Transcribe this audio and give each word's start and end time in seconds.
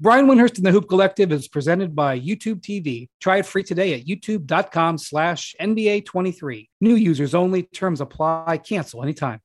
Brian 0.00 0.26
Windhorst 0.26 0.56
and 0.56 0.66
the 0.66 0.72
Hoop 0.72 0.88
Collective 0.88 1.30
is 1.30 1.46
presented 1.46 1.94
by 1.94 2.18
YouTube 2.18 2.60
TV. 2.60 3.08
Try 3.20 3.38
it 3.38 3.46
free 3.46 3.62
today 3.62 3.94
at 3.94 4.06
youtube.com 4.06 4.98
slash 4.98 5.54
NBA23. 5.60 6.68
New 6.80 6.96
users 6.96 7.32
only. 7.32 7.62
Terms 7.62 8.00
apply. 8.00 8.58
Cancel 8.58 9.04
anytime. 9.04 9.38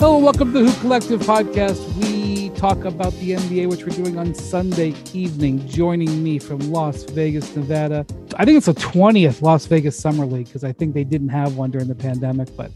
Hello, 0.00 0.18
welcome 0.18 0.52
to 0.52 0.58
the 0.58 0.68
Hoop 0.68 0.80
Collective 0.80 1.20
podcast. 1.20 1.80
We 2.02 2.50
talk 2.58 2.84
about 2.84 3.12
the 3.20 3.34
NBA, 3.34 3.68
which 3.70 3.84
we're 3.84 3.94
doing 3.94 4.18
on 4.18 4.34
Sunday 4.34 4.92
evening. 5.14 5.68
Joining 5.68 6.20
me 6.20 6.40
from 6.40 6.58
Las 6.72 7.04
Vegas, 7.04 7.54
Nevada. 7.54 8.04
I 8.38 8.44
think 8.44 8.56
it's 8.56 8.66
the 8.66 8.74
20th 8.74 9.40
Las 9.40 9.66
Vegas 9.66 9.96
Summer 9.96 10.26
League 10.26 10.46
because 10.46 10.64
I 10.64 10.72
think 10.72 10.94
they 10.94 11.04
didn't 11.04 11.28
have 11.28 11.56
one 11.56 11.70
during 11.70 11.86
the 11.86 11.94
pandemic, 11.94 12.48
but 12.56 12.72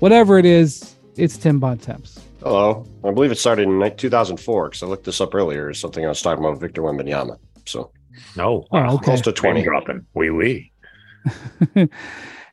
whatever 0.00 0.38
it 0.38 0.44
is, 0.44 0.95
it's 1.16 1.36
Tim 1.36 1.58
Bontemps. 1.58 2.20
Hello. 2.42 2.86
I 3.04 3.10
believe 3.10 3.30
it 3.30 3.38
started 3.38 3.68
in 3.68 3.96
2004 3.96 4.68
because 4.68 4.82
I 4.82 4.86
looked 4.86 5.04
this 5.04 5.20
up 5.20 5.34
earlier. 5.34 5.70
It's 5.70 5.80
something 5.80 6.04
I 6.04 6.08
was 6.08 6.22
talking 6.22 6.44
about 6.44 6.60
Victor 6.60 6.82
Wembanyama. 6.82 7.38
So, 7.64 7.90
no, 8.36 8.66
oh, 8.70 8.94
okay. 8.94 9.04
close 9.04 9.20
to 9.22 9.32
20. 9.32 9.62
dropping. 9.62 10.06
Wee 10.14 10.30
wee. 10.30 10.72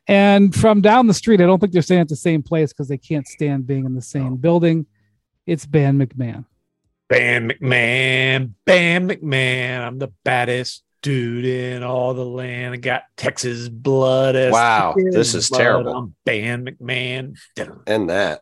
and 0.08 0.54
from 0.54 0.80
down 0.80 1.06
the 1.06 1.14
street, 1.14 1.40
I 1.40 1.46
don't 1.46 1.60
think 1.60 1.72
they're 1.72 1.82
staying 1.82 2.00
at 2.00 2.08
the 2.08 2.16
same 2.16 2.42
place 2.42 2.72
because 2.72 2.88
they 2.88 2.98
can't 2.98 3.26
stand 3.28 3.66
being 3.66 3.84
in 3.84 3.94
the 3.94 4.02
same 4.02 4.32
oh. 4.32 4.36
building. 4.36 4.86
It's 5.46 5.66
Ban 5.66 5.98
McMahon. 5.98 6.46
Ban 7.08 7.50
McMahon. 7.50 8.52
Ban 8.64 9.08
McMahon. 9.08 9.80
I'm 9.80 9.98
the 9.98 10.12
baddest 10.24 10.82
dude 11.02 11.44
in 11.44 11.82
all 11.82 12.14
the 12.14 12.24
land. 12.24 12.72
I 12.72 12.78
got 12.78 13.02
Texas 13.16 13.68
blood. 13.68 14.34
Wow, 14.50 14.94
this 14.96 15.34
is 15.34 15.50
terrible. 15.50 15.94
I'm 15.94 16.14
Ban 16.24 16.64
McMahon. 16.64 17.36
And 17.86 18.08
that. 18.08 18.40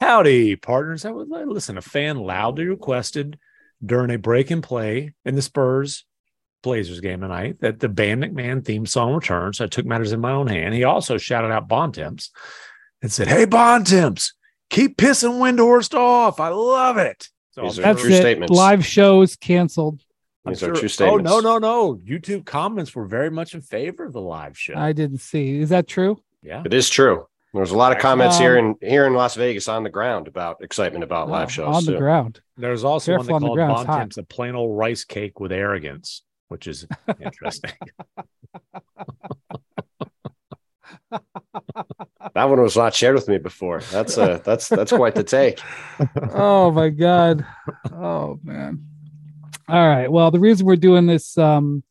Howdy, 0.00 0.56
partners. 0.56 1.04
I 1.04 1.10
would 1.10 1.28
listen. 1.28 1.76
A 1.76 1.82
fan 1.82 2.16
loudly 2.16 2.64
requested 2.66 3.38
during 3.84 4.10
a 4.10 4.18
break 4.18 4.50
and 4.50 4.62
play 4.62 5.12
in 5.24 5.34
the 5.34 5.42
Spurs 5.42 6.04
Blazers 6.62 7.00
game 7.00 7.20
tonight 7.20 7.60
that 7.60 7.80
the 7.80 7.88
Ban 7.88 8.20
McMahon 8.20 8.64
theme 8.64 8.86
song 8.86 9.14
returns. 9.14 9.58
So 9.58 9.64
I 9.64 9.68
took 9.68 9.86
matters 9.86 10.12
in 10.12 10.20
my 10.20 10.32
own 10.32 10.46
hand. 10.46 10.74
He 10.74 10.84
also 10.84 11.18
shouted 11.18 11.50
out 11.50 11.68
Bontemps 11.68 12.30
and 13.02 13.12
said, 13.12 13.28
Hey, 13.28 13.44
Bontemps, 13.44 14.32
keep 14.70 14.96
pissing 14.96 15.38
Windhorst 15.38 15.94
off. 15.94 16.40
I 16.40 16.48
love 16.48 16.96
it. 16.96 17.28
So 17.52 17.62
These 17.62 17.78
are 17.78 17.94
true 17.94 18.10
it. 18.10 18.20
statements. 18.20 18.54
Live 18.54 18.86
shows 18.86 19.36
canceled. 19.36 20.02
These 20.46 20.60
sure. 20.60 20.72
are 20.72 20.76
true 20.76 20.88
statements. 20.88 21.30
Oh, 21.30 21.40
no, 21.40 21.58
no, 21.58 21.94
no. 21.94 21.96
YouTube 21.96 22.46
comments 22.46 22.94
were 22.94 23.06
very 23.06 23.30
much 23.30 23.54
in 23.54 23.60
favor 23.60 24.04
of 24.04 24.14
the 24.14 24.20
live 24.20 24.56
show. 24.56 24.74
I 24.74 24.92
didn't 24.92 25.18
see. 25.18 25.58
Is 25.58 25.68
that 25.68 25.86
true? 25.86 26.22
Yeah. 26.42 26.62
It 26.64 26.72
is 26.72 26.88
true. 26.88 27.26
There's 27.52 27.72
a 27.72 27.76
lot 27.76 27.90
of 27.92 27.98
comments 27.98 28.36
um, 28.36 28.42
here 28.42 28.56
in 28.56 28.76
here 28.80 29.06
in 29.06 29.14
Las 29.14 29.34
Vegas 29.34 29.66
on 29.66 29.82
the 29.82 29.90
ground 29.90 30.28
about 30.28 30.62
excitement 30.62 31.02
about 31.02 31.28
live 31.28 31.50
shows. 31.50 31.76
On 31.76 31.84
the 31.84 31.98
ground. 31.98 32.40
There's 32.56 32.84
also 32.84 33.16
Careful 33.16 33.40
one 33.40 33.42
that 33.42 33.66
called 33.66 33.86
Bontemps 33.86 34.18
a 34.18 34.22
plain 34.22 34.54
old 34.54 34.78
rice 34.78 35.02
cake 35.02 35.40
with 35.40 35.50
arrogance, 35.50 36.22
which 36.48 36.68
is 36.68 36.86
interesting. 37.20 37.72
that 41.10 42.44
one 42.44 42.60
was 42.60 42.76
not 42.76 42.94
shared 42.94 43.16
with 43.16 43.26
me 43.26 43.38
before. 43.38 43.80
That's 43.90 44.16
a 44.16 44.40
that's 44.44 44.68
that's 44.68 44.92
quite 44.92 45.16
the 45.16 45.24
take. 45.24 45.60
oh 46.32 46.70
my 46.70 46.88
god. 46.88 47.44
Oh 47.92 48.38
man. 48.44 48.86
All 49.68 49.88
right. 49.88 50.10
Well, 50.10 50.30
the 50.30 50.40
reason 50.40 50.66
we're 50.66 50.76
doing 50.76 51.06
this 51.06 51.36
um 51.36 51.82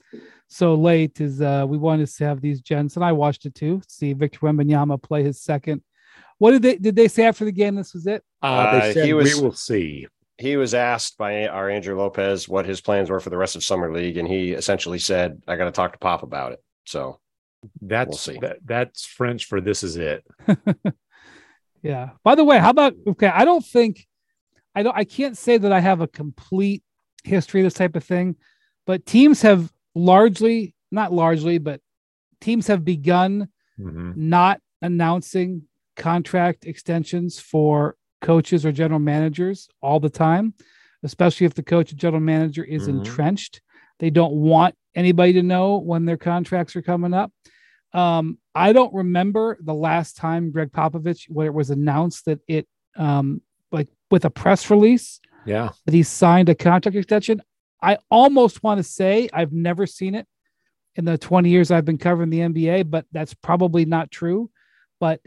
so 0.50 0.74
late 0.74 1.22
is 1.22 1.42
uh, 1.42 1.66
we 1.68 1.78
wanted 1.78 2.08
to 2.08 2.26
have 2.26 2.42
these 2.42 2.60
gents, 2.62 2.96
and 2.96 3.06
I 3.06 3.12
watched 3.12 3.46
it 3.46 3.54
too. 3.54 3.82
See 3.88 4.14
Victor 4.14 4.40
Wembanyama 4.40 5.02
play 5.02 5.24
his 5.24 5.40
second. 5.40 5.84
What 6.40 6.52
did 6.52 6.62
they 6.64 6.76
did 6.78 6.96
they 6.96 7.08
say 7.08 7.26
after 7.26 7.46
the 7.46 7.52
game? 7.52 7.76
This 7.76 7.94
was 7.94 8.08
it. 8.08 8.24
Uh, 8.42 8.80
they 8.80 8.94
said 8.94 9.06
he 9.06 9.14
was, 9.14 9.36
we 9.36 9.42
will 9.42 9.54
see. 9.54 10.08
He 10.38 10.58
was 10.58 10.74
asked 10.74 11.18
by 11.18 11.48
our 11.48 11.70
Andrew 11.70 11.98
Lopez 11.98 12.50
what 12.50 12.66
his 12.66 12.82
plans 12.82 13.10
were 13.10 13.20
for 13.20 13.30
the 13.30 13.38
rest 13.38 13.56
of 13.56 13.64
summer 13.64 13.94
league, 13.94 14.18
and 14.18 14.28
he 14.28 14.52
essentially 14.52 15.00
said, 15.00 15.42
"I 15.48 15.56
got 15.56 15.66
to 15.66 15.72
talk 15.72 15.94
to 15.94 16.00
Pop 16.00 16.24
about 16.24 16.54
it." 16.54 16.64
So 16.86 17.20
that's 17.82 18.28
we'll 18.28 18.40
that, 18.42 18.58
that's 18.66 19.06
French 19.06 19.46
for 19.46 19.62
"this 19.62 19.84
is 19.84 19.98
it." 19.98 20.26
yeah. 21.84 22.12
By 22.24 22.34
the 22.34 22.44
way, 22.44 22.58
how 22.58 22.72
about 22.72 22.96
okay? 23.06 23.28
I 23.28 23.46
don't 23.46 23.66
think 23.66 24.08
I 24.74 24.82
don't. 24.82 24.98
I 24.98 25.04
can't 25.04 25.38
say 25.38 25.58
that 25.58 25.72
I 25.72 25.80
have 25.80 26.02
a 26.02 26.08
complete 26.08 26.82
history 27.24 27.62
of 27.62 27.66
this 27.66 27.74
type 27.76 27.96
of 27.96 28.04
thing, 28.04 28.36
but 28.88 29.06
teams 29.06 29.44
have 29.44 29.72
largely, 30.00 30.74
not 30.92 31.12
largely, 31.12 31.58
but 31.58 31.82
teams 32.42 32.68
have 32.68 32.86
begun 32.86 33.50
mm-hmm. 33.80 34.12
not 34.16 34.62
announcing 34.82 35.64
contract 35.96 36.66
extensions 36.66 37.40
for 37.40 37.96
coaches 38.22 38.66
or 38.66 38.72
general 38.72 39.00
managers 39.00 39.70
all 39.82 40.00
the 40.00 40.10
time, 40.10 40.54
especially 41.04 41.46
if 41.46 41.54
the 41.54 41.64
coach 41.64 41.92
or 41.92 41.96
general 41.96 42.22
manager 42.22 42.64
is 42.64 42.88
mm-hmm. 42.88 43.00
entrenched. 43.00 43.62
They 44.00 44.10
don't 44.10 44.34
want 44.34 44.76
anybody 44.96 45.34
to 45.34 45.44
know 45.44 45.78
when 45.78 46.06
their 46.06 46.18
contracts 46.18 46.76
are 46.76 46.82
coming 46.82 47.14
up. 47.14 47.32
Um, 47.94 48.38
I 48.54 48.72
don't 48.74 48.94
remember 48.94 49.58
the 49.62 49.74
last 49.74 50.16
time 50.16 50.52
Gregg 50.52 50.72
Popovich, 50.72 51.30
where 51.30 51.48
it 51.48 51.54
was 51.54 51.70
announced 51.70 52.26
that 52.26 52.40
it, 52.48 52.68
um, 52.96 53.42
like 53.72 53.88
with 54.12 54.26
a 54.26 54.30
press 54.30 54.70
release, 54.70 55.20
yeah, 55.46 55.70
that 55.86 55.94
he 55.94 56.04
signed 56.04 56.50
a 56.50 56.56
contract 56.56 56.96
extension. 56.96 57.42
I 57.82 57.98
almost 58.12 58.64
want 58.64 58.80
to 58.80 58.84
say 58.84 59.30
I've 59.34 59.54
never 59.54 59.88
seen 59.88 60.16
it 60.16 60.28
in 60.96 61.06
the 61.06 61.18
20 61.18 61.50
years 61.50 61.72
I've 61.72 61.86
been 61.86 61.98
covering 61.98 62.30
the 62.30 62.40
NBA, 62.40 62.90
but 62.90 63.06
that's 63.12 63.34
probably 63.34 63.86
not 63.86 64.12
true. 64.12 64.50
But 65.00 65.22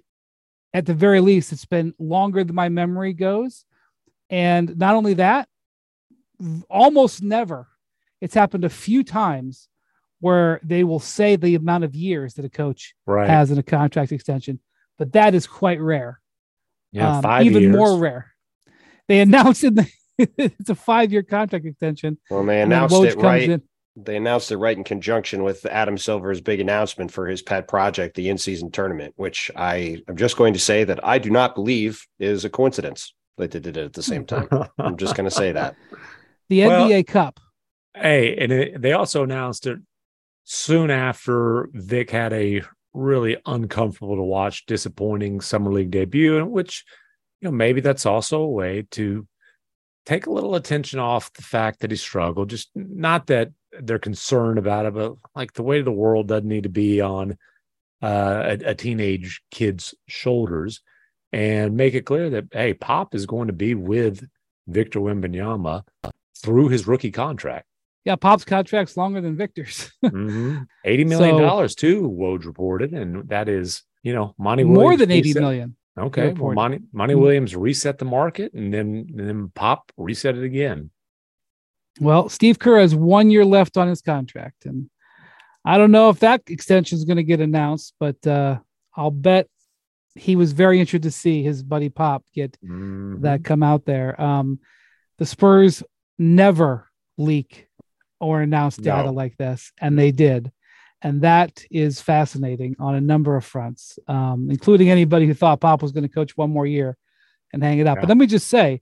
at 0.74 0.86
the 0.86 0.94
very 0.94 1.20
least, 1.20 1.52
it's 1.52 1.64
been 1.64 1.94
longer 1.98 2.44
than 2.44 2.54
my 2.54 2.68
memory 2.68 3.12
goes. 3.12 3.64
And 4.28 4.76
not 4.78 4.94
only 4.94 5.14
that, 5.14 5.48
almost 6.68 7.22
never. 7.22 7.68
It's 8.20 8.34
happened 8.34 8.64
a 8.64 8.70
few 8.70 9.02
times 9.02 9.68
where 10.20 10.60
they 10.62 10.84
will 10.84 11.00
say 11.00 11.36
the 11.36 11.54
amount 11.54 11.84
of 11.84 11.94
years 11.94 12.34
that 12.34 12.44
a 12.44 12.50
coach 12.50 12.94
right. 13.06 13.28
has 13.28 13.50
in 13.50 13.58
a 13.58 13.62
contract 13.62 14.12
extension, 14.12 14.60
but 14.98 15.12
that 15.12 15.34
is 15.34 15.46
quite 15.46 15.80
rare. 15.80 16.20
Yeah, 16.92 17.18
um, 17.18 17.42
even 17.42 17.62
years. 17.62 17.76
more 17.76 17.98
rare. 17.98 18.32
They 19.08 19.20
announced 19.20 19.64
in 19.64 19.74
the 19.74 19.90
it's 20.18 20.70
a 20.70 20.74
five 20.74 21.12
year 21.12 21.22
contract 21.22 21.66
extension. 21.66 22.18
Well, 22.30 22.44
they 22.44 22.60
announced 22.60 23.02
it 23.02 23.16
right. 23.16 23.48
In. 23.48 23.62
They 23.94 24.16
announced 24.16 24.50
it 24.50 24.56
right 24.56 24.76
in 24.76 24.84
conjunction 24.84 25.42
with 25.42 25.66
Adam 25.66 25.98
Silver's 25.98 26.40
big 26.40 26.60
announcement 26.60 27.10
for 27.10 27.26
his 27.26 27.42
pet 27.42 27.68
project, 27.68 28.16
the 28.16 28.30
in 28.30 28.38
season 28.38 28.70
tournament, 28.70 29.12
which 29.16 29.50
I 29.54 30.02
am 30.08 30.16
just 30.16 30.38
going 30.38 30.54
to 30.54 30.58
say 30.58 30.84
that 30.84 31.06
I 31.06 31.18
do 31.18 31.28
not 31.28 31.54
believe 31.54 32.06
is 32.18 32.46
a 32.46 32.50
coincidence 32.50 33.12
that 33.36 33.50
they 33.50 33.60
did 33.60 33.76
it 33.76 33.84
at 33.84 33.92
the 33.92 34.02
same 34.02 34.24
time. 34.24 34.48
I'm 34.78 34.96
just 34.96 35.14
going 35.14 35.28
to 35.28 35.34
say 35.34 35.52
that. 35.52 35.76
The 36.48 36.66
well, 36.66 36.86
NBA 36.86 37.06
Cup. 37.06 37.40
Hey, 37.94 38.36
and 38.36 38.52
it, 38.52 38.82
they 38.82 38.92
also 38.92 39.22
announced 39.22 39.66
it 39.66 39.78
soon 40.44 40.90
after 40.90 41.70
Vic 41.72 42.10
had 42.10 42.34
a 42.34 42.62
really 42.92 43.38
uncomfortable 43.46 44.16
to 44.16 44.22
watch, 44.22 44.66
disappointing 44.66 45.40
summer 45.40 45.72
league 45.72 45.90
debut, 45.90 46.44
which 46.44 46.84
you 47.40 47.46
know 47.46 47.52
maybe 47.52 47.80
that's 47.80 48.06
also 48.06 48.42
a 48.42 48.50
way 48.50 48.86
to 48.90 49.26
take 50.06 50.26
a 50.26 50.32
little 50.32 50.54
attention 50.54 50.98
off 50.98 51.32
the 51.32 51.42
fact 51.42 51.80
that 51.80 51.90
he 51.90 51.96
struggled. 51.96 52.50
Just 52.50 52.70
not 52.74 53.26
that 53.28 53.50
they're 53.80 53.98
concerned 53.98 54.58
about 54.58 54.86
it, 54.86 54.94
but 54.94 55.14
like 55.34 55.52
the 55.52 55.62
weight 55.62 55.80
of 55.80 55.84
the 55.84 55.92
world 55.92 56.28
doesn't 56.28 56.48
need 56.48 56.64
to 56.64 56.68
be 56.68 57.00
on 57.00 57.36
uh, 58.02 58.56
a, 58.64 58.70
a, 58.70 58.74
teenage 58.74 59.42
kid's 59.50 59.94
shoulders, 60.08 60.80
and 61.32 61.76
make 61.76 61.94
it 61.94 62.04
clear 62.04 62.30
that 62.30 62.46
hey, 62.52 62.74
Pop 62.74 63.14
is 63.14 63.26
going 63.26 63.46
to 63.46 63.52
be 63.52 63.74
with 63.74 64.26
Victor 64.66 65.00
Wembanyama 65.00 65.84
through 66.36 66.68
his 66.68 66.86
rookie 66.86 67.12
contract. 67.12 67.66
Yeah, 68.04 68.16
Pop's 68.16 68.44
contract's 68.44 68.96
longer 68.96 69.20
than 69.20 69.36
Victor's. 69.36 69.92
mm-hmm. 70.04 70.62
Eighty 70.84 71.04
million 71.04 71.40
dollars 71.40 71.72
so, 71.72 71.80
too. 71.80 72.02
Woj 72.10 72.44
reported, 72.44 72.92
and 72.92 73.28
that 73.28 73.48
is 73.48 73.82
you 74.02 74.12
know 74.12 74.34
money 74.36 74.64
more 74.64 74.96
than 74.96 75.12
eighty 75.12 75.32
million. 75.32 75.76
Okay. 75.98 76.32
Well, 76.32 76.54
Monty, 76.54 76.80
Monty 76.92 77.14
mm-hmm. 77.14 77.22
Williams 77.22 77.56
reset 77.56 77.98
the 77.98 78.04
market 78.04 78.54
and 78.54 78.72
then, 78.72 79.06
and 79.16 79.28
then 79.28 79.52
Pop 79.54 79.92
reset 79.96 80.36
it 80.36 80.44
again. 80.44 80.90
Well, 82.00 82.28
Steve 82.28 82.58
Kerr 82.58 82.80
has 82.80 82.94
one 82.94 83.30
year 83.30 83.44
left 83.44 83.76
on 83.76 83.88
his 83.88 84.00
contract. 84.00 84.64
And 84.64 84.88
I 85.64 85.76
don't 85.76 85.90
know 85.90 86.08
if 86.08 86.20
that 86.20 86.42
extension 86.48 86.96
is 86.96 87.04
going 87.04 87.18
to 87.18 87.22
get 87.22 87.40
announced, 87.40 87.94
but 88.00 88.26
uh, 88.26 88.58
I'll 88.96 89.10
bet 89.10 89.48
he 90.14 90.36
was 90.36 90.52
very 90.52 90.80
interested 90.80 91.04
to 91.04 91.10
see 91.10 91.42
his 91.42 91.62
buddy 91.62 91.88
Pop 91.88 92.24
get 92.34 92.58
mm-hmm. 92.64 93.22
that 93.22 93.44
come 93.44 93.62
out 93.62 93.84
there. 93.84 94.20
Um, 94.20 94.60
the 95.18 95.26
Spurs 95.26 95.82
never 96.18 96.90
leak 97.18 97.68
or 98.20 98.40
announce 98.40 98.76
data 98.76 99.08
no. 99.08 99.12
like 99.12 99.36
this, 99.36 99.72
and 99.80 99.98
they 99.98 100.12
did 100.12 100.52
and 101.02 101.22
that 101.22 101.64
is 101.70 102.00
fascinating 102.00 102.76
on 102.78 102.94
a 102.94 103.00
number 103.00 103.36
of 103.36 103.44
fronts, 103.44 103.98
um, 104.06 104.48
including 104.50 104.88
anybody 104.88 105.26
who 105.26 105.34
thought 105.34 105.60
Pop 105.60 105.82
was 105.82 105.92
going 105.92 106.04
to 106.04 106.08
coach 106.08 106.36
one 106.36 106.50
more 106.50 106.66
year 106.66 106.96
and 107.52 107.62
hang 107.62 107.78
it 107.78 107.86
up. 107.86 107.96
Yeah. 107.96 108.02
But 108.02 108.08
let 108.08 108.18
me 108.18 108.26
just 108.26 108.48
say, 108.48 108.80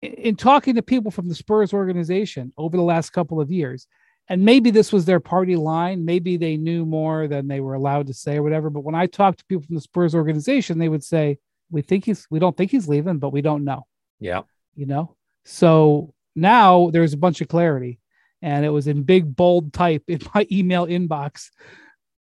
in, 0.00 0.12
in 0.14 0.36
talking 0.36 0.74
to 0.76 0.82
people 0.82 1.10
from 1.10 1.28
the 1.28 1.34
Spurs 1.34 1.74
organization 1.74 2.52
over 2.56 2.76
the 2.76 2.82
last 2.82 3.10
couple 3.10 3.40
of 3.40 3.50
years, 3.50 3.86
and 4.28 4.44
maybe 4.44 4.70
this 4.70 4.92
was 4.92 5.04
their 5.04 5.20
party 5.20 5.56
line, 5.56 6.04
maybe 6.04 6.36
they 6.36 6.56
knew 6.56 6.86
more 6.86 7.28
than 7.28 7.48
they 7.48 7.60
were 7.60 7.74
allowed 7.74 8.06
to 8.06 8.14
say 8.14 8.36
or 8.36 8.42
whatever. 8.42 8.70
But 8.70 8.84
when 8.84 8.94
I 8.94 9.06
talked 9.06 9.40
to 9.40 9.44
people 9.44 9.64
from 9.64 9.74
the 9.74 9.80
Spurs 9.80 10.14
organization, 10.14 10.78
they 10.78 10.88
would 10.88 11.04
say, 11.04 11.38
We 11.70 11.82
think 11.82 12.06
he's 12.06 12.26
we 12.30 12.38
don't 12.38 12.56
think 12.56 12.70
he's 12.70 12.88
leaving, 12.88 13.18
but 13.18 13.32
we 13.32 13.42
don't 13.42 13.64
know. 13.64 13.86
Yeah. 14.20 14.42
You 14.74 14.86
know? 14.86 15.16
So 15.44 16.14
now 16.34 16.90
there's 16.90 17.12
a 17.12 17.18
bunch 17.18 17.40
of 17.40 17.48
clarity. 17.48 17.99
And 18.42 18.64
it 18.64 18.70
was 18.70 18.86
in 18.86 19.02
big 19.02 19.36
bold 19.36 19.72
type 19.72 20.04
in 20.08 20.20
my 20.34 20.46
email 20.52 20.86
inbox, 20.86 21.50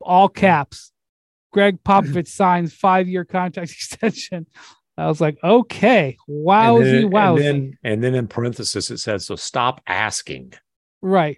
all 0.01 0.29
caps. 0.29 0.91
Gregg 1.51 1.83
Popovich 1.83 2.27
signs 2.35 2.73
five-year 2.73 3.25
contract 3.25 3.71
extension. 3.71 4.45
I 4.97 5.07
was 5.07 5.21
like, 5.21 5.37
okay, 5.43 6.17
wowsy, 6.29 7.03
and 7.03 7.03
then, 7.03 7.11
wowsy. 7.11 7.37
And 7.37 7.45
then, 7.45 7.77
and 7.83 8.03
then 8.03 8.15
in 8.15 8.27
parenthesis, 8.27 8.91
it 8.91 8.97
says, 8.97 9.25
so 9.25 9.35
stop 9.37 9.81
asking. 9.87 10.53
Right. 11.01 11.37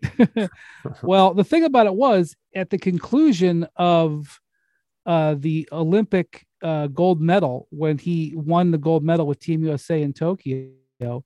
well, 1.03 1.35
the 1.35 1.43
thing 1.43 1.63
about 1.63 1.85
it 1.85 1.93
was 1.93 2.35
at 2.55 2.71
the 2.71 2.79
conclusion 2.79 3.67
of 3.75 4.39
uh, 5.05 5.35
the 5.37 5.69
Olympic 5.71 6.45
uh, 6.63 6.87
gold 6.87 7.21
medal, 7.21 7.67
when 7.69 7.97
he 7.97 8.33
won 8.35 8.71
the 8.71 8.77
gold 8.77 9.03
medal 9.03 9.27
with 9.27 9.39
Team 9.39 9.63
USA 9.63 10.01
in 10.01 10.13
Tokyo, 10.13 11.23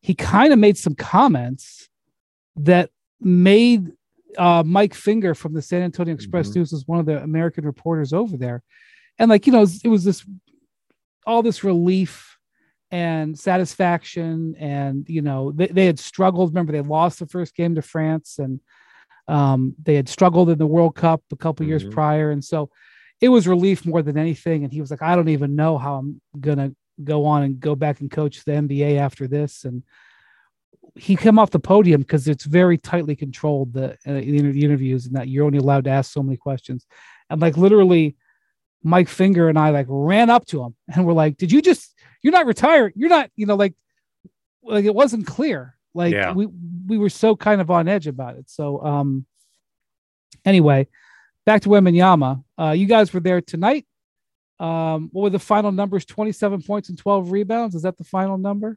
he 0.00 0.14
kind 0.14 0.52
of 0.52 0.58
made 0.58 0.78
some 0.78 0.94
comments 0.94 1.88
that 2.56 2.90
made 3.20 3.92
uh, 4.36 4.62
Mike 4.64 4.94
Finger 4.94 5.34
from 5.34 5.54
the 5.54 5.62
San 5.62 5.82
Antonio 5.82 6.14
Express 6.14 6.48
mm-hmm. 6.48 6.60
News 6.60 6.72
was 6.72 6.86
one 6.86 7.00
of 7.00 7.06
the 7.06 7.22
American 7.22 7.64
reporters 7.64 8.12
over 8.12 8.36
there, 8.36 8.62
and 9.18 9.28
like 9.28 9.46
you 9.46 9.52
know, 9.52 9.66
it 9.84 9.88
was 9.88 10.04
this 10.04 10.24
all 11.26 11.42
this 11.42 11.62
relief 11.62 12.38
and 12.90 13.38
satisfaction 13.38 14.54
and 14.58 15.06
you 15.08 15.20
know 15.20 15.52
they, 15.52 15.66
they 15.66 15.86
had 15.86 15.98
struggled. 15.98 16.50
Remember 16.50 16.72
they 16.72 16.80
lost 16.80 17.18
the 17.18 17.26
first 17.26 17.54
game 17.54 17.74
to 17.74 17.82
france 17.82 18.38
and 18.38 18.60
um, 19.28 19.74
they 19.82 19.94
had 19.94 20.08
struggled 20.08 20.48
in 20.48 20.56
the 20.56 20.66
world 20.66 20.94
cup 20.94 21.22
a 21.30 21.36
couple 21.36 21.64
mm-hmm. 21.64 21.70
years 21.70 21.84
prior. 21.84 22.30
And 22.30 22.42
so 22.42 22.70
it 23.20 23.28
was 23.28 23.46
relief 23.46 23.84
more 23.84 24.00
than 24.00 24.16
anything. 24.16 24.64
And 24.64 24.72
he 24.72 24.80
was 24.80 24.90
like 24.90 25.02
i 25.02 25.14
don't 25.14 25.28
even 25.28 25.54
know 25.54 25.76
how 25.76 25.96
i'm 25.96 26.20
gonna 26.40 26.72
go 27.04 27.26
on 27.26 27.42
and 27.42 27.60
go 27.60 27.74
back 27.74 28.00
and 28.00 28.10
coach 28.10 28.44
the 28.44 28.52
nba 28.52 28.98
after 28.98 29.28
this. 29.28 29.64
And 29.64 29.82
he 30.94 31.16
came 31.16 31.38
off 31.38 31.50
the 31.50 31.58
podium 31.60 32.02
because 32.02 32.28
it's 32.28 32.44
very 32.44 32.78
tightly 32.78 33.14
controlled 33.14 33.72
the, 33.72 33.92
uh, 34.06 34.14
the 34.14 34.64
interviews 34.64 35.06
and 35.06 35.14
that 35.16 35.28
you're 35.28 35.44
only 35.44 35.58
allowed 35.58 35.84
to 35.84 35.90
ask 35.90 36.12
so 36.12 36.22
many 36.22 36.36
questions 36.36 36.86
and 37.30 37.40
like 37.40 37.56
literally 37.56 38.16
Mike 38.82 39.08
Finger 39.08 39.48
and 39.48 39.58
I 39.58 39.70
like 39.70 39.86
ran 39.88 40.30
up 40.30 40.46
to 40.46 40.62
him 40.62 40.74
and 40.94 41.06
we're 41.06 41.12
like, 41.12 41.36
"Did 41.36 41.52
you 41.52 41.62
just? 41.62 41.94
You're 42.22 42.32
not 42.32 42.46
retired. 42.46 42.92
You're 42.96 43.08
not. 43.08 43.30
You 43.36 43.46
know, 43.46 43.56
like, 43.56 43.74
like 44.62 44.84
it 44.84 44.94
wasn't 44.94 45.26
clear. 45.26 45.76
Like 45.94 46.14
yeah. 46.14 46.32
we 46.32 46.46
we 46.86 46.98
were 46.98 47.10
so 47.10 47.36
kind 47.36 47.60
of 47.60 47.70
on 47.70 47.88
edge 47.88 48.06
about 48.06 48.36
it. 48.36 48.48
So, 48.48 48.82
um, 48.84 49.26
anyway, 50.44 50.88
back 51.44 51.62
to 51.62 51.68
Wembanyama. 51.68 52.44
Uh, 52.58 52.70
you 52.70 52.86
guys 52.86 53.12
were 53.12 53.20
there 53.20 53.40
tonight. 53.40 53.86
Um, 54.60 55.10
what 55.12 55.22
were 55.22 55.30
the 55.30 55.38
final 55.38 55.70
numbers? 55.70 56.04
27 56.04 56.62
points 56.62 56.88
and 56.88 56.98
12 56.98 57.30
rebounds. 57.30 57.76
Is 57.76 57.82
that 57.82 57.96
the 57.96 58.04
final 58.04 58.38
number? 58.38 58.76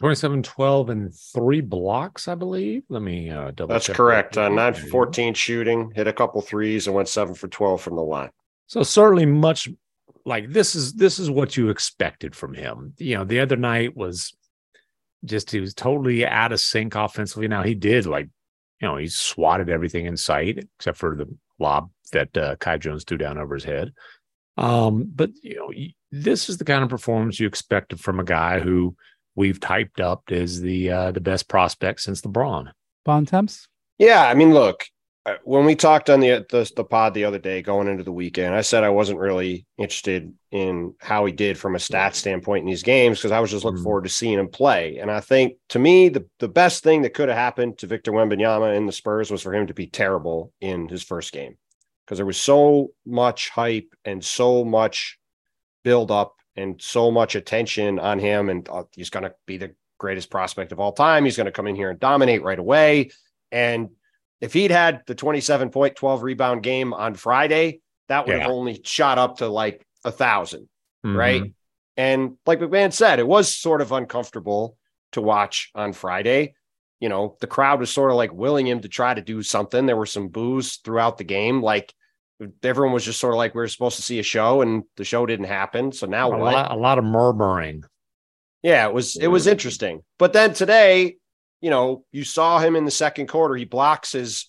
27 0.00 0.42
12 0.42 0.90
and 0.90 1.14
three 1.14 1.60
blocks 1.60 2.26
i 2.26 2.34
believe 2.34 2.82
let 2.88 3.02
me 3.02 3.30
uh 3.30 3.50
double 3.52 3.72
that's 3.72 3.88
correct 3.88 4.34
that. 4.34 4.46
uh, 4.46 4.54
9 4.54 4.74
for 4.74 4.86
14 4.88 5.34
shooting 5.34 5.92
hit 5.94 6.08
a 6.08 6.12
couple 6.12 6.40
threes 6.40 6.86
and 6.86 6.96
went 6.96 7.08
7 7.08 7.34
for 7.34 7.48
12 7.48 7.80
from 7.80 7.96
the 7.96 8.02
line 8.02 8.30
so 8.66 8.82
certainly 8.82 9.26
much 9.26 9.68
like 10.24 10.50
this 10.50 10.74
is 10.74 10.94
this 10.94 11.18
is 11.18 11.30
what 11.30 11.56
you 11.56 11.68
expected 11.68 12.34
from 12.34 12.54
him. 12.54 12.94
You 12.98 13.18
know, 13.18 13.24
the 13.24 13.40
other 13.40 13.56
night 13.56 13.96
was 13.96 14.34
just 15.24 15.50
he 15.50 15.60
was 15.60 15.74
totally 15.74 16.26
out 16.26 16.52
of 16.52 16.60
sync 16.60 16.94
offensively. 16.94 17.48
Now 17.48 17.62
he 17.62 17.74
did 17.74 18.06
like, 18.06 18.28
you 18.80 18.88
know, 18.88 18.96
he 18.96 19.08
swatted 19.08 19.68
everything 19.68 20.06
in 20.06 20.16
sight 20.16 20.66
except 20.78 20.98
for 20.98 21.16
the 21.16 21.26
lob 21.58 21.90
that 22.12 22.36
uh, 22.36 22.56
Kai 22.56 22.78
Jones 22.78 23.04
threw 23.04 23.18
down 23.18 23.38
over 23.38 23.54
his 23.54 23.64
head. 23.64 23.92
Um, 24.56 25.10
but 25.14 25.30
you 25.42 25.56
know, 25.56 25.72
this 26.10 26.48
is 26.48 26.58
the 26.58 26.64
kind 26.64 26.82
of 26.82 26.88
performance 26.88 27.38
you 27.38 27.46
expected 27.46 28.00
from 28.00 28.20
a 28.20 28.24
guy 28.24 28.60
who 28.60 28.96
we've 29.34 29.60
typed 29.60 30.00
up 30.00 30.24
as 30.30 30.60
the 30.60 30.90
uh, 30.90 31.12
the 31.12 31.20
best 31.20 31.48
prospect 31.48 32.00
since 32.00 32.22
LeBron. 32.22 32.70
Bontemps. 33.04 33.68
Yeah, 33.98 34.26
I 34.26 34.34
mean, 34.34 34.52
look, 34.52 34.86
uh, 35.26 35.36
when 35.44 35.64
we 35.64 35.74
talked 35.74 36.10
on 36.10 36.20
the, 36.20 36.44
the, 36.50 36.70
the 36.76 36.84
pod 36.84 37.14
the 37.14 37.24
other 37.24 37.38
day 37.38 37.62
going 37.62 37.88
into 37.88 38.04
the 38.04 38.12
weekend, 38.12 38.54
I 38.54 38.60
said 38.60 38.84
I 38.84 38.90
wasn't 38.90 39.20
really 39.20 39.66
interested 39.78 40.34
in 40.50 40.94
how 41.00 41.24
he 41.24 41.32
did 41.32 41.56
from 41.56 41.74
a 41.74 41.78
stat 41.78 42.14
standpoint 42.14 42.62
in 42.62 42.66
these 42.66 42.82
games 42.82 43.18
because 43.18 43.32
I 43.32 43.40
was 43.40 43.50
just 43.50 43.64
looking 43.64 43.80
mm. 43.80 43.84
forward 43.84 44.04
to 44.04 44.10
seeing 44.10 44.38
him 44.38 44.48
play. 44.48 44.98
And 44.98 45.10
I 45.10 45.20
think 45.20 45.54
to 45.70 45.78
me 45.78 46.08
the 46.08 46.26
the 46.40 46.48
best 46.48 46.82
thing 46.82 47.02
that 47.02 47.14
could 47.14 47.28
have 47.28 47.38
happened 47.38 47.78
to 47.78 47.86
Victor 47.86 48.12
Wembanyama 48.12 48.76
in 48.76 48.86
the 48.86 48.92
Spurs 48.92 49.30
was 49.30 49.42
for 49.42 49.54
him 49.54 49.66
to 49.68 49.74
be 49.74 49.86
terrible 49.86 50.52
in 50.60 50.88
his 50.88 51.02
first 51.02 51.32
game 51.32 51.56
because 52.04 52.18
there 52.18 52.26
was 52.26 52.40
so 52.40 52.88
much 53.06 53.48
hype 53.48 53.94
and 54.04 54.22
so 54.22 54.64
much 54.64 55.18
build 55.84 56.10
up 56.10 56.34
and 56.56 56.80
so 56.80 57.10
much 57.10 57.34
attention 57.34 57.98
on 57.98 58.18
him 58.18 58.48
and 58.48 58.68
uh, 58.68 58.84
he's 58.92 59.10
going 59.10 59.24
to 59.24 59.34
be 59.46 59.56
the 59.56 59.74
greatest 59.98 60.30
prospect 60.30 60.72
of 60.72 60.80
all 60.80 60.92
time. 60.92 61.24
He's 61.24 61.36
going 61.36 61.46
to 61.46 61.52
come 61.52 61.66
in 61.66 61.76
here 61.76 61.90
and 61.90 61.98
dominate 61.98 62.42
right 62.42 62.58
away 62.58 63.10
and 63.50 63.90
if 64.40 64.52
he'd 64.52 64.70
had 64.70 65.02
the 65.06 65.14
27 65.14 65.70
point, 65.70 65.96
12 65.96 66.22
rebound 66.22 66.62
game 66.62 66.92
on 66.92 67.14
Friday, 67.14 67.80
that 68.08 68.26
would 68.26 68.36
yeah. 68.36 68.42
have 68.42 68.50
only 68.50 68.78
shot 68.84 69.16
up 69.16 69.38
to 69.38 69.48
like 69.48 69.86
a 70.04 70.10
1000 70.10 70.62
mm-hmm. 70.62 71.16
right? 71.16 71.54
And 71.96 72.36
like 72.44 72.58
MacMahon 72.58 72.92
said, 72.92 73.18
it 73.18 73.26
was 73.26 73.54
sort 73.54 73.80
of 73.80 73.92
uncomfortable 73.92 74.76
to 75.12 75.22
watch 75.22 75.70
on 75.74 75.92
Friday. 75.92 76.54
You 77.00 77.08
know, 77.08 77.36
the 77.40 77.46
crowd 77.46 77.80
was 77.80 77.90
sort 77.90 78.10
of 78.10 78.16
like 78.16 78.32
willing 78.32 78.66
him 78.66 78.80
to 78.80 78.88
try 78.88 79.14
to 79.14 79.22
do 79.22 79.42
something. 79.42 79.86
There 79.86 79.96
were 79.96 80.04
some 80.04 80.28
boos 80.28 80.76
throughout 80.76 81.16
the 81.16 81.24
game. 81.24 81.62
Like 81.62 81.94
everyone 82.62 82.92
was 82.92 83.04
just 83.04 83.20
sort 83.20 83.34
of 83.34 83.38
like, 83.38 83.54
we 83.54 83.62
are 83.62 83.68
supposed 83.68 83.96
to 83.96 84.02
see 84.02 84.18
a 84.18 84.22
show 84.22 84.62
and 84.62 84.84
the 84.96 85.04
show 85.04 85.26
didn't 85.26 85.46
happen. 85.46 85.92
So 85.92 86.06
now 86.06 86.34
a, 86.34 86.36
lot, 86.36 86.70
a 86.70 86.76
lot 86.76 86.98
of 86.98 87.04
murmuring. 87.04 87.84
Yeah, 88.62 88.86
it 88.86 88.94
was, 88.94 89.16
it 89.16 89.26
was 89.26 89.46
interesting. 89.46 90.02
But 90.18 90.32
then 90.32 90.54
today, 90.54 91.16
you 91.60 91.70
know, 91.70 92.04
you 92.12 92.24
saw 92.24 92.58
him 92.58 92.76
in 92.76 92.84
the 92.84 92.90
second 92.90 93.28
quarter. 93.28 93.54
He 93.54 93.64
blocks 93.64 94.12
his 94.12 94.46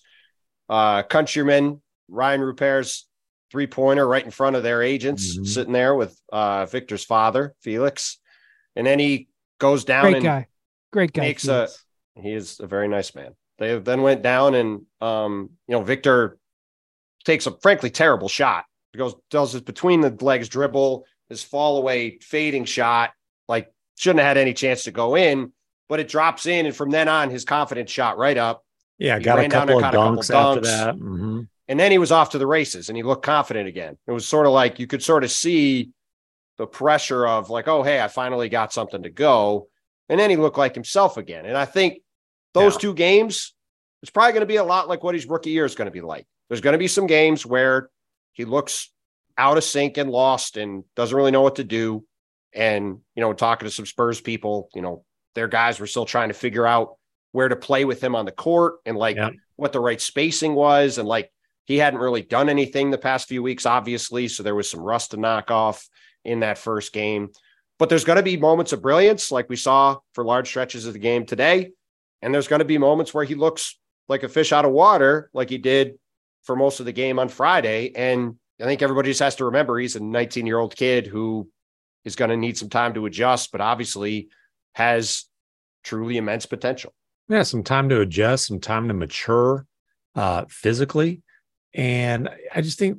uh, 0.68 1.02
countryman, 1.02 1.80
Rayan 2.10 2.40
Rupert's 2.40 3.06
three 3.50 3.66
pointer 3.66 4.06
right 4.06 4.24
in 4.24 4.30
front 4.30 4.56
of 4.56 4.62
their 4.62 4.82
agents, 4.82 5.34
mm-hmm. 5.34 5.44
sitting 5.44 5.72
there 5.72 5.94
with 5.94 6.18
uh, 6.32 6.66
Victor's 6.66 7.04
father, 7.04 7.54
Felix. 7.60 8.18
And 8.74 8.86
then 8.86 8.98
he 8.98 9.28
goes 9.58 9.84
down 9.84 10.02
Great 10.02 10.16
and 10.16 10.24
guy. 10.24 10.46
Great 10.92 11.12
guy. 11.12 11.22
Makes 11.22 11.48
a, 11.48 11.68
he 12.14 12.32
is 12.32 12.60
a 12.60 12.66
very 12.66 12.88
nice 12.88 13.14
man. 13.14 13.34
They 13.58 13.78
then 13.78 14.02
went 14.02 14.22
down 14.22 14.54
and, 14.54 14.82
um, 15.00 15.50
you 15.66 15.72
know, 15.74 15.82
Victor 15.82 16.36
takes 17.26 17.46
a 17.46 17.56
frankly 17.60 17.90
terrible 17.90 18.28
shot. 18.28 18.64
He 18.92 18.98
goes, 18.98 19.14
does 19.30 19.52
his 19.52 19.60
between 19.60 20.00
the 20.00 20.16
legs 20.24 20.48
dribble, 20.48 21.04
his 21.28 21.44
fall 21.44 21.76
away 21.76 22.18
fading 22.20 22.64
shot, 22.64 23.10
like 23.46 23.70
shouldn't 23.96 24.20
have 24.20 24.28
had 24.28 24.38
any 24.38 24.54
chance 24.54 24.84
to 24.84 24.90
go 24.90 25.16
in 25.16 25.52
but 25.88 26.00
it 26.00 26.08
drops 26.08 26.46
in. 26.46 26.66
And 26.66 26.74
from 26.74 26.90
then 26.90 27.08
on, 27.08 27.30
his 27.30 27.44
confidence 27.44 27.90
shot 27.90 28.18
right 28.18 28.36
up. 28.36 28.64
Yeah, 28.98 29.18
he 29.18 29.24
got 29.24 29.38
a 29.38 29.48
couple 29.48 29.78
of 29.78 29.92
dunks, 29.92 30.30
couple 30.30 30.50
after 30.50 30.60
that. 30.62 30.94
Mm-hmm. 30.94 31.42
And 31.68 31.80
then 31.80 31.90
he 31.90 31.98
was 31.98 32.12
off 32.12 32.30
to 32.30 32.38
the 32.38 32.46
races 32.46 32.88
and 32.88 32.96
he 32.96 33.02
looked 33.02 33.24
confident 33.24 33.68
again. 33.68 33.98
It 34.06 34.12
was 34.12 34.26
sort 34.26 34.46
of 34.46 34.52
like 34.52 34.78
you 34.78 34.86
could 34.86 35.02
sort 35.02 35.24
of 35.24 35.30
see 35.30 35.90
the 36.58 36.66
pressure 36.66 37.26
of 37.26 37.50
like, 37.50 37.68
oh, 37.68 37.82
hey, 37.82 38.00
I 38.00 38.08
finally 38.08 38.48
got 38.48 38.72
something 38.72 39.02
to 39.02 39.10
go. 39.10 39.68
And 40.08 40.18
then 40.18 40.30
he 40.30 40.36
looked 40.36 40.58
like 40.58 40.74
himself 40.74 41.16
again. 41.16 41.44
And 41.44 41.56
I 41.56 41.64
think 41.64 41.98
those 42.54 42.74
yeah. 42.74 42.80
two 42.80 42.94
games, 42.94 43.54
it's 44.02 44.10
probably 44.10 44.32
going 44.32 44.40
to 44.42 44.46
be 44.46 44.56
a 44.56 44.64
lot 44.64 44.88
like 44.88 45.02
what 45.02 45.14
his 45.14 45.26
rookie 45.26 45.50
year 45.50 45.64
is 45.64 45.74
going 45.74 45.86
to 45.86 45.92
be 45.92 46.00
like. 46.00 46.26
There's 46.48 46.60
going 46.60 46.72
to 46.72 46.78
be 46.78 46.88
some 46.88 47.06
games 47.06 47.44
where 47.44 47.90
he 48.32 48.44
looks 48.44 48.90
out 49.38 49.56
of 49.56 49.64
sync 49.64 49.98
and 49.98 50.10
lost 50.10 50.56
and 50.56 50.84
doesn't 50.94 51.16
really 51.16 51.30
know 51.30 51.42
what 51.42 51.56
to 51.56 51.64
do. 51.64 52.04
And, 52.54 53.00
you 53.14 53.20
know, 53.20 53.32
talking 53.32 53.66
to 53.66 53.72
some 53.72 53.86
Spurs 53.86 54.20
people, 54.20 54.68
you 54.74 54.82
know, 54.82 55.04
their 55.34 55.48
guys 55.48 55.78
were 55.78 55.86
still 55.86 56.06
trying 56.06 56.28
to 56.28 56.34
figure 56.34 56.66
out 56.66 56.96
where 57.32 57.48
to 57.48 57.56
play 57.56 57.84
with 57.84 58.02
him 58.02 58.14
on 58.14 58.24
the 58.24 58.32
court 58.32 58.76
and 58.86 58.96
like 58.96 59.16
yeah. 59.16 59.30
what 59.56 59.72
the 59.72 59.80
right 59.80 60.00
spacing 60.00 60.54
was. 60.54 60.98
And 60.98 61.06
like 61.06 61.30
he 61.64 61.76
hadn't 61.76 62.00
really 62.00 62.22
done 62.22 62.48
anything 62.48 62.90
the 62.90 62.98
past 62.98 63.28
few 63.28 63.42
weeks, 63.42 63.66
obviously. 63.66 64.28
So 64.28 64.42
there 64.42 64.54
was 64.54 64.70
some 64.70 64.80
rust 64.80 65.10
to 65.10 65.16
knock 65.18 65.50
off 65.50 65.86
in 66.24 66.40
that 66.40 66.58
first 66.58 66.92
game. 66.92 67.30
But 67.78 67.90
there's 67.90 68.04
going 68.04 68.16
to 68.16 68.22
be 68.22 68.38
moments 68.38 68.72
of 68.72 68.80
brilliance 68.80 69.30
like 69.30 69.50
we 69.50 69.56
saw 69.56 69.98
for 70.14 70.24
large 70.24 70.48
stretches 70.48 70.86
of 70.86 70.94
the 70.94 70.98
game 70.98 71.26
today. 71.26 71.72
And 72.22 72.32
there's 72.32 72.48
going 72.48 72.60
to 72.60 72.64
be 72.64 72.78
moments 72.78 73.12
where 73.12 73.24
he 73.24 73.34
looks 73.34 73.78
like 74.08 74.22
a 74.22 74.28
fish 74.28 74.52
out 74.52 74.64
of 74.64 74.70
water, 74.70 75.30
like 75.34 75.50
he 75.50 75.58
did 75.58 75.98
for 76.46 76.56
most 76.56 76.80
of 76.80 76.86
the 76.86 76.92
game 76.92 77.18
on 77.18 77.28
Friday. 77.28 77.92
And 77.94 78.36
I 78.60 78.64
think 78.64 78.80
everybody 78.80 79.10
just 79.10 79.20
has 79.20 79.36
to 79.36 79.46
remember 79.46 79.78
he's 79.78 79.96
a 79.96 80.00
19 80.00 80.46
year 80.46 80.58
old 80.58 80.74
kid 80.74 81.06
who 81.06 81.50
is 82.04 82.16
going 82.16 82.30
to 82.30 82.36
need 82.36 82.56
some 82.56 82.70
time 82.70 82.94
to 82.94 83.06
adjust, 83.06 83.52
but 83.52 83.60
obviously 83.60 84.28
has 84.74 85.24
truly 85.82 86.16
immense 86.16 86.46
potential. 86.46 86.94
Yeah, 87.28 87.42
some 87.42 87.64
time 87.64 87.88
to 87.88 88.00
adjust, 88.00 88.46
some 88.46 88.60
time 88.60 88.88
to 88.88 88.94
mature 88.94 89.66
uh, 90.14 90.44
physically. 90.48 91.22
And 91.74 92.30
I 92.54 92.62
just 92.62 92.78
think 92.78 92.98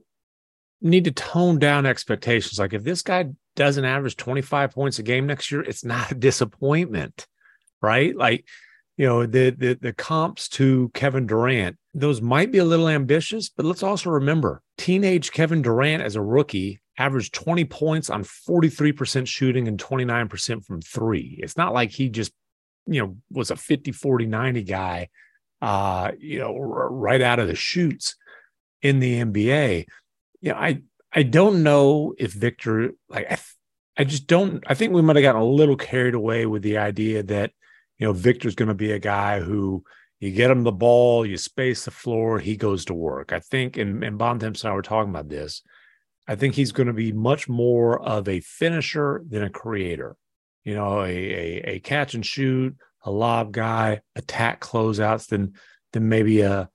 need 0.81 1.05
to 1.05 1.11
tone 1.11 1.57
down 1.57 1.85
expectations. 1.85 2.59
Like 2.59 2.73
if 2.73 2.83
this 2.83 3.01
guy 3.01 3.27
doesn't 3.55 3.85
average 3.85 4.17
25 4.17 4.71
points 4.71 4.99
a 4.99 5.03
game 5.03 5.25
next 5.25 5.51
year, 5.51 5.61
it's 5.61 5.85
not 5.85 6.11
a 6.11 6.15
disappointment, 6.15 7.25
right? 7.81 8.15
Like, 8.15 8.45
you 8.97 9.05
know, 9.05 9.25
the 9.25 9.51
the 9.51 9.77
the 9.79 9.93
comps 9.93 10.49
to 10.49 10.89
Kevin 10.93 11.27
Durant, 11.27 11.77
those 11.93 12.19
might 12.19 12.51
be 12.51 12.57
a 12.57 12.65
little 12.65 12.89
ambitious, 12.89 13.49
but 13.49 13.65
let's 13.65 13.83
also 13.83 14.09
remember 14.09 14.61
teenage 14.77 15.31
Kevin 15.31 15.61
Durant 15.61 16.03
as 16.03 16.15
a 16.15 16.21
rookie 16.21 16.81
averaged 16.97 17.33
20 17.35 17.65
points 17.65 18.09
on 18.09 18.23
43% 18.23 19.27
shooting 19.27 19.67
and 19.67 19.79
29% 19.79 20.65
from 20.65 20.81
three. 20.81 21.37
It's 21.41 21.55
not 21.55 21.73
like 21.73 21.91
he 21.91 22.09
just, 22.09 22.31
you 22.87 23.01
know, 23.01 23.17
was 23.31 23.51
a 23.51 23.55
50, 23.55 23.91
40, 23.91 24.25
90 24.25 24.63
guy, 24.63 25.09
uh, 25.61 26.11
you 26.17 26.39
know, 26.39 26.55
r- 26.55 26.91
right 26.91 27.21
out 27.21 27.37
of 27.39 27.47
the 27.47 27.55
chutes 27.55 28.15
in 28.81 28.99
the 28.99 29.21
NBA. 29.23 29.85
Yeah, 30.41 30.57
I, 30.57 30.81
I 31.13 31.21
don't 31.21 31.61
know 31.61 32.15
if 32.17 32.33
Victor, 32.33 32.91
like, 33.09 33.31
I, 33.31 33.37
I 33.95 34.03
just 34.03 34.25
don't, 34.25 34.63
I 34.65 34.73
think 34.73 34.93
we 34.93 35.01
might 35.03 35.17
have 35.17 35.23
gotten 35.23 35.41
a 35.41 35.45
little 35.45 35.77
carried 35.77 36.15
away 36.15 36.47
with 36.47 36.63
the 36.63 36.79
idea 36.79 37.21
that, 37.23 37.51
you 37.97 38.07
know, 38.07 38.13
Victor's 38.13 38.55
going 38.55 38.69
to 38.69 38.75
be 38.75 38.91
a 38.91 38.99
guy 38.99 39.39
who, 39.39 39.83
you 40.19 40.31
get 40.31 40.49
him 40.49 40.63
the 40.63 40.71
ball, 40.71 41.25
you 41.25 41.37
space 41.37 41.85
the 41.85 41.91
floor, 41.91 42.39
he 42.39 42.57
goes 42.57 42.85
to 42.85 42.93
work. 42.93 43.31
I 43.31 43.39
think, 43.39 43.77
and, 43.77 44.03
and 44.03 44.17
Bontemps 44.17 44.63
and 44.63 44.71
I 44.71 44.75
were 44.75 44.81
talking 44.81 45.11
about 45.11 45.29
this. 45.29 45.61
I 46.27 46.35
think 46.35 46.55
he's 46.55 46.71
going 46.71 46.87
to 46.87 46.93
be 46.93 47.11
much 47.11 47.47
more 47.47 48.01
of 48.01 48.27
a 48.27 48.39
finisher 48.41 49.23
than 49.29 49.43
a 49.43 49.49
creator. 49.49 50.15
You 50.63 50.75
know, 50.75 51.01
a, 51.01 51.05
a, 51.05 51.63
a 51.65 51.79
catch 51.79 52.13
and 52.13 52.25
shoot, 52.25 52.75
a 53.03 53.11
lob 53.11 53.53
guy, 53.53 54.01
attack 54.15 54.59
closeouts 54.59 55.27
than 55.27 55.53
than 55.93 56.09
maybe 56.09 56.41
a 56.41 56.69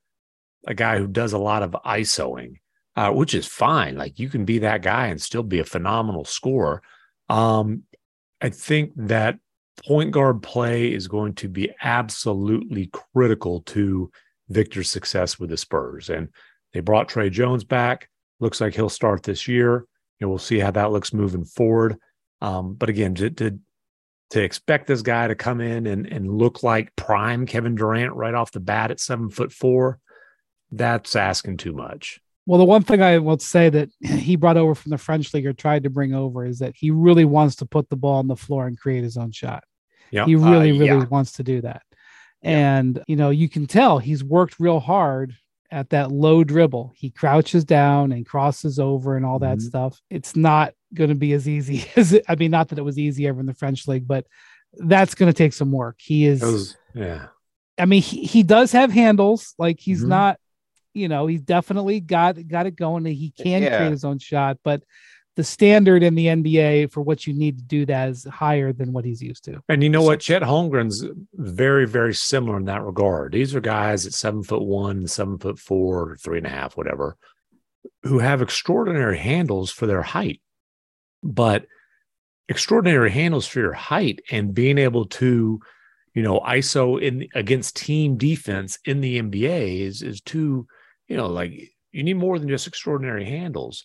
a 0.67 0.75
guy 0.75 0.99
who 0.99 1.07
does 1.07 1.33
a 1.33 1.39
lot 1.39 1.63
of 1.63 1.77
ISOing, 1.85 2.55
uh, 2.97 3.11
which 3.11 3.35
is 3.35 3.47
fine. 3.47 3.97
Like 3.97 4.19
you 4.19 4.29
can 4.29 4.45
be 4.45 4.61
that 4.61 4.83
guy 4.83 5.09
and 5.09 5.21
still 5.21 5.43
be 5.43 5.59
a 5.59 5.65
phenomenal 5.65 6.25
scorer. 6.25 6.83
Um, 7.29 7.83
I 8.41 8.49
think 8.49 8.93
that 8.97 9.39
point 9.87 10.11
guard 10.11 10.43
play 10.43 10.93
is 10.93 11.09
going 11.09 11.35
to 11.35 11.49
be 11.49 11.73
absolutely 11.83 12.91
critical 13.15 13.61
to 13.63 14.11
Victor's 14.49 14.91
success 14.91 15.39
with 15.39 15.51
the 15.51 15.57
Spurs. 15.57 16.11
And 16.11 16.29
they 16.73 16.81
brought 16.81 17.09
Tre 17.09 17.31
Jones 17.31 17.65
back. 17.65 18.09
Looks 18.41 18.61
like 18.61 18.75
he'll 18.75 18.89
start 18.89 19.23
this 19.23 19.49
year. 19.49 19.87
And 20.21 20.29
we'll 20.29 20.39
see 20.39 20.59
how 20.59 20.71
that 20.73 20.93
looks 20.93 21.13
moving 21.13 21.45
forward. 21.45 21.99
Um, 22.41 22.75
but 22.75 22.89
again, 22.89 23.15
to, 23.17 23.31
to, 23.31 23.59
to 24.31 24.43
expect 24.43 24.87
this 24.87 25.03
guy 25.03 25.29
to 25.29 25.35
come 25.35 25.61
in 25.61 25.87
and, 25.87 26.07
and 26.07 26.31
look 26.31 26.63
like 26.63 26.95
prime 26.97 27.47
Kevin 27.47 27.75
Durant 27.75 28.15
right 28.15 28.35
off 28.35 28.53
the 28.53 28.61
bat 28.61 28.91
at 28.91 29.01
seven 29.01 29.31
foot 29.31 29.53
four, 29.53 29.99
that's 30.71 31.17
asking 31.17 31.59
too 31.59 31.73
much. 31.73 32.21
Well, 32.47 32.59
the 32.59 32.65
one 32.65 32.83
thing 32.83 33.03
I 33.03 33.19
will 33.19 33.39
say 33.39 33.69
that 33.69 33.91
he 34.01 34.37
brought 34.37 34.57
over 34.57 34.75
from 34.75 34.91
the 34.91 34.99
French 34.99 35.33
league 35.33 35.47
or 35.47 35.53
tried 35.53 35.85
to 35.85 35.91
bring 35.91 36.15
over 36.15 36.45
is 36.45 36.59
that 36.59 36.75
he 36.77 36.91
really 36.91 37.25
wants 37.25 37.57
to 37.57 37.67
put 37.67 37.89
the 37.89 37.97
ball 37.97 38.19
on 38.19 38.29
the 38.29 38.37
floor 38.37 38.67
and 38.67 38.79
create 38.79 39.05
his 39.05 39.17
own 39.17 39.31
shot. 39.33 39.65
Yeah. 40.11 40.27
He 40.27 40.37
really, 40.37 40.71
uh, 40.71 40.79
really 40.79 40.87
yeah. 40.87 41.05
wants 41.05 41.33
to 41.33 41.43
do 41.43 41.61
that. 41.63 41.83
Yeah. 42.43 42.79
And, 42.79 43.03
you 43.07 43.17
know, 43.17 43.31
you 43.31 43.49
can 43.49 43.67
tell 43.67 43.99
he's 43.99 44.25
worked 44.25 44.59
real 44.59 44.81
hard 44.81 45.35
at 45.71 45.91
that 45.91 46.13
low 46.13 46.45
dribble. 46.45 46.93
He 46.95 47.11
crouches 47.11 47.65
down 47.65 48.13
and 48.13 48.27
crosses 48.27 48.79
over 48.79 49.17
and 49.17 49.25
all 49.25 49.39
that 49.39 49.59
mm-hmm. 49.59 49.69
stuff. 49.69 50.01
It's 50.11 50.37
not 50.37 50.75
going 50.93 51.09
to 51.09 51.17
be 51.17 51.33
as 51.33 51.49
easy 51.49 51.87
as 51.97 52.13
it, 52.13 52.25
I 52.29 52.35
mean, 52.35 52.51
not 52.51 52.69
that 52.69 52.79
it 52.79 52.85
was 52.85 52.99
easy 52.99 53.27
ever 53.27 53.41
in 53.41 53.47
the 53.47 53.55
French 53.55 53.89
league, 53.89 54.07
but 54.07 54.27
that's 54.75 55.15
going 55.15 55.33
to 55.33 55.37
take 55.37 55.53
some 55.53 55.73
work. 55.73 55.97
He 55.99 56.27
is, 56.27 56.43
was, 56.43 56.77
yeah. 56.95 57.27
I 57.79 57.87
mean, 57.87 58.03
he, 58.03 58.25
he 58.25 58.43
does 58.43 58.73
have 58.73 58.93
handles. 58.93 59.55
Like 59.59 59.81
he's 59.81 60.01
mm-hmm. 60.01 60.11
not 60.11 60.39
you 60.95 61.09
know, 61.09 61.27
he's 61.27 61.41
definitely 61.41 62.01
got 62.01 62.37
got 62.47 62.67
it 62.67 62.77
going. 62.77 63.05
He 63.05 63.33
can 63.37 63.63
yeah. 63.63 63.79
create 63.79 63.93
his 63.93 64.05
own 64.05 64.19
shot, 64.19 64.59
but 64.63 64.83
the 65.35 65.45
standard 65.45 66.03
in 66.03 66.15
the 66.15 66.27
NBA 66.27 66.91
for 66.91 67.01
what 67.01 67.27
you 67.27 67.33
need 67.33 67.57
to 67.57 67.65
do 67.65 67.87
that 67.87 68.11
is 68.11 68.25
higher 68.25 68.73
than 68.73 68.93
what 68.93 69.05
he's 69.05 69.23
used 69.23 69.45
to. 69.45 69.63
And 69.69 69.83
you 69.83 69.89
know 69.89 70.03
what? 70.03 70.21
Chet 70.21 70.43
Holmgren's 70.43 71.05
very, 71.33 71.87
very 71.87 72.15
similar 72.15 72.59
in 72.59 72.67
that 72.67 72.83
regard. 72.83 73.33
These 73.33 73.55
are 73.55 73.61
guys 73.61 74.07
at 74.07 74.13
seven 74.13 74.43
foot 74.43 74.63
one, 74.63 75.07
seven 75.07 75.39
foot 75.39 75.59
four, 75.59 76.17
three 76.19 76.39
and 76.39 76.47
a 76.47 76.51
half, 76.51 76.77
whatever, 76.77 77.17
who 78.03 78.19
have 78.19 78.43
extraordinary 78.43 79.17
handles 79.17 79.71
for 79.71 79.87
their 79.87 80.03
height. 80.03 80.43
But 81.23 81.67
extraordinary 82.49 83.11
handles 83.11 83.47
for 83.47 83.61
your 83.61 83.73
height 83.73 84.21
and 84.31 84.55
being 84.55 84.77
able 84.77 85.07
to, 85.07 85.61
you 86.13 86.23
know, 86.23 86.41
ISO 86.41 87.01
in 87.01 87.29
against 87.35 87.77
team 87.77 88.19
defense 88.19 88.79
in 88.85 89.01
the 89.01 89.19
NBA 89.23 89.81
is 89.81 90.03
is 90.03 90.21
too 90.21 90.67
you 91.09 91.17
know, 91.17 91.27
like 91.27 91.73
you 91.93 92.03
need 92.03 92.15
more 92.15 92.39
than 92.39 92.49
just 92.49 92.67
extraordinary 92.67 93.25
handles. 93.25 93.85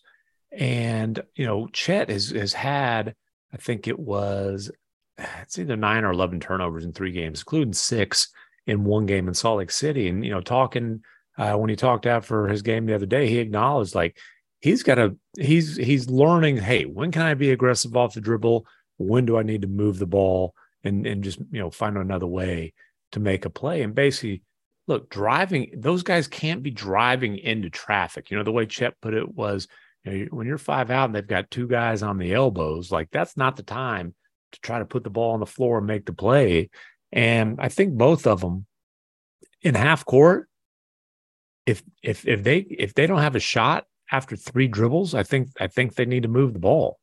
And, 0.52 1.22
you 1.36 1.46
know, 1.46 1.68
Chet 1.68 2.10
has, 2.10 2.30
has 2.30 2.54
had, 2.54 3.16
I 3.54 3.58
think 3.58 3.88
it 3.88 4.00
was, 4.00 4.72
it's 5.18 5.60
either 5.60 5.76
nine 5.76 6.04
or 6.04 6.12
11 6.12 6.40
turnovers 6.40 6.86
in 6.86 6.94
three 6.94 7.12
games, 7.12 7.42
including 7.42 7.74
six 7.74 8.30
in 8.66 8.84
one 8.84 9.06
game 9.06 9.28
in 9.28 9.34
Salt 9.34 9.60
Lake 9.60 9.72
City. 9.72 10.08
And, 10.08 10.24
you 10.24 10.32
know, 10.32 10.42
talking, 10.42 11.02
uh, 11.38 11.54
when 11.56 11.70
he 11.70 11.76
talked 11.76 12.06
after 12.06 12.48
his 12.48 12.62
game 12.62 12.86
the 12.86 12.96
other 12.96 13.06
day, 13.06 13.28
he 13.28 13.40
acknowledged 13.40 13.94
like 13.94 14.18
he's 14.60 14.84
got 14.84 14.96
to, 14.96 15.18
he's, 15.38 15.76
he's 15.76 16.10
learning, 16.10 16.58
hey, 16.58 16.86
when 16.86 17.12
can 17.12 17.24
I 17.24 17.34
be 17.34 17.52
aggressive 17.52 17.96
off 17.96 18.14
the 18.14 18.22
dribble? 18.22 18.66
When 18.98 19.26
do 19.26 19.38
I 19.38 19.44
need 19.44 19.62
to 19.62 19.68
move 19.68 20.00
the 20.00 20.08
ball 20.08 20.56
and, 20.84 21.06
and 21.06 21.24
just, 21.24 21.40
you 21.52 21.60
know, 21.60 21.70
find 21.70 21.98
another 21.98 22.26
way 22.26 22.74
to 23.12 23.20
make 23.20 23.46
a 23.46 23.50
play? 23.50 23.82
And 23.82 23.94
basically, 23.94 24.44
look, 24.88 25.10
driving, 25.10 25.72
those 25.76 26.04
guys 26.04 26.28
can't 26.28 26.64
be 26.64 26.72
driving 26.72 27.38
into 27.38 27.70
traffic. 27.70 28.32
You 28.32 28.38
know, 28.38 28.44
the 28.44 28.52
way 28.52 28.66
Chet 28.66 29.00
put 29.02 29.14
it 29.14 29.36
was, 29.36 29.68
you 30.04 30.12
know, 30.12 30.26
when 30.32 30.48
you're 30.48 30.58
five 30.58 30.90
out 30.90 31.06
and 31.06 31.16
they've 31.16 31.28
got 31.28 31.52
two 31.52 31.68
guys 31.68 32.02
on 32.02 32.18
the 32.18 32.34
elbows, 32.34 32.92
like 32.92 33.10
that's 33.12 33.36
not 33.36 33.58
the 33.58 33.64
time 33.64 34.16
to 34.54 34.60
try 34.62 34.80
to 34.80 34.86
put 34.86 35.04
the 35.04 35.10
ball 35.10 35.34
on 35.34 35.40
the 35.40 35.46
floor 35.46 35.80
and 35.80 35.88
make 35.88 36.06
the 36.06 36.14
play. 36.14 36.70
And 37.12 37.58
I 37.60 37.70
think 37.70 37.94
both 37.94 38.26
of 38.26 38.42
them 38.42 38.66
in 39.62 39.76
half 39.76 40.06
court, 40.06 40.48
if 41.66 41.84
if 42.02 42.26
if 42.26 42.44
they 42.44 42.60
if 42.60 42.94
they 42.94 43.08
don't 43.08 43.20
have 43.20 43.36
a 43.36 43.42
shot 43.42 43.86
after 44.10 44.38
three 44.38 44.68
dribbles, 44.68 45.14
I 45.14 45.24
think 45.24 45.50
I 45.60 45.68
think 45.68 45.96
they 45.96 46.06
need 46.06 46.24
to 46.24 46.30
move 46.30 46.54
the 46.54 46.60
ball. 46.60 46.98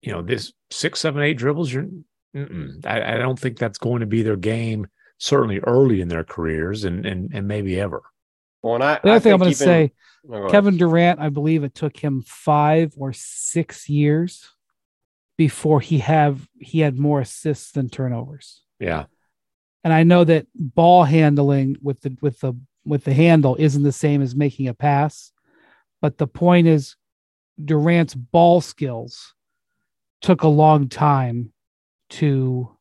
You 0.00 0.12
know, 0.12 0.22
this 0.22 0.52
six, 0.70 1.00
seven, 1.00 1.22
eight 1.22 1.34
dribbles, 1.34 1.70
you're 1.72 1.88
I, 2.34 3.14
I 3.14 3.18
don't 3.18 3.38
think 3.38 3.58
that's 3.58 3.78
going 3.78 4.00
to 4.00 4.06
be 4.06 4.22
their 4.22 4.36
game 4.36 4.86
certainly 5.18 5.58
early 5.60 6.00
in 6.00 6.08
their 6.08 6.24
careers 6.24 6.84
and 6.84 7.04
and, 7.04 7.30
and 7.34 7.46
maybe 7.46 7.78
ever. 7.78 8.02
Well, 8.62 8.76
and 8.76 8.84
I, 8.84 8.94
the 8.94 9.10
other 9.10 9.16
I 9.16 9.18
thing 9.20 9.32
I'm 9.32 9.38
going 9.38 9.50
to 9.52 9.56
say, 9.56 9.92
oh, 10.30 10.48
Kevin 10.48 10.76
Durant, 10.76 11.20
I 11.20 11.28
believe 11.28 11.62
it 11.62 11.74
took 11.74 11.96
him 11.96 12.22
five 12.26 12.92
or 12.96 13.12
six 13.12 13.88
years 13.88 14.48
before 15.36 15.80
he 15.80 15.98
have 15.98 16.48
he 16.58 16.80
had 16.80 16.98
more 16.98 17.20
assists 17.20 17.72
than 17.72 17.88
turnovers. 17.88 18.62
Yeah, 18.80 19.04
and 19.84 19.92
I 19.92 20.02
know 20.02 20.24
that 20.24 20.46
ball 20.54 21.04
handling 21.04 21.76
with 21.82 22.00
the 22.00 22.16
with 22.20 22.40
the 22.40 22.54
with 22.84 23.04
the 23.04 23.14
handle 23.14 23.56
isn't 23.58 23.82
the 23.82 23.92
same 23.92 24.22
as 24.22 24.34
making 24.34 24.68
a 24.68 24.74
pass, 24.74 25.32
but 26.00 26.18
the 26.18 26.26
point 26.26 26.66
is, 26.66 26.96
Durant's 27.62 28.14
ball 28.14 28.60
skills 28.60 29.34
took 30.20 30.42
a 30.42 30.48
long 30.48 30.88
time 30.88 31.52
to 32.10 32.76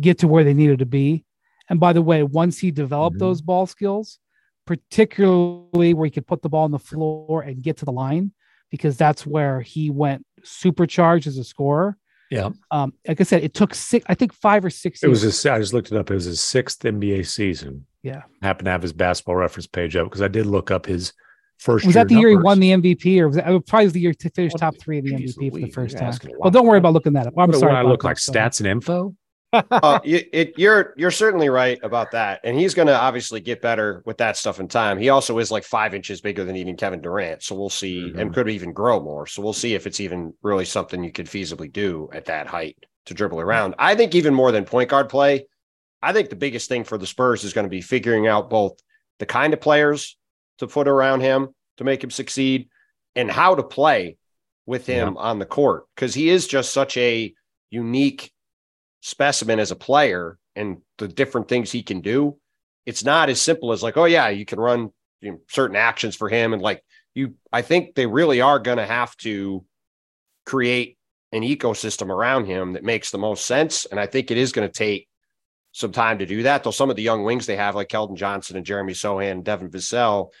get 0.00 0.18
to 0.18 0.28
where 0.28 0.44
they 0.44 0.54
needed 0.54 0.78
to 0.78 0.86
be 0.86 1.24
and 1.68 1.80
by 1.80 1.92
the 1.92 2.02
way, 2.02 2.22
once 2.22 2.58
he 2.58 2.70
developed 2.70 3.16
mm-hmm. 3.16 3.26
those 3.26 3.42
ball 3.42 3.66
skills, 3.66 4.18
particularly 4.66 5.94
where 5.94 6.06
he 6.06 6.10
could 6.10 6.26
put 6.26 6.42
the 6.42 6.48
ball 6.48 6.64
on 6.64 6.70
the 6.70 6.78
floor 6.78 7.42
and 7.42 7.62
get 7.62 7.78
to 7.78 7.84
the 7.84 7.92
line, 7.92 8.32
because 8.70 8.96
that's 8.96 9.26
where 9.26 9.60
he 9.60 9.90
went 9.90 10.24
supercharged 10.42 11.26
as 11.26 11.38
a 11.38 11.44
scorer. 11.44 11.96
Yeah. 12.30 12.50
Um, 12.72 12.92
like 13.06 13.20
I 13.20 13.24
said, 13.24 13.44
it 13.44 13.54
took 13.54 13.74
six, 13.74 14.04
I 14.08 14.14
think 14.14 14.32
five 14.32 14.64
or 14.64 14.70
six. 14.70 15.02
It 15.02 15.06
years. 15.06 15.22
was 15.22 15.34
his, 15.34 15.46
I 15.46 15.58
just 15.60 15.72
looked 15.72 15.92
it 15.92 15.98
up. 15.98 16.10
It 16.10 16.14
was 16.14 16.24
his 16.24 16.40
sixth 16.40 16.80
NBA 16.80 17.26
season. 17.26 17.86
Yeah. 18.02 18.22
I 18.42 18.46
happened 18.46 18.66
to 18.66 18.72
have 18.72 18.82
his 18.82 18.92
basketball 18.92 19.36
reference 19.36 19.66
page 19.66 19.94
up 19.96 20.06
because 20.06 20.22
I 20.22 20.28
did 20.28 20.46
look 20.46 20.70
up 20.70 20.86
his 20.86 21.12
first. 21.58 21.86
Was 21.86 21.94
that 21.94 22.08
the 22.08 22.14
numbers. 22.14 22.30
year 22.30 22.38
he 22.38 22.44
won 22.44 22.60
the 22.60 22.70
MVP, 22.72 23.20
or 23.20 23.28
was 23.28 23.36
that 23.36 23.44
probably 23.66 23.86
was 23.86 23.92
the 23.92 24.00
year 24.00 24.14
to 24.14 24.30
finish 24.30 24.52
top 24.54 24.76
three 24.78 24.98
of 24.98 25.04
the 25.04 25.12
MVP 25.12 25.52
for 25.52 25.60
the 25.60 25.70
first 25.70 25.98
time? 25.98 26.14
Well, 26.38 26.50
don't 26.50 26.66
worry 26.66 26.78
about 26.78 26.92
looking 26.92 27.12
that 27.12 27.28
up. 27.28 27.34
I'm 27.38 27.48
what, 27.48 27.58
sorry. 27.58 27.74
I 27.74 27.82
look 27.82 28.04
like 28.04 28.16
stats 28.16 28.60
and 28.60 28.66
info 28.66 29.14
uh, 29.52 30.00
you, 30.04 30.22
it, 30.32 30.54
you're 30.56 30.94
you're 30.96 31.10
certainly 31.10 31.48
right 31.48 31.78
about 31.82 32.10
that, 32.12 32.40
and 32.44 32.58
he's 32.58 32.74
going 32.74 32.88
to 32.88 32.98
obviously 32.98 33.40
get 33.40 33.62
better 33.62 34.02
with 34.04 34.18
that 34.18 34.36
stuff 34.36 34.60
in 34.60 34.68
time. 34.68 34.98
He 34.98 35.08
also 35.08 35.38
is 35.38 35.50
like 35.50 35.64
five 35.64 35.94
inches 35.94 36.20
bigger 36.20 36.44
than 36.44 36.56
even 36.56 36.76
Kevin 36.76 37.00
Durant, 37.00 37.42
so 37.42 37.54
we'll 37.54 37.70
see, 37.70 38.00
mm-hmm. 38.00 38.18
and 38.18 38.34
could 38.34 38.48
even 38.48 38.72
grow 38.72 39.00
more. 39.00 39.26
So 39.26 39.42
we'll 39.42 39.52
see 39.52 39.74
if 39.74 39.86
it's 39.86 40.00
even 40.00 40.34
really 40.42 40.64
something 40.64 41.02
you 41.02 41.12
could 41.12 41.26
feasibly 41.26 41.72
do 41.72 42.08
at 42.12 42.26
that 42.26 42.46
height 42.46 42.76
to 43.06 43.14
dribble 43.14 43.40
around. 43.40 43.74
I 43.78 43.94
think 43.94 44.14
even 44.14 44.34
more 44.34 44.52
than 44.52 44.64
point 44.64 44.90
guard 44.90 45.08
play, 45.08 45.46
I 46.02 46.12
think 46.12 46.28
the 46.28 46.36
biggest 46.36 46.68
thing 46.68 46.84
for 46.84 46.98
the 46.98 47.06
Spurs 47.06 47.44
is 47.44 47.52
going 47.52 47.66
to 47.66 47.70
be 47.70 47.80
figuring 47.80 48.26
out 48.26 48.50
both 48.50 48.78
the 49.18 49.26
kind 49.26 49.54
of 49.54 49.60
players 49.60 50.16
to 50.58 50.66
put 50.66 50.88
around 50.88 51.20
him 51.20 51.48
to 51.76 51.84
make 51.84 52.02
him 52.02 52.10
succeed, 52.10 52.68
and 53.14 53.30
how 53.30 53.54
to 53.54 53.62
play 53.62 54.16
with 54.66 54.86
him 54.86 55.14
yeah. 55.14 55.20
on 55.20 55.38
the 55.38 55.46
court 55.46 55.84
because 55.94 56.14
he 56.14 56.28
is 56.28 56.46
just 56.46 56.72
such 56.72 56.96
a 56.96 57.32
unique 57.70 58.32
specimen 59.06 59.60
as 59.60 59.70
a 59.70 59.76
player 59.76 60.36
and 60.56 60.78
the 60.98 61.06
different 61.06 61.46
things 61.46 61.70
he 61.70 61.84
can 61.84 62.00
do, 62.00 62.36
it's 62.86 63.04
not 63.04 63.28
as 63.28 63.40
simple 63.40 63.70
as 63.70 63.80
like, 63.80 63.96
oh 63.96 64.04
yeah, 64.04 64.30
you 64.30 64.44
can 64.44 64.58
run 64.58 64.90
you 65.20 65.30
know, 65.30 65.38
certain 65.48 65.76
actions 65.76 66.16
for 66.16 66.28
him 66.28 66.52
and 66.52 66.60
like 66.60 66.82
you. 67.14 67.34
I 67.52 67.62
think 67.62 67.94
they 67.94 68.06
really 68.06 68.40
are 68.40 68.58
going 68.58 68.78
to 68.78 68.86
have 68.86 69.16
to 69.18 69.64
create 70.44 70.98
an 71.30 71.42
ecosystem 71.42 72.08
around 72.08 72.46
him 72.46 72.72
that 72.72 72.82
makes 72.82 73.12
the 73.12 73.18
most 73.18 73.46
sense, 73.46 73.84
and 73.84 74.00
I 74.00 74.06
think 74.06 74.32
it 74.32 74.38
is 74.38 74.50
going 74.50 74.68
to 74.68 74.74
take 74.76 75.08
some 75.70 75.92
time 75.92 76.18
to 76.18 76.26
do 76.26 76.42
that. 76.42 76.64
Though 76.64 76.72
some 76.72 76.90
of 76.90 76.96
the 76.96 77.02
young 77.02 77.22
wings 77.22 77.46
they 77.46 77.56
have, 77.56 77.76
like 77.76 77.88
Keldon 77.88 78.16
Johnson 78.16 78.56
and 78.56 78.66
Jeremy 78.66 78.92
Sochan 78.92 79.30
and 79.30 79.44
Devin 79.44 79.70
Vassell, 79.70 80.32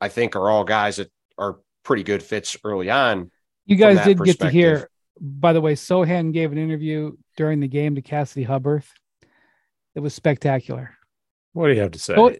I 0.00 0.08
think 0.08 0.34
are 0.34 0.50
all 0.50 0.64
guys 0.64 0.96
that 0.96 1.12
are 1.38 1.60
pretty 1.84 2.02
good 2.02 2.24
fits 2.24 2.56
early 2.64 2.90
on. 2.90 3.30
You 3.64 3.76
guys 3.76 4.04
did 4.04 4.18
get 4.24 4.40
to 4.40 4.50
hear. 4.50 4.88
By 5.24 5.52
the 5.52 5.60
way, 5.60 5.74
Sochan 5.74 6.32
gave 6.32 6.50
an 6.50 6.58
interview 6.58 7.12
during 7.36 7.60
the 7.60 7.68
game 7.68 7.94
to 7.94 8.02
Cassidy 8.02 8.44
Hubbarth. 8.44 8.88
It 9.94 10.00
was 10.00 10.14
spectacular. 10.14 10.96
What 11.52 11.68
do 11.68 11.74
you 11.74 11.80
have 11.80 11.92
to 11.92 11.98
say? 11.98 12.14
So, 12.16 12.34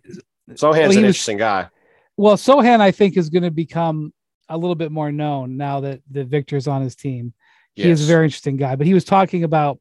Sochan's 0.51 0.63
well, 0.63 0.73
an 0.73 0.89
was, 0.89 0.97
interesting 0.97 1.37
guy. 1.37 1.69
Well, 2.17 2.37
Sochan, 2.37 2.81
I 2.81 2.91
think, 2.91 3.17
is 3.17 3.31
going 3.31 3.45
to 3.45 3.53
become 3.53 4.13
a 4.49 4.59
little 4.59 4.75
bit 4.75 4.91
more 4.91 5.13
known 5.13 5.57
now 5.57 5.81
that 5.81 6.01
the 6.11 6.25
Victor's 6.25 6.67
on 6.67 6.83
his 6.83 6.97
team. 6.97 7.33
He 7.75 7.85
yes. 7.85 8.01
is 8.01 8.05
a 8.05 8.13
very 8.13 8.25
interesting 8.25 8.57
guy. 8.57 8.75
But 8.75 8.87
he 8.87 8.95
was 8.95 9.05
talking 9.05 9.45
about 9.45 9.79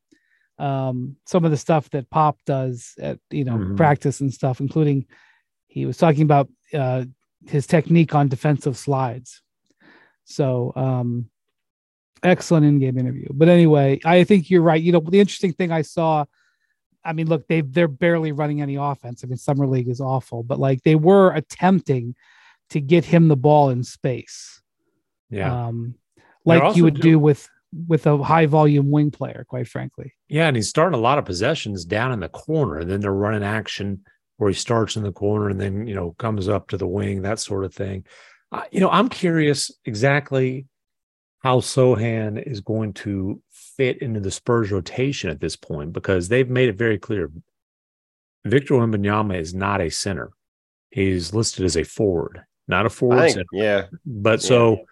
um, 0.60 1.16
some 1.26 1.44
of 1.44 1.50
the 1.50 1.58
stuff 1.58 1.90
that 1.90 2.10
Pop 2.12 2.38
does 2.46 2.94
at 3.00 3.20
you 3.32 3.44
know 3.44 3.56
mm-hmm. 3.56 3.76
practice 3.76 4.22
and 4.22 4.32
stuff, 4.32 4.60
including 4.60 5.08
he 5.68 5.88
was 5.88 5.98
talking 5.98 6.22
about 6.22 6.50
uh, 6.74 7.06
his 7.48 7.66
technique 7.66 8.14
on 8.14 8.28
defensive 8.28 8.78
slides. 8.78 9.42
So 10.26 10.72
um, 10.76 11.31
excellent 12.24 12.66
in-game 12.66 12.98
interview. 12.98 13.28
But 13.32 13.50
anyway, 13.50 14.00
I 14.06 14.24
think 14.24 14.50
you're 14.50 14.62
right. 14.62 14.82
You 14.82 14.92
know, 14.92 15.00
the 15.00 15.20
interesting 15.20 15.54
thing 15.54 15.72
I 15.72 15.82
saw. 15.82 16.26
I 17.04 17.14
mean, 17.14 17.28
look, 17.28 17.48
they 17.48 17.62
they're 17.62 17.88
barely 17.88 18.32
running 18.32 18.62
any 18.62 18.76
offense. 18.76 19.24
I 19.24 19.28
mean, 19.28 19.38
summer 19.38 19.66
league 19.66 19.90
is 19.90 20.00
awful, 20.00 20.44
but 20.44 20.60
like 20.60 20.84
they 20.84 20.96
were 20.96 21.32
attempting 21.32 22.16
to 22.70 22.80
get 22.80 23.06
him 23.06 23.28
the 23.28 23.36
ball 23.36 23.70
in 23.70 23.84
space. 23.84 24.62
Yeah. 25.30 25.68
Um, 25.68 25.96
like 26.46 26.76
you 26.76 26.84
would 26.84 26.96
do, 26.96 27.02
do 27.02 27.20
with 27.20 27.50
with 27.88 28.06
a 28.06 28.18
high 28.18 28.46
volume 28.46 28.92
wing 28.92 29.12
player, 29.12 29.46
quite 29.48 29.68
frankly. 29.68 30.14
Yeah, 30.28 30.48
and 30.48 30.56
he's 30.56 30.70
starting 30.70 30.98
a 30.98 31.02
lot 31.02 31.18
of 31.18 31.26
possessions 31.26 31.86
down 31.86 32.12
in 32.12 32.20
the 32.20 32.30
corner. 32.30 32.80
And 32.80 32.90
then 32.90 33.00
they're 33.00 33.14
running 33.14 33.44
action 33.44 34.04
where 34.38 34.50
he 34.50 34.56
starts 34.56 34.96
in 34.96 35.04
the 35.04 35.12
corner 35.12 35.50
and 35.50 35.62
then 35.62 35.88
you 35.88 35.96
know 35.96 36.16
comes 36.18 36.50
up 36.50 36.70
to 36.70 36.78
the 36.78 36.88
wing, 36.88 37.22
that 37.22 37.40
sort 37.40 37.66
of 37.66 37.74
thing. 37.74 38.06
Uh, 38.52 38.64
you 38.72 38.80
know, 38.80 38.90
I'm 38.90 39.08
curious 39.08 39.72
exactly 39.86 40.66
how 41.42 41.60
Sochan 41.60 42.42
is 42.42 42.62
going 42.62 42.94
to 42.94 43.42
fit 43.50 44.02
into 44.02 44.20
the 44.20 44.32
Spurs 44.32 44.72
rotation 44.72 45.30
at 45.30 45.40
this 45.40 45.56
point 45.56 45.92
because 45.92 46.28
they've 46.28 46.50
made 46.50 46.70
it 46.70 46.78
very 46.78 47.00
clear 47.00 47.32
Victor 48.46 48.76
Wembanyama 48.76 49.40
is 49.40 49.54
not 49.54 49.82
a 49.82 49.90
center. 49.90 50.32
He's 50.90 51.34
listed 51.34 51.66
as 51.66 51.78
a 51.78 51.84
forward, 51.84 52.44
not 52.68 52.86
a 52.86 52.90
forward 52.90 53.22
think, 53.22 53.34
center. 53.34 53.48
Yeah. 53.54 53.86
But 54.06 54.42
so 54.42 54.72
yeah. 54.72 54.84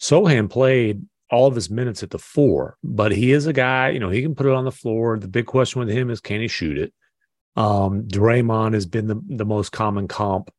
Sochan 0.00 0.48
played 0.50 1.04
all 1.30 1.46
of 1.46 1.54
his 1.54 1.70
minutes 1.70 2.02
at 2.02 2.10
the 2.10 2.18
four, 2.18 2.76
but 2.82 3.12
he 3.12 3.32
is 3.32 3.46
a 3.46 3.52
guy, 3.52 3.90
you 3.90 3.98
know, 3.98 4.10
he 4.10 4.22
can 4.22 4.34
put 4.34 4.46
it 4.46 4.52
on 4.52 4.64
the 4.64 4.72
floor. 4.72 5.18
The 5.18 5.28
big 5.28 5.46
question 5.46 5.80
with 5.80 5.88
him 5.88 6.10
is 6.10 6.20
can 6.20 6.40
he 6.40 6.48
shoot 6.48 6.78
it? 6.78 6.92
Um, 7.56 8.04
Draymond 8.04 8.74
has 8.74 8.86
been 8.86 9.06
the, 9.06 9.20
the 9.28 9.44
most 9.44 9.72
common 9.72 10.08
comp 10.08 10.50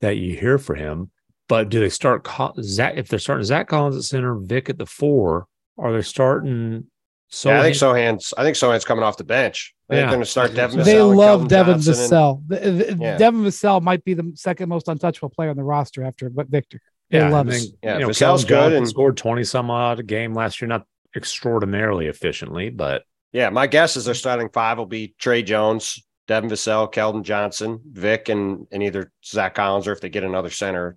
that 0.00 0.16
you 0.16 0.36
hear 0.36 0.58
for 0.58 0.74
him. 0.74 1.10
But 1.48 1.68
do 1.68 1.80
they 1.80 1.88
start 1.88 2.26
Zach 2.60 2.94
if 2.96 3.08
they're 3.08 3.18
starting 3.18 3.44
Zach 3.44 3.68
Collins 3.68 3.96
at 3.96 4.04
center, 4.04 4.34
Vic 4.34 4.68
at 4.68 4.78
the 4.78 4.86
four? 4.86 5.46
Are 5.78 5.92
they 5.92 6.02
starting? 6.02 6.86
So 7.28 7.50
yeah, 7.50 7.60
I 7.60 7.62
think 7.62 7.76
Sochan's. 7.76 8.34
I 8.36 8.42
think 8.42 8.56
Sochan's 8.56 8.84
coming 8.84 9.04
off 9.04 9.16
the 9.16 9.24
bench. 9.24 9.74
They're 9.88 10.06
going 10.06 10.20
to 10.20 10.26
start 10.26 10.54
Devin. 10.54 10.82
They 10.82 11.00
love 11.00 11.48
Devin 11.48 11.78
Vassell. 11.78 12.42
And, 12.50 13.00
yeah. 13.00 13.16
Devin 13.16 13.44
Vassell 13.44 13.80
might 13.82 14.04
be 14.04 14.14
the 14.14 14.32
second 14.34 14.68
most 14.68 14.88
untouchable 14.88 15.30
player 15.30 15.50
on 15.50 15.56
the 15.56 15.62
roster 15.62 16.02
after 16.02 16.28
but 16.28 16.48
Victor. 16.48 16.80
They 17.10 17.18
yeah, 17.18 17.28
love 17.28 17.46
I 17.46 17.50
mean, 17.50 17.68
yeah, 17.82 17.94
you 17.94 18.00
know, 18.00 18.08
Vassell's 18.08 18.44
good 18.44 18.72
and 18.72 18.88
scored 18.88 19.16
twenty 19.16 19.44
some 19.44 19.70
odd 19.70 20.00
a 20.00 20.02
game 20.02 20.34
last 20.34 20.60
year. 20.60 20.68
Not 20.68 20.86
extraordinarily 21.14 22.06
efficiently, 22.06 22.70
but 22.70 23.04
yeah, 23.32 23.48
my 23.50 23.68
guess 23.68 23.96
is 23.96 24.06
their 24.06 24.14
starting 24.14 24.48
five 24.48 24.78
will 24.78 24.86
be 24.86 25.14
Tre 25.18 25.42
Jones, 25.42 26.02
Devin 26.26 26.50
Vassell, 26.50 26.92
Keldon 26.92 27.22
Johnson, 27.22 27.80
Vic, 27.92 28.28
and 28.28 28.66
and 28.72 28.82
either 28.82 29.12
Zach 29.24 29.54
Collins 29.54 29.86
or 29.86 29.92
if 29.92 30.00
they 30.00 30.08
get 30.08 30.24
another 30.24 30.50
center, 30.50 30.96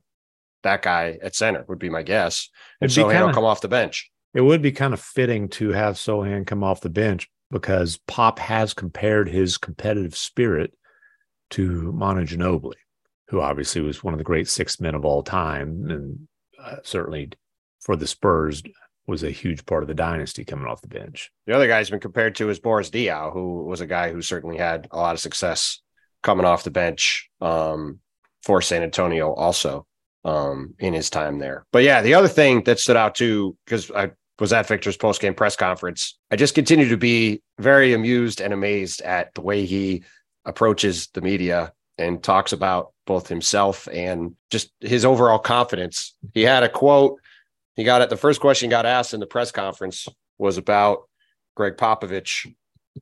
that 0.63 0.81
guy 0.81 1.17
at 1.21 1.35
center 1.35 1.65
would 1.67 1.79
be 1.79 1.89
my 1.89 2.03
guess. 2.03 2.49
And 2.81 2.91
so 2.91 3.09
he'll 3.09 3.33
come 3.33 3.45
off 3.45 3.61
the 3.61 3.67
bench. 3.67 4.11
It 4.33 4.41
would 4.41 4.61
be 4.61 4.71
kind 4.71 4.93
of 4.93 4.99
fitting 4.99 5.49
to 5.49 5.69
have 5.69 5.95
Sochan 5.95 6.45
come 6.45 6.63
off 6.63 6.81
the 6.81 6.89
bench 6.89 7.29
because 7.51 7.97
Pop 8.07 8.39
has 8.39 8.73
compared 8.73 9.27
his 9.27 9.57
competitive 9.57 10.15
spirit 10.15 10.73
to 11.51 11.91
Manu 11.93 12.25
Ginobili, 12.25 12.75
who 13.29 13.41
obviously 13.41 13.81
was 13.81 14.03
one 14.03 14.13
of 14.13 14.19
the 14.19 14.23
great 14.23 14.47
six 14.47 14.79
men 14.79 14.93
of 14.93 15.03
all 15.03 15.23
time, 15.23 15.89
and 15.89 16.27
uh, 16.63 16.75
certainly 16.83 17.31
for 17.79 17.95
the 17.95 18.05
Spurs 18.05 18.61
was 19.07 19.23
a 19.23 19.31
huge 19.31 19.65
part 19.65 19.81
of 19.81 19.87
the 19.87 19.95
dynasty 19.95 20.45
coming 20.45 20.67
off 20.67 20.81
the 20.81 20.87
bench. 20.87 21.31
The 21.47 21.55
other 21.55 21.67
guy's 21.67 21.89
been 21.89 21.99
compared 21.99 22.35
to 22.35 22.49
is 22.49 22.59
Boris 22.59 22.91
Diaw, 22.91 23.33
who 23.33 23.63
was 23.63 23.81
a 23.81 23.87
guy 23.87 24.11
who 24.11 24.21
certainly 24.21 24.57
had 24.57 24.87
a 24.91 24.97
lot 24.97 25.15
of 25.15 25.19
success 25.19 25.81
coming 26.21 26.45
off 26.45 26.63
the 26.63 26.69
bench 26.69 27.29
um, 27.41 27.99
for 28.43 28.61
San 28.61 28.83
Antonio, 28.83 29.33
also 29.33 29.87
um, 30.25 30.75
in 30.79 30.93
his 30.93 31.09
time 31.09 31.39
there. 31.39 31.65
But 31.71 31.83
yeah, 31.83 32.01
the 32.01 32.13
other 32.13 32.27
thing 32.27 32.63
that 32.63 32.79
stood 32.79 32.97
out 32.97 33.15
too, 33.15 33.57
because 33.65 33.91
I 33.91 34.11
was 34.39 34.53
at 34.53 34.67
Victor's 34.67 34.97
post 34.97 35.21
game 35.21 35.33
press 35.33 35.55
conference, 35.55 36.17
I 36.31 36.35
just 36.35 36.55
continue 36.55 36.89
to 36.89 36.97
be 36.97 37.41
very 37.57 37.93
amused 37.93 38.41
and 38.41 38.53
amazed 38.53 39.01
at 39.01 39.33
the 39.35 39.41
way 39.41 39.65
he 39.65 40.03
approaches 40.45 41.07
the 41.13 41.21
media 41.21 41.73
and 41.97 42.23
talks 42.23 42.53
about 42.53 42.93
both 43.05 43.27
himself 43.27 43.87
and 43.91 44.35
just 44.49 44.71
his 44.79 45.03
overall 45.03 45.39
confidence. 45.39 46.15
He 46.33 46.43
had 46.43 46.63
a 46.63 46.69
quote 46.69 47.19
he 47.79 47.85
got 47.85 48.01
it. 48.01 48.09
The 48.09 48.17
first 48.17 48.41
question 48.41 48.69
he 48.69 48.71
got 48.71 48.85
asked 48.85 49.13
in 49.13 49.21
the 49.21 49.25
press 49.25 49.53
conference 49.53 50.09
was 50.37 50.57
about 50.57 51.03
Gregg 51.55 51.77
Popovich 51.77 52.53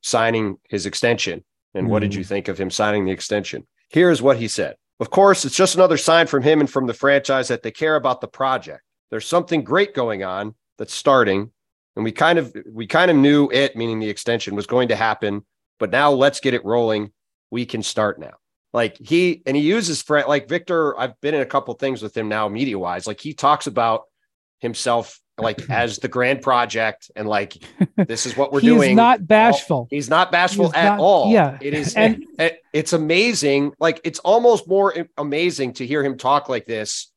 signing 0.04 0.58
his 0.70 0.86
extension. 0.86 1.44
And 1.74 1.88
mm 1.88 1.90
what 1.90 1.98
did 1.98 2.14
you 2.14 2.22
mm. 2.22 2.26
think 2.26 2.46
of 2.46 2.58
him 2.58 2.70
signing 2.70 3.04
the 3.04 3.10
extension? 3.10 3.66
Here's 3.88 4.22
what 4.22 4.36
he 4.36 4.46
said. 4.46 4.76
Of 5.00 5.10
course, 5.10 5.44
it's 5.44 5.54
just 5.54 5.76
another 5.76 5.96
sign 5.96 6.26
from 6.26 6.42
him 6.42 6.60
and 6.60 6.68
from 6.68 6.86
the 6.86 6.94
franchise 6.94 7.48
that 7.48 7.62
they 7.62 7.70
care 7.70 7.96
about 7.96 8.20
the 8.20 8.28
project. 8.28 8.82
There's 9.10 9.26
something 9.26 9.62
great 9.62 9.94
going 9.94 10.24
on 10.24 10.54
that's 10.76 10.94
starting. 10.94 11.52
And 11.96 12.04
we 12.04 12.12
kind 12.12 12.38
of 12.38 12.54
we 12.72 12.86
kind 12.86 13.10
of 13.10 13.16
knew 13.16 13.48
it, 13.52 13.76
meaning 13.76 13.98
the 13.98 14.08
extension, 14.08 14.54
was 14.54 14.66
going 14.66 14.88
to 14.88 14.96
happen. 14.96 15.44
But 15.78 15.90
now 15.90 16.12
let's 16.12 16.40
get 16.40 16.54
it 16.54 16.64
rolling. 16.64 17.12
We 17.50 17.66
can 17.66 17.82
start 17.82 18.20
now. 18.20 18.34
Like 18.72 18.96
he 18.98 19.42
and 19.46 19.56
he 19.56 19.62
uses 19.62 20.02
friend 20.02 20.28
like 20.28 20.48
Victor. 20.48 20.98
I've 20.98 21.20
been 21.20 21.34
in 21.34 21.40
a 21.40 21.46
couple 21.46 21.74
things 21.74 22.02
with 22.02 22.16
him 22.16 22.28
now, 22.28 22.48
media 22.48 22.78
wise. 22.78 23.06
Like 23.06 23.20
he 23.20 23.34
talks 23.34 23.66
about 23.66 24.02
himself 24.60 25.18
like 25.38 25.68
as 25.70 25.98
the 25.98 26.08
grand 26.08 26.42
project 26.42 27.10
and 27.16 27.28
like 27.28 27.56
this 27.96 28.26
is 28.26 28.36
what 28.36 28.52
we're 28.52 28.60
he's 28.60 28.70
doing. 28.70 28.90
He's 28.90 28.96
not 28.96 29.26
bashful. 29.26 29.88
He's 29.90 30.08
not 30.08 30.32
bashful 30.32 30.66
he's 30.66 30.74
at 30.74 30.84
not, 30.84 31.00
all. 31.00 31.32
Yeah. 31.32 31.58
It 31.60 31.74
is 31.74 31.94
and 31.94 32.24
it, 32.38 32.62
it's 32.72 32.92
amazing. 32.92 33.72
Like 33.78 34.00
it's 34.04 34.18
almost 34.20 34.68
more 34.68 34.94
amazing 35.16 35.74
to 35.74 35.86
hear 35.86 36.02
him 36.02 36.16
talk 36.18 36.48
like 36.48 36.66
this 36.66 37.10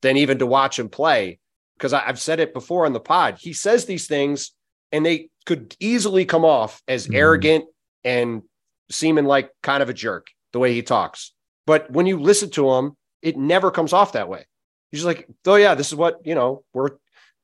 than 0.00 0.16
even 0.16 0.38
to 0.38 0.46
watch 0.46 0.78
him 0.78 0.88
play. 0.88 1.38
Because 1.76 1.92
I've 1.92 2.20
said 2.20 2.38
it 2.38 2.54
before 2.54 2.86
on 2.86 2.92
the 2.92 3.00
pod. 3.00 3.38
He 3.40 3.52
says 3.52 3.86
these 3.86 4.06
things 4.06 4.52
and 4.92 5.04
they 5.04 5.30
could 5.46 5.74
easily 5.80 6.24
come 6.24 6.44
off 6.44 6.80
as 6.86 7.08
mm. 7.08 7.16
arrogant 7.16 7.64
and 8.04 8.42
seeming 8.90 9.24
like 9.24 9.50
kind 9.62 9.82
of 9.82 9.88
a 9.88 9.94
jerk 9.94 10.28
the 10.52 10.58
way 10.58 10.72
he 10.74 10.82
talks. 10.82 11.32
But 11.66 11.90
when 11.90 12.06
you 12.06 12.20
listen 12.20 12.50
to 12.50 12.70
him, 12.72 12.96
it 13.22 13.36
never 13.36 13.70
comes 13.70 13.92
off 13.92 14.12
that 14.12 14.28
way. 14.28 14.46
He's 14.90 15.04
like, 15.04 15.26
oh 15.46 15.54
yeah, 15.54 15.74
this 15.74 15.88
is 15.88 15.94
what 15.94 16.20
you 16.24 16.34
know. 16.34 16.64
We're 16.74 16.90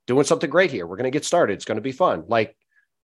doing 0.09 0.25
something 0.25 0.51
great 0.51 0.73
here. 0.73 0.89
We're 0.89 0.97
going 0.97 1.05
to 1.05 1.17
get 1.17 1.25
started. 1.25 1.53
It's 1.53 1.65
going 1.65 1.77
to 1.77 1.83
be 1.83 1.93
fun. 1.93 2.25
Like, 2.27 2.57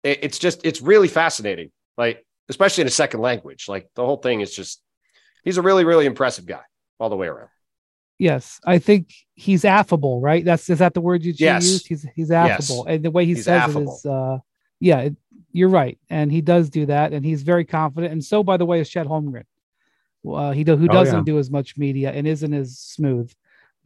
it, 0.03 0.19
it's 0.21 0.37
just 0.37 0.63
it's 0.63 0.81
really 0.81 1.07
fascinating. 1.07 1.71
Like, 1.97 2.23
especially 2.49 2.81
in 2.81 2.87
a 2.87 2.91
second 2.91 3.21
language. 3.21 3.67
Like 3.67 3.89
the 3.95 4.05
whole 4.05 4.17
thing 4.17 4.41
is 4.41 4.53
just. 4.53 4.83
He's 5.43 5.57
a 5.57 5.61
really 5.61 5.85
really 5.85 6.05
impressive 6.05 6.45
guy 6.45 6.61
all 6.99 7.09
the 7.09 7.15
way 7.15 7.27
around. 7.27 7.49
Yes, 8.17 8.59
I 8.65 8.77
think 8.77 9.13
he's 9.33 9.63
affable. 9.63 10.19
Right? 10.19 10.43
That's 10.43 10.69
is 10.69 10.79
that 10.79 10.93
the 10.93 11.01
word 11.01 11.23
you 11.23 11.33
yes. 11.37 11.65
used? 11.65 11.87
He's 11.87 12.05
he's 12.13 12.29
affable, 12.29 12.83
yes. 12.85 12.95
and 12.95 13.05
the 13.05 13.11
way 13.11 13.25
he 13.25 13.35
he's 13.35 13.45
says 13.45 13.61
affable. 13.61 13.93
it 13.93 13.95
is. 13.95 14.05
Uh, 14.05 14.37
yeah, 14.81 14.99
it, 14.99 15.15
you're 15.53 15.69
right, 15.69 15.97
and 16.09 16.29
he 16.29 16.41
does 16.41 16.69
do 16.69 16.85
that, 16.87 17.13
and 17.13 17.25
he's 17.25 17.43
very 17.43 17.63
confident. 17.63 18.11
And 18.11 18.23
so, 18.23 18.43
by 18.43 18.57
the 18.57 18.65
way, 18.65 18.81
is 18.81 18.89
Chet 18.89 19.07
Holmgren. 19.07 19.45
Uh, 20.29 20.51
he 20.51 20.65
do, 20.65 20.75
who 20.75 20.89
oh, 20.89 20.93
doesn't 20.93 21.19
yeah. 21.19 21.23
do 21.23 21.39
as 21.39 21.49
much 21.49 21.77
media 21.77 22.11
and 22.11 22.27
isn't 22.27 22.53
as 22.53 22.77
smooth 22.77 23.31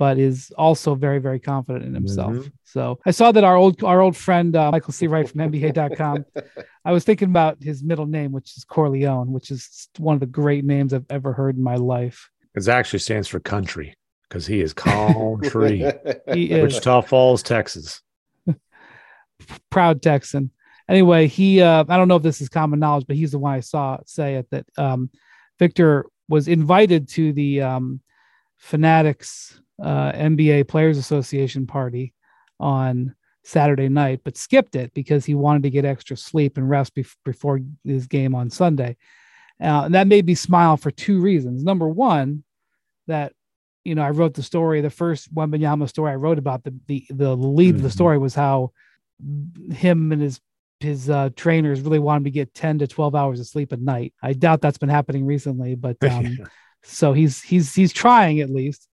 but 0.04 0.20
is 0.20 0.52
also 0.58 0.96
very, 0.96 1.18
very 1.18 1.40
confident 1.40 1.86
in 1.86 1.94
himself. 1.94 2.34
Mm-hmm. 2.34 2.48
So 2.66 3.00
I 3.06 3.12
saw 3.12 3.32
that 3.32 3.46
our 3.46 3.56
old 3.56 3.82
our 3.86 4.02
old 4.02 4.18
friend 4.18 4.54
uh, 4.54 4.70
Michael 4.70 4.92
C. 4.92 5.08
Wright 5.08 5.30
from 5.30 5.40
NBA.com. 5.50 6.26
I 6.86 6.92
was 6.92 7.06
thinking 7.06 7.30
about 7.30 7.64
his 7.64 7.82
middle 7.82 8.06
name, 8.06 8.34
which 8.34 8.58
is 8.58 8.66
Corleone, 8.66 9.32
which 9.32 9.50
is 9.50 9.88
one 9.98 10.16
of 10.16 10.20
the 10.20 10.26
great 10.26 10.66
names 10.66 10.94
I've 10.94 11.06
ever 11.10 11.32
heard 11.32 11.56
in 11.56 11.64
my 11.64 11.76
life. 11.76 12.30
It 12.54 12.68
actually 12.68 13.00
stands 13.00 13.30
for 13.30 13.40
country 13.40 13.96
because 14.28 14.46
he 14.46 14.60
is 14.60 14.74
country. 14.74 15.90
he 16.34 16.52
is. 16.52 16.64
Wichita 16.64 17.04
Falls, 17.04 17.42
Texas. 17.42 18.02
Proud 19.70 20.02
Texan. 20.02 20.52
Anyway, 20.90 21.28
he 21.28 21.62
uh, 21.62 21.86
I 21.88 21.96
don't 21.96 22.10
know 22.10 22.18
if 22.18 22.24
this 22.24 22.42
is 22.42 22.50
common 22.50 22.80
knowledge, 22.80 23.06
but 23.08 23.16
he's 23.16 23.32
the 23.32 23.40
one 23.40 23.54
I 23.54 23.62
saw 23.62 24.00
say 24.06 24.36
it 24.36 24.50
that 24.52 24.66
um, 24.78 25.12
Victor 25.60 26.08
was 26.28 26.50
invited 26.50 27.08
to 27.12 27.32
the 27.32 27.62
um, 27.62 28.02
Fanatics 28.58 29.62
uh, 29.82 30.12
NBA 30.12 30.68
Players 30.68 30.98
Association 30.98 31.68
party 31.68 32.14
on 32.60 33.16
Saturday 33.44 33.90
night, 33.90 34.22
but 34.24 34.38
skipped 34.38 34.76
it 34.76 34.94
because 34.94 35.26
he 35.26 35.36
wanted 35.36 35.64
to 35.64 35.70
get 35.70 35.86
extra 35.86 36.16
sleep 36.16 36.58
and 36.58 36.70
rest 36.70 36.96
bef- 36.96 37.16
before 37.26 37.60
his 37.84 38.08
game 38.08 38.36
on 38.36 38.50
Sunday. 38.50 38.96
Uh, 39.62 39.84
and 39.86 39.96
that 39.96 40.08
made 40.08 40.26
me 40.26 40.36
smile 40.36 40.78
for 40.78 40.92
two 40.92 41.20
reasons. 41.20 41.64
Number 41.64 41.88
one, 41.88 42.44
that 43.08 43.34
you 43.84 43.96
know, 43.96 44.02
I 44.02 44.12
wrote 44.12 44.34
the 44.34 44.44
story, 44.44 44.80
the 44.82 44.90
first 44.90 45.34
Wembanyama 45.34 45.90
story 45.90 46.14
I 46.14 46.16
wrote 46.16 46.38
about 46.38 46.64
the 46.64 46.74
the 46.88 47.06
the 47.10 47.36
lead 47.36 47.70
mm-hmm. 47.70 47.76
of 47.76 47.82
the 47.82 47.88
mm-hmm. 47.90 47.94
story 47.94 48.18
was 48.18 48.34
how 48.34 48.72
him 49.72 50.12
and 50.12 50.22
his 50.22 50.40
his 50.80 51.10
uh, 51.10 51.30
trainers 51.36 51.82
really 51.82 52.00
wanted 52.00 52.26
to 52.26 52.32
get 52.32 52.54
10 52.54 52.80
to 52.80 52.88
12 52.88 53.16
hours 53.16 53.40
of 53.40 53.48
sleep 53.48 53.72
a 53.72 53.78
night. 53.78 54.14
I 54.22 54.34
doubt 54.34 54.62
that's 54.62 54.78
been 54.78 54.90
happening 54.90 55.26
recently, 55.26 55.76
but 55.76 55.98
um, 56.10 56.38
so 56.84 57.14
he's 57.14 57.42
he's 57.42 57.74
he's 57.74 57.94
trying 57.94 58.40
at 58.40 58.50
least. 58.50 58.88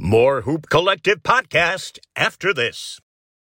More 0.00 0.42
Hoop 0.42 0.68
Collective 0.70 1.24
podcast 1.24 1.98
after 2.14 2.54
this. 2.54 3.00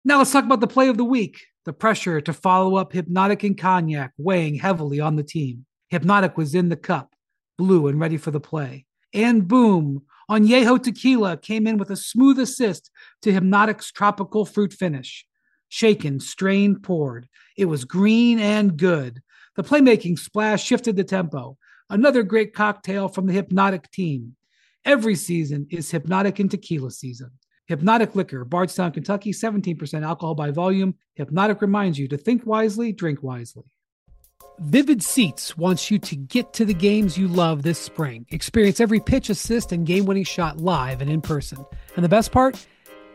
Now 0.04 0.18
let's 0.18 0.32
talk 0.32 0.44
about 0.44 0.58
the 0.58 0.66
play 0.66 0.88
of 0.88 0.96
the 0.96 1.04
week. 1.04 1.46
The 1.64 1.72
pressure 1.72 2.20
to 2.22 2.32
follow 2.32 2.74
up 2.74 2.92
Hypnotic 2.92 3.44
and 3.44 3.56
Cognac 3.56 4.10
weighing 4.18 4.56
heavily 4.56 4.98
on 4.98 5.14
the 5.14 5.22
team. 5.22 5.64
Hypnotic 5.90 6.36
was 6.36 6.56
in 6.56 6.68
the 6.68 6.76
cup, 6.76 7.14
blue 7.56 7.86
and 7.86 8.00
ready 8.00 8.16
for 8.16 8.32
the 8.32 8.40
play. 8.40 8.84
And 9.14 9.46
boom, 9.46 10.02
Añejo 10.28 10.82
Tequila 10.82 11.36
came 11.36 11.68
in 11.68 11.78
with 11.78 11.88
a 11.90 11.96
smooth 11.96 12.40
assist 12.40 12.90
to 13.22 13.30
Hypnotic's 13.32 13.92
tropical 13.92 14.44
fruit 14.44 14.72
finish. 14.72 15.24
Shaken, 15.68 16.18
strained, 16.18 16.82
poured. 16.82 17.28
It 17.56 17.66
was 17.66 17.84
green 17.84 18.40
and 18.40 18.76
good. 18.76 19.22
The 19.54 19.62
playmaking 19.62 20.18
splash 20.18 20.64
shifted 20.64 20.96
the 20.96 21.04
tempo. 21.04 21.58
Another 21.88 22.24
great 22.24 22.54
cocktail 22.54 23.06
from 23.06 23.26
the 23.26 23.34
Hypnotic 23.34 23.88
team. 23.92 24.34
Every 24.84 25.14
season 25.14 25.66
is 25.70 25.90
Hypnotic 25.90 26.38
and 26.38 26.50
Tequila 26.50 26.90
season. 26.90 27.30
Hypnotic 27.66 28.16
Liquor, 28.16 28.44
Bardstown, 28.44 28.92
Kentucky, 28.92 29.32
17% 29.32 30.02
alcohol 30.02 30.34
by 30.34 30.50
volume. 30.50 30.94
Hypnotic 31.14 31.60
reminds 31.60 31.98
you 31.98 32.08
to 32.08 32.16
think 32.16 32.46
wisely, 32.46 32.90
drink 32.92 33.22
wisely. 33.22 33.64
Vivid 34.58 35.02
Seats 35.02 35.56
wants 35.56 35.90
you 35.90 35.98
to 35.98 36.16
get 36.16 36.52
to 36.54 36.64
the 36.64 36.74
games 36.74 37.16
you 37.16 37.28
love 37.28 37.62
this 37.62 37.78
spring. 37.78 38.26
Experience 38.30 38.80
every 38.80 39.00
pitch, 39.00 39.30
assist, 39.30 39.72
and 39.72 39.86
game 39.86 40.06
winning 40.06 40.24
shot 40.24 40.58
live 40.58 41.00
and 41.00 41.10
in 41.10 41.20
person. 41.20 41.64
And 41.96 42.04
the 42.04 42.08
best 42.08 42.32
part? 42.32 42.66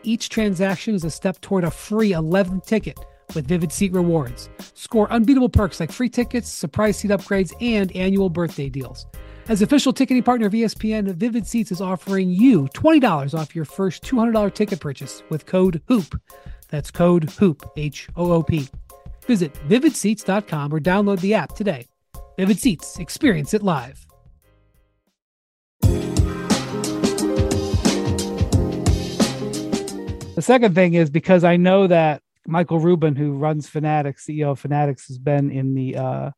Each 0.04 0.28
transaction 0.28 0.94
is 0.94 1.04
a 1.04 1.10
step 1.10 1.40
toward 1.40 1.64
a 1.64 1.70
free 1.70 2.12
11th 2.12 2.64
ticket 2.64 2.98
with 3.34 3.46
Vivid 3.46 3.72
Seat 3.72 3.92
rewards. 3.92 4.48
Score 4.74 5.10
unbeatable 5.12 5.48
perks 5.48 5.80
like 5.80 5.92
free 5.92 6.08
tickets, 6.08 6.48
surprise 6.48 6.96
seat 6.96 7.10
upgrades, 7.10 7.52
and 7.60 7.94
annual 7.94 8.30
birthday 8.30 8.68
deals. 8.68 9.06
As 9.48 9.62
official 9.62 9.92
ticketing 9.92 10.24
partner 10.24 10.48
of 10.48 10.52
ESPN, 10.52 11.14
Vivid 11.14 11.46
Seats 11.46 11.70
is 11.70 11.80
offering 11.80 12.30
you 12.30 12.64
$20 12.74 13.32
off 13.32 13.54
your 13.54 13.64
first 13.64 14.02
$200 14.02 14.52
ticket 14.52 14.80
purchase 14.80 15.22
with 15.30 15.46
code 15.46 15.80
HOOP. 15.86 16.20
That's 16.68 16.90
code 16.90 17.30
HOOP, 17.30 17.62
H 17.76 18.08
O 18.16 18.32
O 18.32 18.42
P. 18.42 18.68
Visit 19.24 19.54
vividseats.com 19.68 20.74
or 20.74 20.80
download 20.80 21.20
the 21.20 21.34
app 21.34 21.54
today. 21.54 21.86
Vivid 22.36 22.58
Seats, 22.58 22.98
experience 22.98 23.54
it 23.54 23.62
live. 23.62 24.04
The 30.34 30.42
second 30.42 30.74
thing 30.74 30.94
is 30.94 31.08
because 31.08 31.44
I 31.44 31.56
know 31.56 31.86
that 31.86 32.20
Michael 32.48 32.80
Rubin, 32.80 33.14
who 33.14 33.34
runs 33.34 33.68
Fanatics, 33.68 34.26
CEO 34.26 34.50
of 34.50 34.58
Fanatics, 34.58 35.06
has 35.06 35.18
been 35.18 35.52
in 35.52 35.74
the 35.74 35.96
uh, 35.96 36.30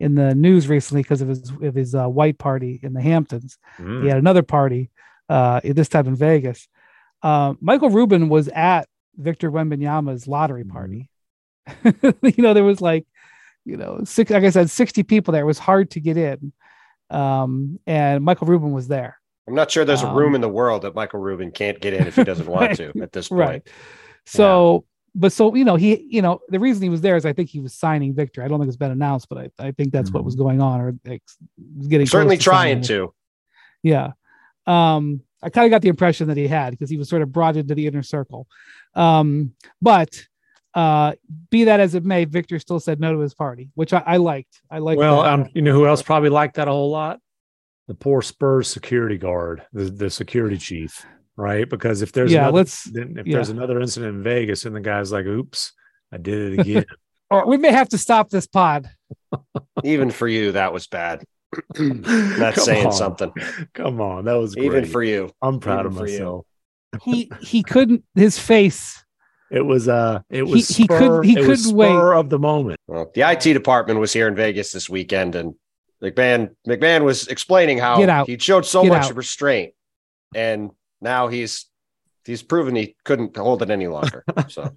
in 0.00 0.14
the 0.14 0.34
news 0.34 0.66
recently 0.66 1.02
because 1.02 1.20
of 1.20 1.28
his 1.28 1.50
of 1.62 1.74
his 1.74 1.94
uh, 1.94 2.08
white 2.08 2.38
party 2.38 2.80
in 2.82 2.94
the 2.94 3.02
Hamptons. 3.02 3.58
Mm. 3.78 4.02
He 4.02 4.08
had 4.08 4.18
another 4.18 4.42
party 4.42 4.90
uh, 5.28 5.60
this 5.62 5.88
time 5.88 6.08
in 6.08 6.16
Vegas. 6.16 6.66
Uh, 7.22 7.54
Michael 7.60 7.90
Rubin 7.90 8.30
was 8.30 8.48
at 8.48 8.88
Victor 9.16 9.52
Wembanyama's 9.52 10.26
lottery 10.26 10.64
mm. 10.64 10.70
party. 10.70 11.10
Mm. 11.68 12.14
you 12.36 12.42
know, 12.42 12.54
there 12.54 12.64
was 12.64 12.80
like, 12.80 13.06
you 13.66 13.76
know, 13.76 14.00
six, 14.04 14.30
like 14.30 14.42
I 14.42 14.50
said, 14.50 14.70
sixty 14.70 15.02
people 15.02 15.32
there. 15.32 15.42
It 15.42 15.46
was 15.46 15.58
hard 15.58 15.90
to 15.90 16.00
get 16.00 16.16
in, 16.16 16.52
um, 17.10 17.78
and 17.86 18.24
Michael 18.24 18.46
Rubin 18.46 18.72
was 18.72 18.88
there. 18.88 19.18
I'm 19.46 19.54
not 19.54 19.70
sure 19.70 19.84
there's 19.84 20.02
a 20.02 20.12
room 20.12 20.28
um, 20.28 20.34
in 20.36 20.40
the 20.40 20.48
world 20.48 20.82
that 20.82 20.94
Michael 20.94 21.20
Rubin 21.20 21.50
can't 21.50 21.80
get 21.80 21.92
in 21.92 22.06
if 22.06 22.14
he 22.14 22.24
doesn't 22.24 22.46
want 22.46 22.60
right, 22.68 22.76
to 22.76 23.02
at 23.02 23.12
this 23.12 23.28
point. 23.28 23.40
Right. 23.40 23.68
So 24.24 24.84
but 25.14 25.32
so 25.32 25.54
you 25.54 25.64
know 25.64 25.76
he 25.76 26.06
you 26.08 26.22
know 26.22 26.40
the 26.48 26.60
reason 26.60 26.82
he 26.82 26.88
was 26.88 27.00
there 27.00 27.16
is 27.16 27.26
I 27.26 27.32
think 27.32 27.48
he 27.48 27.60
was 27.60 27.74
signing 27.74 28.14
Victor. 28.14 28.42
I 28.42 28.48
don't 28.48 28.58
think 28.58 28.68
it's 28.68 28.76
been 28.76 28.90
announced, 28.90 29.28
but 29.28 29.38
I, 29.38 29.50
I 29.58 29.72
think 29.72 29.92
that's 29.92 30.08
mm-hmm. 30.08 30.18
what 30.18 30.24
was 30.24 30.36
going 30.36 30.60
on 30.60 30.80
or 30.80 30.94
like, 31.04 31.22
getting 31.88 32.06
certainly 32.06 32.36
to 32.36 32.42
trying 32.42 32.82
to. 32.82 33.12
Yeah, 33.82 34.12
um, 34.66 35.22
I 35.42 35.50
kind 35.50 35.66
of 35.66 35.70
got 35.70 35.82
the 35.82 35.88
impression 35.88 36.28
that 36.28 36.36
he 36.36 36.46
had 36.46 36.70
because 36.70 36.90
he 36.90 36.96
was 36.96 37.08
sort 37.08 37.22
of 37.22 37.32
brought 37.32 37.56
into 37.56 37.74
the 37.74 37.86
inner 37.86 38.02
circle. 38.02 38.46
Um, 38.94 39.54
but 39.80 40.26
uh, 40.74 41.14
be 41.50 41.64
that 41.64 41.80
as 41.80 41.94
it 41.94 42.04
may, 42.04 42.24
Victor 42.24 42.58
still 42.58 42.80
said 42.80 43.00
no 43.00 43.12
to 43.12 43.18
his 43.18 43.34
party, 43.34 43.70
which 43.74 43.92
I, 43.92 44.02
I 44.06 44.16
liked. 44.18 44.60
I 44.70 44.78
like. 44.78 44.98
Well, 44.98 45.20
um, 45.22 45.48
you 45.54 45.62
know 45.62 45.72
who 45.72 45.86
else 45.86 46.02
probably 46.02 46.30
liked 46.30 46.56
that 46.56 46.68
a 46.68 46.72
whole 46.72 46.90
lot? 46.90 47.20
The 47.88 47.94
poor 47.94 48.22
Spurs 48.22 48.68
security 48.68 49.18
guard, 49.18 49.66
the, 49.72 49.84
the 49.84 50.10
security 50.10 50.56
chief 50.56 51.04
right? 51.36 51.68
Because 51.68 52.02
if 52.02 52.12
there's 52.12 52.32
yeah, 52.32 52.42
another, 52.42 52.56
let's 52.56 52.86
if 52.86 53.26
yeah. 53.26 53.34
there's 53.34 53.50
another 53.50 53.80
incident 53.80 54.16
in 54.16 54.22
Vegas 54.22 54.64
and 54.64 54.74
the 54.74 54.80
guy's 54.80 55.12
like, 55.12 55.26
"Oops, 55.26 55.72
I 56.12 56.18
did 56.18 56.52
it 56.52 56.60
again," 56.60 56.84
or 57.30 57.46
we 57.46 57.56
may 57.56 57.72
have 57.72 57.88
to 57.90 57.98
stop 57.98 58.30
this 58.30 58.46
pod. 58.46 58.90
Even 59.84 60.10
for 60.10 60.28
you, 60.28 60.52
that 60.52 60.72
was 60.72 60.86
bad. 60.86 61.24
Not 61.78 62.54
saying 62.56 62.86
on. 62.86 62.92
something. 62.92 63.32
Come 63.74 64.00
on, 64.00 64.24
that 64.26 64.34
was 64.34 64.54
great. 64.54 64.66
even 64.66 64.84
for 64.84 65.02
you. 65.02 65.30
I'm 65.42 65.60
proud 65.60 65.86
Even 65.86 65.92
of 65.92 65.98
myself. 65.98 66.46
he 67.02 67.30
he 67.40 67.62
couldn't. 67.62 68.04
His 68.14 68.38
face. 68.38 69.04
It 69.50 69.62
was 69.62 69.88
uh 69.88 70.20
it 70.30 70.44
was 70.44 70.68
he, 70.68 70.84
spur, 70.84 71.22
he 71.22 71.34
could 71.34 71.40
he 71.40 71.46
couldn't 71.46 71.74
wait 71.74 71.90
of 71.90 72.30
the 72.30 72.38
moment. 72.38 72.78
Well, 72.86 73.10
the 73.14 73.28
IT 73.28 73.52
department 73.52 73.98
was 73.98 74.12
here 74.12 74.28
in 74.28 74.36
Vegas 74.36 74.70
this 74.70 74.88
weekend 74.88 75.34
and 75.34 75.54
MacMahon 76.02 76.54
MacMahon 76.68 77.02
was 77.02 77.26
explaining 77.26 77.78
how 77.78 78.24
he 78.24 78.38
showed 78.38 78.64
so 78.64 78.82
Get 78.82 78.88
much 78.90 79.04
out. 79.06 79.16
restraint 79.16 79.74
and 80.34 80.70
now 81.00 81.28
he's 81.28 81.66
he's 82.24 82.42
proven 82.42 82.76
he 82.76 82.96
couldn't 83.04 83.36
hold 83.36 83.62
it 83.62 83.70
any 83.70 83.86
longer. 83.86 84.24
So 84.48 84.76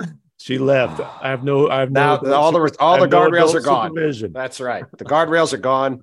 she 0.38 0.58
left. 0.58 1.00
I 1.00 1.30
have 1.30 1.44
no. 1.44 1.68
I 1.68 1.80
have 1.80 1.90
now 1.90 2.20
no, 2.22 2.34
all 2.34 2.52
the 2.52 2.76
all 2.78 2.98
the 2.98 3.08
guardrails 3.08 3.52
no 3.52 3.58
are 3.58 3.60
gone. 3.60 4.32
That's 4.32 4.60
right. 4.60 4.84
The 4.96 5.04
guardrails 5.04 5.52
are 5.52 5.58
gone. 5.58 6.02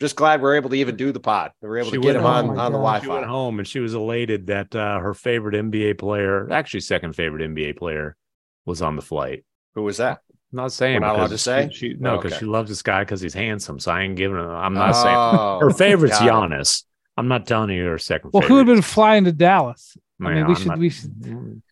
Just 0.00 0.16
glad 0.16 0.40
we're 0.40 0.56
able 0.56 0.70
to 0.70 0.76
even 0.76 0.96
do 0.96 1.12
the 1.12 1.20
pod. 1.20 1.52
We 1.60 1.68
were 1.68 1.78
able 1.78 1.90
she 1.90 1.96
to 1.96 2.02
get 2.02 2.16
him 2.16 2.24
on, 2.24 2.48
on 2.58 2.72
the 2.72 2.78
Wi-Fi. 2.78 3.04
She 3.04 3.10
went 3.10 3.26
home 3.26 3.58
and 3.58 3.68
she 3.68 3.80
was 3.80 3.92
elated 3.92 4.46
that 4.46 4.74
uh, 4.74 4.98
her 4.98 5.12
favorite 5.12 5.54
NBA 5.54 5.98
player, 5.98 6.50
actually 6.50 6.80
second 6.80 7.14
favorite 7.14 7.46
NBA 7.46 7.76
player, 7.76 8.16
was 8.64 8.80
on 8.80 8.96
the 8.96 9.02
flight. 9.02 9.44
Who 9.74 9.82
was 9.82 9.98
that? 9.98 10.20
I'm 10.30 10.56
not 10.56 10.72
saying. 10.72 11.02
We're 11.02 11.06
not 11.06 11.16
allowed 11.16 11.30
to 11.30 11.38
say. 11.38 11.68
She, 11.70 11.96
no, 11.98 12.16
because 12.16 12.32
okay. 12.32 12.40
she 12.40 12.46
loves 12.46 12.70
this 12.70 12.80
guy 12.80 13.02
because 13.02 13.20
he's 13.20 13.34
handsome. 13.34 13.78
So 13.78 13.92
I 13.92 14.02
ain't 14.02 14.16
giving. 14.16 14.38
Her, 14.38 14.56
I'm 14.56 14.72
not 14.72 14.94
oh, 14.94 15.02
saying 15.02 15.68
her 15.68 15.76
favorite's 15.76 16.18
Giannis. 16.18 16.84
I'm 17.20 17.28
not 17.28 17.46
telling 17.46 17.68
you 17.68 17.82
your 17.82 17.98
second. 17.98 18.30
Well, 18.32 18.42
who 18.42 18.54
would 18.54 18.66
have 18.66 18.74
been 18.74 18.82
flying 18.82 19.24
to 19.24 19.32
Dallas? 19.32 19.94
I 20.22 20.32
mean, 20.32 20.46
we 20.46 20.54
should. 20.54 20.66
Not, 20.66 20.78
we 20.78 20.88
should. 20.88 21.62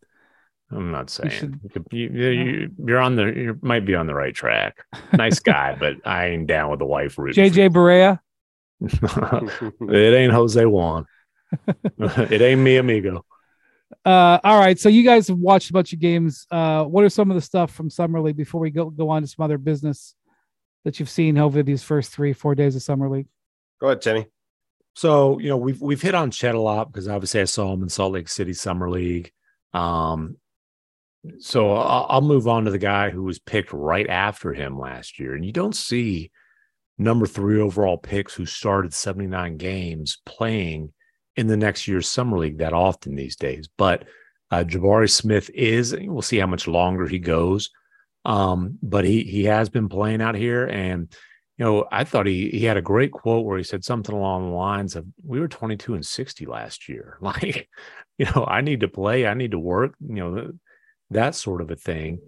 I'm 0.70 0.90
not 0.90 1.08
saying 1.08 1.30
should, 1.30 1.58
you, 1.90 2.10
you, 2.10 2.70
you're 2.84 3.00
on 3.00 3.16
the 3.16 3.24
you 3.24 3.58
might 3.62 3.86
be 3.86 3.94
on 3.94 4.06
the 4.06 4.14
right 4.14 4.34
track. 4.34 4.76
Nice 5.14 5.38
guy, 5.38 5.74
but 5.80 5.94
I 6.04 6.26
ain't 6.26 6.46
down 6.46 6.70
with 6.70 6.80
the 6.80 6.84
wife 6.84 7.16
route. 7.16 7.34
JJ 7.34 7.70
Barea. 7.70 8.20
it 9.90 10.14
ain't 10.14 10.32
Jose 10.34 10.62
Juan. 10.66 11.06
it 11.98 12.42
ain't 12.42 12.60
me 12.60 12.76
amigo. 12.76 13.24
Uh, 14.04 14.38
all 14.44 14.60
right. 14.60 14.78
So 14.78 14.90
you 14.90 15.02
guys 15.02 15.28
have 15.28 15.38
watched 15.38 15.70
a 15.70 15.72
bunch 15.72 15.94
of 15.94 15.98
games. 15.98 16.46
Uh, 16.50 16.84
what 16.84 17.04
are 17.04 17.08
some 17.08 17.30
of 17.30 17.36
the 17.36 17.40
stuff 17.40 17.72
from 17.72 17.88
summer 17.88 18.20
league 18.20 18.36
before 18.36 18.60
we 18.60 18.70
go 18.70 18.90
go 18.90 19.08
on 19.08 19.22
to 19.22 19.28
some 19.28 19.42
other 19.42 19.56
business 19.56 20.14
that 20.84 21.00
you've 21.00 21.08
seen 21.08 21.38
over 21.38 21.62
these 21.62 21.82
first 21.82 22.12
three 22.12 22.34
four 22.34 22.54
days 22.54 22.76
of 22.76 22.82
summer 22.82 23.08
league? 23.08 23.28
Go 23.80 23.86
ahead, 23.86 24.02
Timmy. 24.02 24.26
So 24.98 25.38
you 25.38 25.48
know 25.48 25.56
we've 25.56 25.80
we've 25.80 26.02
hit 26.02 26.16
on 26.16 26.32
Chet 26.32 26.56
a 26.56 26.60
lot 26.60 26.90
because 26.90 27.06
obviously 27.06 27.40
I 27.40 27.44
saw 27.44 27.72
him 27.72 27.84
in 27.84 27.88
Salt 27.88 28.14
Lake 28.14 28.28
City 28.28 28.52
Summer 28.52 28.90
League. 28.90 29.30
Um, 29.72 30.38
so 31.38 31.70
I'll, 31.72 32.06
I'll 32.08 32.20
move 32.20 32.48
on 32.48 32.64
to 32.64 32.72
the 32.72 32.78
guy 32.78 33.10
who 33.10 33.22
was 33.22 33.38
picked 33.38 33.72
right 33.72 34.08
after 34.08 34.52
him 34.52 34.76
last 34.76 35.20
year, 35.20 35.36
and 35.36 35.44
you 35.44 35.52
don't 35.52 35.76
see 35.76 36.32
number 36.98 37.26
three 37.26 37.60
overall 37.60 37.96
picks 37.96 38.34
who 38.34 38.44
started 38.44 38.92
79 38.92 39.56
games 39.56 40.20
playing 40.26 40.92
in 41.36 41.46
the 41.46 41.56
next 41.56 41.86
year's 41.86 42.08
summer 42.08 42.36
league 42.36 42.58
that 42.58 42.72
often 42.72 43.14
these 43.14 43.36
days. 43.36 43.68
But 43.78 44.04
uh, 44.50 44.64
Jabari 44.64 45.08
Smith 45.08 45.48
is. 45.54 45.94
We'll 45.96 46.22
see 46.22 46.38
how 46.38 46.48
much 46.48 46.66
longer 46.66 47.06
he 47.06 47.20
goes. 47.20 47.70
Um, 48.24 48.80
but 48.82 49.04
he 49.04 49.22
he 49.22 49.44
has 49.44 49.68
been 49.68 49.88
playing 49.88 50.22
out 50.22 50.34
here, 50.34 50.66
and 50.66 51.14
you 51.58 51.64
know, 51.64 51.86
I 51.90 52.04
thought 52.04 52.26
he 52.26 52.50
he 52.50 52.64
had 52.64 52.76
a 52.76 52.82
great 52.82 53.10
quote 53.10 53.44
where 53.44 53.58
he 53.58 53.64
said 53.64 53.84
something 53.84 54.14
along 54.14 54.48
the 54.48 54.56
lines 54.56 54.94
of, 54.94 55.04
"We 55.24 55.40
were 55.40 55.48
22 55.48 55.94
and 55.94 56.06
60 56.06 56.46
last 56.46 56.88
year. 56.88 57.18
Like, 57.22 57.68
you 58.16 58.26
know, 58.26 58.44
I 58.46 58.60
need 58.62 58.80
to 58.80 58.88
play, 58.88 59.26
I 59.26 59.34
need 59.34 59.52
to 59.52 59.58
work, 59.58 59.94
you 60.00 60.14
know, 60.14 60.52
that 61.10 61.34
sort 61.34 61.60
of 61.60 61.70
a 61.70 61.76
thing." 61.76 62.20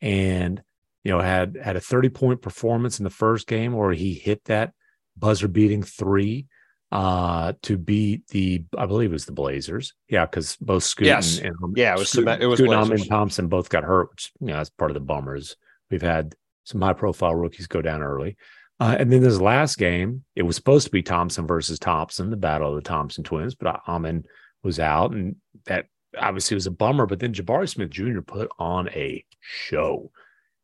And 0.00 0.62
you 1.04 1.12
know, 1.12 1.20
had 1.20 1.56
had 1.62 1.76
a 1.76 1.80
30 1.80 2.08
point 2.08 2.42
performance 2.42 2.98
in 2.98 3.04
the 3.04 3.10
first 3.10 3.46
game 3.46 3.72
where 3.72 3.92
he 3.92 4.14
hit 4.14 4.44
that 4.44 4.72
buzzer 5.16 5.48
beating 5.48 5.82
three 5.82 6.46
uh 6.90 7.52
to 7.60 7.76
beat 7.76 8.26
the 8.28 8.64
I 8.76 8.86
believe 8.86 9.10
it 9.10 9.12
was 9.12 9.26
the 9.26 9.32
Blazers. 9.32 9.92
Yeah, 10.08 10.24
because 10.24 10.56
both 10.56 10.84
Scoot 10.84 11.06
yes. 11.06 11.38
and, 11.38 11.54
and 11.60 11.76
yeah, 11.76 11.94
it 11.94 11.98
was 11.98 12.10
Scoot, 12.10 12.28
it 12.40 12.46
was 12.46 12.58
Scoot 12.58 12.70
and 12.72 13.08
Thompson 13.08 13.48
both 13.48 13.68
got 13.68 13.84
hurt, 13.84 14.10
which 14.10 14.32
you 14.40 14.46
know 14.48 14.56
that's 14.56 14.70
part 14.70 14.90
of 14.90 14.94
the 14.94 15.00
bummers. 15.00 15.56
We've 15.90 16.00
had 16.00 16.34
some 16.64 16.80
high 16.80 16.94
profile 16.94 17.34
rookies 17.34 17.66
go 17.66 17.82
down 17.82 18.02
early. 18.02 18.36
Uh, 18.80 18.96
and 18.98 19.10
then 19.10 19.22
this 19.22 19.40
last 19.40 19.76
game, 19.76 20.24
it 20.36 20.42
was 20.42 20.56
supposed 20.56 20.86
to 20.86 20.92
be 20.92 21.02
Thompson 21.02 21.46
versus 21.46 21.78
Thompson, 21.78 22.30
the 22.30 22.36
battle 22.36 22.70
of 22.70 22.76
the 22.76 22.88
Thompson 22.88 23.24
twins, 23.24 23.54
but 23.54 23.80
Amen 23.88 24.24
was 24.62 24.78
out, 24.78 25.12
and 25.12 25.36
that 25.66 25.86
obviously 26.16 26.54
was 26.54 26.66
a 26.66 26.70
bummer, 26.70 27.06
but 27.06 27.18
then 27.18 27.34
Jabari 27.34 27.68
Smith 27.68 27.90
Jr. 27.90 28.20
put 28.20 28.50
on 28.58 28.88
a 28.90 29.24
show. 29.40 30.10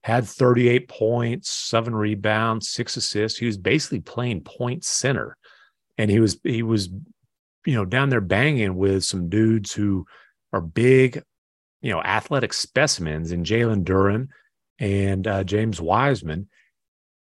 Had 0.03 0.27
38 0.27 0.89
points, 0.89 1.51
seven 1.51 1.95
rebounds, 1.95 2.71
six 2.71 2.97
assists. 2.97 3.39
He 3.39 3.47
was 3.47 3.57
basically 3.57 4.01
playing 4.01 4.43
point 4.43 4.85
center. 4.85 5.37
And 5.97 6.11
he 6.11 6.21
was 6.21 6.39
he 6.43 6.63
was, 6.63 6.89
you 7.65 7.75
know, 7.75 7.85
down 7.85 8.11
there 8.11 8.21
banging 8.21 8.75
with 8.77 9.05
some 9.05 9.29
dudes 9.29 9.73
who 9.73 10.05
are 10.53 10.61
big, 10.61 11.23
you 11.81 11.91
know, 11.91 12.03
athletic 12.03 12.53
specimens 12.53 13.33
in 13.33 13.45
Jalen 13.45 13.85
Duren 13.85 14.29
and 14.79 15.27
uh, 15.27 15.45
James 15.45 15.81
Wiseman. 15.81 16.49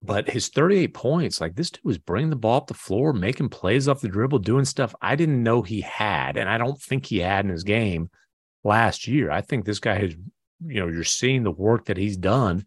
But 0.04 0.30
his 0.30 0.50
38 0.50 0.94
points, 0.94 1.42
like 1.42 1.56
this 1.56 1.72
dude 1.72 1.84
was 1.84 1.98
bringing 1.98 2.30
the 2.30 2.36
ball 2.36 2.58
up 2.58 2.68
the 2.68 2.74
floor, 2.74 3.14
making 3.14 3.50
plays 3.50 3.88
off 3.88 4.02
the 4.02 4.08
dribble, 4.08 4.40
doing 4.40 4.66
stuff 4.66 4.94
I 5.02 5.16
didn't 5.16 5.42
know 5.42 5.62
he 5.64 5.82
had. 5.82 6.38
And 6.38 6.48
I 6.48 6.58
don't 6.58 6.80
think 6.80 7.06
he 7.06 7.20
had 7.20 7.46
in 7.46 7.52
his 7.52 7.64
game 7.64 8.10
last 8.64 9.08
year. 9.08 9.32
I 9.32 9.42
think 9.42 9.66
this 9.66 9.80
guy 9.80 9.96
has, 9.96 10.14
you 10.66 10.80
know, 10.80 10.88
you're 10.88 11.04
seeing 11.04 11.44
the 11.44 11.52
work 11.52 11.86
that 11.86 11.98
he's 11.98 12.18
done 12.18 12.66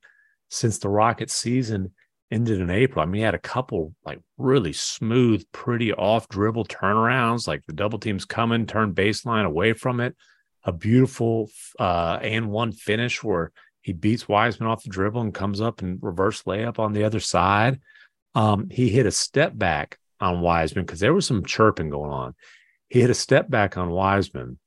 since 0.48 0.78
the 0.78 0.88
Rockets 0.88 1.32
season 1.32 1.92
ended 2.30 2.60
in 2.60 2.70
April. 2.70 3.02
I 3.02 3.06
mean, 3.06 3.20
he 3.20 3.22
had 3.22 3.34
a 3.34 3.38
couple 3.38 3.94
like 4.04 4.20
really 4.38 4.72
smooth, 4.72 5.44
pretty 5.52 5.92
off 5.92 6.28
dribble 6.28 6.66
turnarounds, 6.66 7.46
like 7.46 7.64
the 7.66 7.72
double 7.72 7.98
teams 7.98 8.24
coming, 8.24 8.66
turn 8.66 8.94
baseline 8.94 9.44
away 9.44 9.72
from 9.72 10.00
it. 10.00 10.16
A 10.64 10.72
beautiful 10.72 11.48
uh, 11.78 12.18
and 12.20 12.50
one 12.50 12.72
finish 12.72 13.22
where 13.24 13.50
he 13.82 13.92
beats 13.92 14.28
Wiseman 14.28 14.68
off 14.68 14.82
the 14.82 14.90
dribble 14.90 15.20
and 15.20 15.34
comes 15.34 15.60
up 15.60 15.80
and 15.80 15.98
reverse 16.02 16.42
layup 16.42 16.78
on 16.78 16.92
the 16.92 17.04
other 17.04 17.20
side. 17.20 17.80
Um, 18.34 18.68
he 18.70 18.88
hit 18.88 19.06
a 19.06 19.10
step 19.10 19.56
back 19.56 19.98
on 20.20 20.40
Wiseman 20.40 20.84
because 20.84 21.00
there 21.00 21.14
was 21.14 21.26
some 21.26 21.44
chirping 21.44 21.90
going 21.90 22.10
on. 22.10 22.34
He 22.88 23.00
hit 23.00 23.10
a 23.10 23.14
step 23.14 23.48
back 23.48 23.76
on 23.76 23.90
Wiseman 23.90 24.58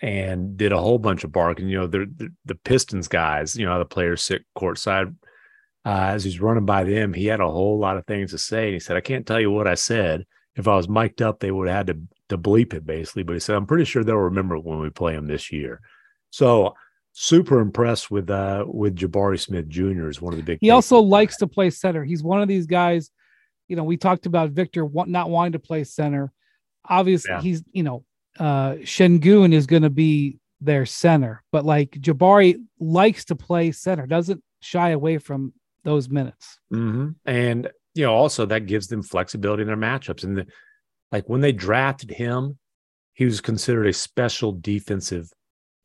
and 0.00 0.56
did 0.56 0.72
a 0.72 0.80
whole 0.80 0.98
bunch 0.98 1.24
of 1.24 1.32
barking. 1.32 1.68
You 1.68 1.80
know, 1.80 1.86
the, 1.86 2.10
the, 2.16 2.28
the 2.44 2.54
Pistons 2.56 3.08
guys, 3.08 3.56
you 3.56 3.66
know, 3.66 3.78
the 3.78 3.84
players 3.84 4.22
sit 4.22 4.44
courtside. 4.56 5.14
Uh, 5.86 6.12
as 6.12 6.24
he's 6.24 6.40
running 6.40 6.64
by 6.64 6.82
them, 6.82 7.12
he 7.12 7.26
had 7.26 7.40
a 7.40 7.50
whole 7.50 7.78
lot 7.78 7.98
of 7.98 8.06
things 8.06 8.30
to 8.30 8.38
say. 8.38 8.64
And 8.64 8.74
he 8.74 8.80
said, 8.80 8.96
I 8.96 9.00
can't 9.00 9.26
tell 9.26 9.40
you 9.40 9.50
what 9.50 9.68
I 9.68 9.74
said. 9.74 10.24
If 10.56 10.66
I 10.66 10.76
was 10.76 10.88
mic'd 10.88 11.20
up, 11.20 11.40
they 11.40 11.50
would 11.50 11.68
have 11.68 11.76
had 11.76 11.86
to, 11.88 11.98
to 12.30 12.38
bleep 12.38 12.72
it 12.72 12.86
basically. 12.86 13.22
But 13.22 13.34
he 13.34 13.40
said, 13.40 13.56
I'm 13.56 13.66
pretty 13.66 13.84
sure 13.84 14.02
they'll 14.02 14.16
remember 14.16 14.56
it 14.56 14.64
when 14.64 14.80
we 14.80 14.90
play 14.90 15.14
them 15.14 15.26
this 15.26 15.52
year. 15.52 15.80
So 16.30 16.74
super 17.14 17.60
impressed 17.60 18.10
with 18.10 18.28
uh 18.28 18.64
with 18.66 18.96
Jabari 18.96 19.40
Smith 19.40 19.68
Jr. 19.68 20.08
is 20.08 20.20
one 20.20 20.34
of 20.34 20.36
the 20.36 20.44
big. 20.44 20.58
He 20.60 20.70
also 20.70 20.98
likes 20.98 21.38
to 21.38 21.46
play 21.46 21.70
center. 21.70 22.04
He's 22.04 22.22
one 22.22 22.42
of 22.42 22.48
these 22.48 22.66
guys. 22.66 23.10
You 23.68 23.76
know, 23.76 23.84
we 23.84 23.96
talked 23.96 24.26
about 24.26 24.50
Victor 24.50 24.86
not 25.06 25.30
wanting 25.30 25.52
to 25.52 25.58
play 25.58 25.84
center. 25.84 26.32
Obviously, 26.86 27.30
yeah. 27.30 27.40
he's 27.40 27.62
you 27.72 27.84
know, 27.84 28.04
uh 28.38 28.74
Sengun 28.82 29.54
is 29.54 29.66
going 29.66 29.82
to 29.82 29.90
be 29.90 30.38
their 30.60 30.84
center, 30.84 31.42
but 31.52 31.64
like 31.64 31.92
Jabari 31.92 32.60
likes 32.78 33.24
to 33.26 33.36
play 33.36 33.70
center, 33.70 34.06
doesn't 34.06 34.42
shy 34.60 34.90
away 34.90 35.18
from 35.18 35.52
those 35.84 36.08
minutes. 36.08 36.58
Mm-hmm. 36.72 37.10
And 37.26 37.70
you 37.94 38.04
know, 38.04 38.12
also 38.12 38.44
that 38.46 38.66
gives 38.66 38.88
them 38.88 39.02
flexibility 39.02 39.62
in 39.62 39.68
their 39.68 39.76
matchups. 39.76 40.24
And 40.24 40.36
the, 40.36 40.46
like 41.12 41.28
when 41.28 41.42
they 41.42 41.52
drafted 41.52 42.10
him, 42.10 42.58
he 43.12 43.24
was 43.24 43.40
considered 43.40 43.86
a 43.86 43.92
special 43.92 44.50
defensive 44.50 45.30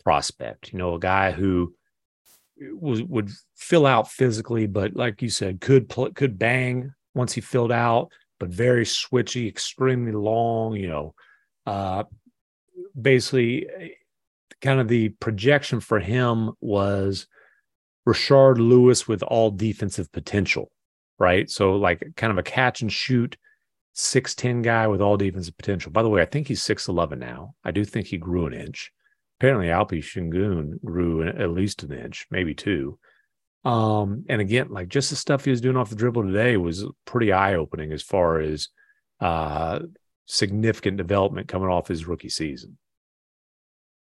prospect, 0.03 0.71
you 0.71 0.79
know, 0.79 0.95
a 0.95 0.99
guy 0.99 1.31
who 1.31 1.73
was 2.73 3.01
would 3.03 3.29
fill 3.55 3.85
out 3.85 4.09
physically, 4.09 4.67
but 4.67 4.95
like 4.95 5.21
you 5.21 5.29
said, 5.29 5.61
could 5.61 5.89
pl- 5.89 6.11
could 6.11 6.37
bang 6.37 6.93
once 7.13 7.33
he 7.33 7.41
filled 7.41 7.71
out, 7.71 8.11
but 8.39 8.49
very 8.49 8.85
switchy, 8.85 9.47
extremely 9.47 10.11
long. 10.11 10.75
You 10.75 10.87
know, 10.89 11.15
uh, 11.65 12.03
basically, 12.99 13.67
kind 14.61 14.79
of 14.79 14.87
the 14.87 15.09
projection 15.09 15.79
for 15.79 15.99
him 15.99 16.51
was 16.59 17.27
Rashard 18.07 18.57
Lewis 18.57 19.07
with 19.07 19.23
all 19.23 19.51
defensive 19.51 20.11
potential, 20.11 20.71
right? 21.17 21.49
So 21.49 21.75
like 21.75 22.03
kind 22.15 22.31
of 22.31 22.37
a 22.37 22.43
catch 22.43 22.81
and 22.81 22.91
shoot. 22.91 23.37
6'10 23.95 24.63
guy 24.63 24.87
with 24.87 25.01
all 25.01 25.17
defensive 25.17 25.57
potential. 25.57 25.91
By 25.91 26.03
the 26.03 26.09
way, 26.09 26.21
I 26.21 26.25
think 26.25 26.47
he's 26.47 26.61
6'11 26.61 27.17
now. 27.17 27.55
I 27.65 27.71
do 27.71 27.83
think 27.83 28.07
he 28.07 28.17
grew 28.17 28.45
an 28.45 28.53
inch 28.53 28.93
apparently 29.39 29.67
Alpi 29.67 29.99
Sengun 29.99 30.83
grew 30.83 31.27
at 31.27 31.49
least 31.51 31.83
an 31.83 31.93
inch, 31.93 32.27
maybe 32.29 32.53
two. 32.53 32.99
Um, 33.63 34.25
and 34.27 34.41
again, 34.41 34.67
like 34.69 34.89
just 34.89 35.09
the 35.09 35.15
stuff 35.15 35.45
he 35.45 35.51
was 35.51 35.61
doing 35.61 35.77
off 35.77 35.89
the 35.89 35.95
dribble 35.95 36.23
today 36.23 36.57
was 36.57 36.85
pretty 37.05 37.31
eye 37.31 37.55
opening 37.55 37.91
as 37.91 38.03
far 38.03 38.39
as 38.39 38.69
uh, 39.21 39.79
significant 40.25 40.97
development 40.97 41.47
coming 41.47 41.69
off 41.69 41.87
his 41.87 42.05
rookie 42.05 42.29
season. 42.29 42.77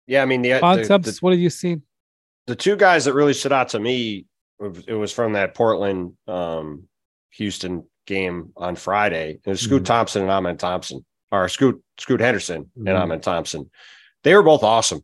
Yeah, 0.06 0.22
I 0.22 0.26
mean 0.26 0.42
the 0.42 0.58
concepts. 0.58 1.06
The, 1.06 1.12
the, 1.12 1.18
what 1.20 1.30
have 1.32 1.40
you 1.40 1.50
seen? 1.50 1.82
The 2.46 2.56
two 2.56 2.76
guys 2.76 3.04
that 3.04 3.14
really 3.14 3.34
stood 3.34 3.52
out 3.52 3.70
to 3.70 3.78
me, 3.80 4.26
it 4.86 4.94
was 4.94 5.12
from 5.12 5.34
that 5.34 5.54
Portland 5.54 6.14
um, 6.26 6.84
Houston 7.30 7.84
game 8.06 8.52
on 8.56 8.74
Friday. 8.74 9.40
It 9.44 9.48
was 9.48 9.60
Scoot 9.60 9.82
mm-hmm. 9.82 9.84
Thompson 9.84 10.22
and 10.22 10.30
Amen 10.30 10.56
Thompson, 10.56 11.04
or 11.30 11.48
Scoot 11.48 11.82
Scoot 11.98 12.20
Henderson 12.20 12.64
mm-hmm. 12.64 12.88
and 12.88 12.96
Amen 12.96 13.20
Thompson. 13.20 13.70
They 14.24 14.34
were 14.34 14.42
both 14.42 14.64
awesome 14.64 15.02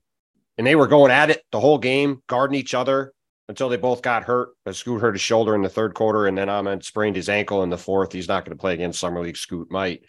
and 0.58 0.66
they 0.66 0.74
were 0.74 0.86
going 0.86 1.10
at 1.10 1.30
it 1.30 1.42
the 1.52 1.60
whole 1.60 1.78
game, 1.78 2.22
guarding 2.26 2.58
each 2.58 2.74
other 2.74 3.14
until 3.48 3.68
they 3.68 3.76
both 3.76 4.02
got 4.02 4.24
hurt. 4.24 4.50
Scoot 4.72 5.00
hurt 5.00 5.14
his 5.14 5.22
shoulder 5.22 5.54
in 5.54 5.62
the 5.62 5.68
third 5.68 5.94
quarter, 5.94 6.26
and 6.26 6.36
then 6.36 6.50
Amen 6.50 6.82
sprained 6.82 7.16
his 7.16 7.28
ankle 7.28 7.62
in 7.62 7.70
the 7.70 7.78
fourth. 7.78 8.12
He's 8.12 8.28
not 8.28 8.44
going 8.44 8.56
to 8.56 8.60
play 8.60 8.74
against 8.74 9.00
Summer 9.00 9.22
League. 9.22 9.36
Scoot 9.36 9.70
might, 9.70 10.02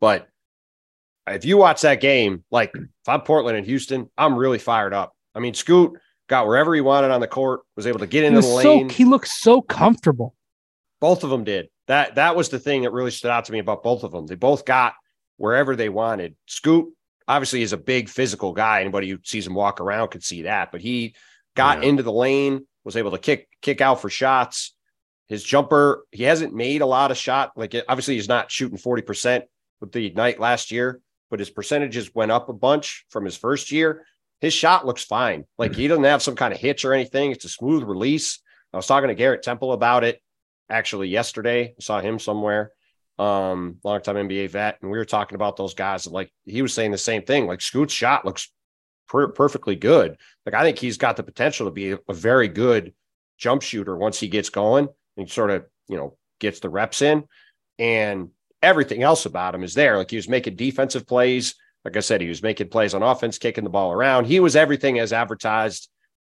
but 0.00 0.26
if 1.26 1.44
you 1.44 1.56
watch 1.56 1.82
that 1.82 2.00
game, 2.00 2.44
like 2.50 2.72
if 2.74 3.08
I'm 3.08 3.20
Portland 3.20 3.56
and 3.56 3.66
Houston, 3.66 4.10
I'm 4.18 4.36
really 4.36 4.58
fired 4.58 4.92
up. 4.92 5.14
I 5.34 5.38
mean, 5.40 5.54
Scoot 5.54 5.92
got 6.28 6.46
wherever 6.46 6.74
he 6.74 6.80
wanted 6.80 7.10
on 7.10 7.20
the 7.20 7.28
court, 7.28 7.60
was 7.76 7.86
able 7.86 7.98
to 8.00 8.06
get 8.06 8.24
into 8.24 8.40
the 8.40 8.46
lane. 8.46 8.88
So, 8.88 8.94
he 8.94 9.04
looked 9.04 9.28
so 9.28 9.60
comfortable. 9.60 10.34
Both 11.00 11.24
of 11.24 11.30
them 11.30 11.44
did. 11.44 11.68
That 11.86 12.16
that 12.16 12.36
was 12.36 12.48
the 12.48 12.58
thing 12.58 12.82
that 12.82 12.92
really 12.92 13.10
stood 13.10 13.30
out 13.30 13.44
to 13.46 13.52
me 13.52 13.58
about 13.58 13.82
both 13.82 14.04
of 14.04 14.12
them. 14.12 14.26
They 14.26 14.34
both 14.34 14.64
got 14.64 14.94
wherever 15.36 15.76
they 15.76 15.88
wanted. 15.88 16.36
Scoot 16.46 16.88
obviously 17.30 17.60
he's 17.60 17.72
a 17.72 17.78
big 17.78 18.08
physical 18.08 18.52
guy. 18.52 18.80
Anybody 18.80 19.08
who 19.08 19.18
sees 19.22 19.46
him 19.46 19.54
walk 19.54 19.80
around 19.80 20.08
could 20.08 20.24
see 20.24 20.42
that. 20.42 20.72
But 20.72 20.80
he 20.80 21.14
got 21.54 21.82
yeah. 21.82 21.88
into 21.88 22.02
the 22.02 22.12
lane, 22.12 22.66
was 22.84 22.96
able 22.96 23.12
to 23.12 23.18
kick 23.18 23.48
kick 23.62 23.80
out 23.80 24.00
for 24.00 24.10
shots. 24.10 24.74
His 25.28 25.44
jumper, 25.44 26.04
he 26.10 26.24
hasn't 26.24 26.54
made 26.54 26.80
a 26.80 26.86
lot 26.86 27.12
of 27.12 27.16
shot. 27.16 27.52
Like 27.56 27.74
obviously 27.88 28.16
he's 28.16 28.28
not 28.28 28.50
shooting 28.50 28.78
40% 28.78 29.42
with 29.80 29.92
the 29.92 30.10
night 30.10 30.40
last 30.40 30.72
year, 30.72 31.00
but 31.30 31.38
his 31.38 31.50
percentages 31.50 32.12
went 32.12 32.32
up 32.32 32.48
a 32.48 32.52
bunch 32.52 33.06
from 33.10 33.24
his 33.24 33.36
first 33.36 33.70
year. 33.70 34.04
His 34.40 34.52
shot 34.52 34.84
looks 34.84 35.04
fine. 35.04 35.44
Like 35.56 35.76
he 35.76 35.86
doesn't 35.86 36.04
have 36.04 36.22
some 36.22 36.34
kind 36.34 36.52
of 36.52 36.58
hitch 36.58 36.84
or 36.84 36.92
anything. 36.92 37.30
It's 37.30 37.44
a 37.44 37.48
smooth 37.48 37.84
release. 37.84 38.40
I 38.72 38.76
was 38.76 38.88
talking 38.88 39.08
to 39.08 39.14
Garrett 39.14 39.44
Temple 39.44 39.72
about 39.72 40.02
it 40.02 40.20
actually 40.68 41.08
yesterday. 41.08 41.74
I 41.78 41.80
saw 41.80 42.00
him 42.00 42.18
somewhere 42.18 42.72
um, 43.20 43.76
longtime 43.84 44.16
NBA 44.16 44.48
vet, 44.50 44.78
and 44.80 44.90
we 44.90 44.96
were 44.96 45.04
talking 45.04 45.36
about 45.36 45.56
those 45.56 45.74
guys. 45.74 46.06
Like 46.06 46.32
he 46.46 46.62
was 46.62 46.72
saying 46.72 46.90
the 46.90 46.98
same 46.98 47.22
thing. 47.22 47.46
Like 47.46 47.60
Scoot's 47.60 47.92
shot 47.92 48.24
looks 48.24 48.50
per- 49.08 49.28
perfectly 49.28 49.76
good. 49.76 50.16
Like 50.46 50.54
I 50.54 50.62
think 50.62 50.78
he's 50.78 50.96
got 50.96 51.16
the 51.16 51.22
potential 51.22 51.66
to 51.66 51.70
be 51.70 51.92
a, 51.92 51.98
a 52.08 52.14
very 52.14 52.48
good 52.48 52.94
jump 53.36 53.60
shooter 53.60 53.94
once 53.94 54.18
he 54.18 54.28
gets 54.28 54.48
going 54.48 54.88
and 55.18 55.30
sort 55.30 55.50
of 55.50 55.66
you 55.86 55.98
know 55.98 56.16
gets 56.38 56.60
the 56.60 56.70
reps 56.70 57.02
in, 57.02 57.24
and 57.78 58.30
everything 58.62 59.02
else 59.02 59.26
about 59.26 59.54
him 59.54 59.64
is 59.64 59.74
there. 59.74 59.98
Like 59.98 60.10
he 60.10 60.16
was 60.16 60.28
making 60.28 60.56
defensive 60.56 61.06
plays. 61.06 61.54
Like 61.84 61.98
I 61.98 62.00
said, 62.00 62.22
he 62.22 62.28
was 62.28 62.42
making 62.42 62.68
plays 62.68 62.94
on 62.94 63.02
offense, 63.02 63.36
kicking 63.36 63.64
the 63.64 63.70
ball 63.70 63.92
around. 63.92 64.26
He 64.26 64.40
was 64.40 64.56
everything 64.56 64.98
as 64.98 65.12
advertised, 65.12 65.90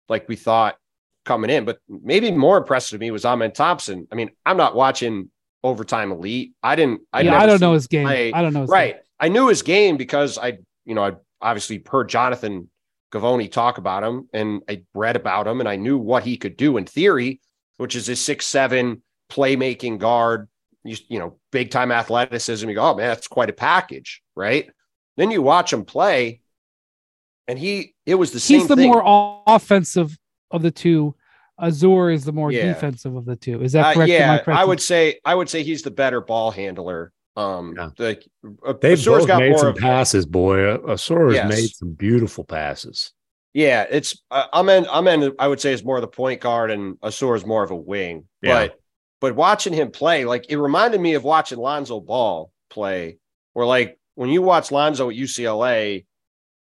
like 0.08 0.30
we 0.30 0.38
thought 0.38 0.78
coming 1.26 1.50
in. 1.50 1.65
But 1.65 1.80
maybe 1.89 2.32
more 2.32 2.58
impressive 2.58 2.97
to 2.97 3.04
me 3.04 3.12
was 3.12 3.26
Amen 3.26 3.52
Thompson. 3.52 4.08
I 4.10 4.15
mean, 4.15 4.32
I'm 4.45 4.58
not 4.58 4.76
watching 4.76 5.30
overtime 5.67 6.12
elite. 6.12 6.53
I 6.63 6.75
didn't. 6.75 7.01
I 7.12 7.21
yeah, 7.21 7.39
I 7.39 7.45
don't 7.45 7.62
know 7.62 7.73
his 7.73 7.88
game. 7.88 8.06
Play. 8.06 8.32
I 8.34 8.41
don't 8.41 8.53
know. 8.53 8.65
right. 8.65 8.93
Game. 8.93 9.03
I 9.19 9.30
knew 9.30 9.47
his 9.47 9.62
game 9.62 9.97
because 9.97 10.38
I, 10.38 10.60
you 10.86 10.95
know, 10.95 11.03
I 11.03 11.13
obviously 11.41 11.84
heard 11.89 12.10
Jonathan 12.10 12.69
Givony 13.12 13.51
talk 13.51 13.77
about 13.77 14.03
him, 14.03 14.30
and 14.34 14.62
I 14.69 14.84
read 14.93 15.15
about 15.15 15.47
him, 15.47 15.60
and 15.60 15.69
I 15.69 15.75
knew 15.75 15.97
what 15.97 16.23
he 16.23 16.38
could 16.38 16.58
do 16.58 16.77
in 16.77 16.86
theory, 16.86 17.41
which 17.77 17.95
is 17.95 18.10
a 18.10 18.15
six 18.15 18.45
seven 18.45 19.01
playmaking 19.32 19.99
guard. 19.99 20.47
You, 20.84 20.97
you 21.10 21.19
know, 21.19 21.38
big 21.51 21.71
time 21.71 21.91
athleticism. 21.91 22.67
You 22.67 22.75
go, 22.75 22.91
oh 22.91 22.95
man, 22.95 23.08
that's 23.08 23.27
quite 23.27 23.49
a 23.49 23.53
package, 23.53 24.21
right? 24.36 24.69
Then 25.17 25.32
you 25.32 25.41
watch 25.41 25.73
him 25.73 25.84
play, 25.84 26.41
and 27.47 27.58
he 27.58 27.95
it 28.06 28.15
was 28.15 28.32
the 28.32 28.39
same. 28.39 28.60
He's 28.60 28.67
the 28.67 28.75
thing. 28.75 28.91
more 28.91 29.43
offensive 29.47 30.17
of 30.51 30.62
the 30.62 30.71
two 30.71 31.15
Ausar 31.60 32.13
is 32.13 32.26
the 32.26 32.32
more 32.32 32.52
yeah. 32.52 32.74
defensive 32.74 33.15
of 33.15 33.26
the 33.26 33.36
two. 33.36 33.62
Is 33.62 33.72
that 33.74 33.86
uh, 33.86 33.93
correct? 33.93 34.12
Uh, 34.12 34.13
yeah, 34.13 34.43
I, 34.48 34.62
I 34.62 34.65
would 34.65 34.82
say 34.82 35.20
I 35.26 35.34
would 35.36 35.50
say 35.50 35.63
he's 35.63 35.82
the 35.82 35.91
better 35.91 36.22
ball 36.22 36.52
handler. 36.52 37.12
Um, 37.36 37.76
yeah. 37.78 37.89
the, 37.98 38.24
uh, 38.65 38.74
they've 38.82 39.04
both 39.04 39.28
made 39.28 39.58
some 39.60 39.67
of, 39.67 39.76
passes, 39.76 40.26
boy. 40.26 40.78
Ausar 40.78 41.28
has 41.28 41.36
yes. 41.36 41.50
made 41.50 41.70
some 41.70 41.93
beautiful 41.93 42.43
passes. 42.43 43.13
Yeah, 43.54 43.86
it's 43.89 44.22
uh, 44.32 44.46
I'm 44.54 44.70
in. 44.70 44.88
I'm 44.91 45.08
in. 45.08 45.34
I 45.39 45.48
would 45.48 45.60
say 45.60 45.74
is 45.74 45.84
more 45.84 45.98
of 45.98 46.02
the 46.02 46.08
point 46.08 46.41
guard, 46.41 46.72
and 46.72 46.96
Ausar 47.02 47.36
is 47.36 47.46
more 47.46 47.63
of 47.63 47.72
a 47.72 47.76
wing. 47.76 48.26
Yeah. 48.41 48.67
But 48.67 48.80
but 49.20 49.36
watching 49.36 49.74
him 49.74 49.91
play, 49.91 50.26
like 50.26 50.46
it 50.50 50.58
reminded 50.58 51.02
me 51.02 51.15
of 51.15 51.24
watching 51.24 51.58
Lonzo 51.58 52.00
Ball 52.00 52.52
play, 52.70 53.17
where 53.54 53.65
like 53.65 53.98
when 54.15 54.30
you 54.30 54.41
watch 54.41 54.72
Lonzo 54.72 55.10
at 55.10 55.15
UCLA, 55.15 56.06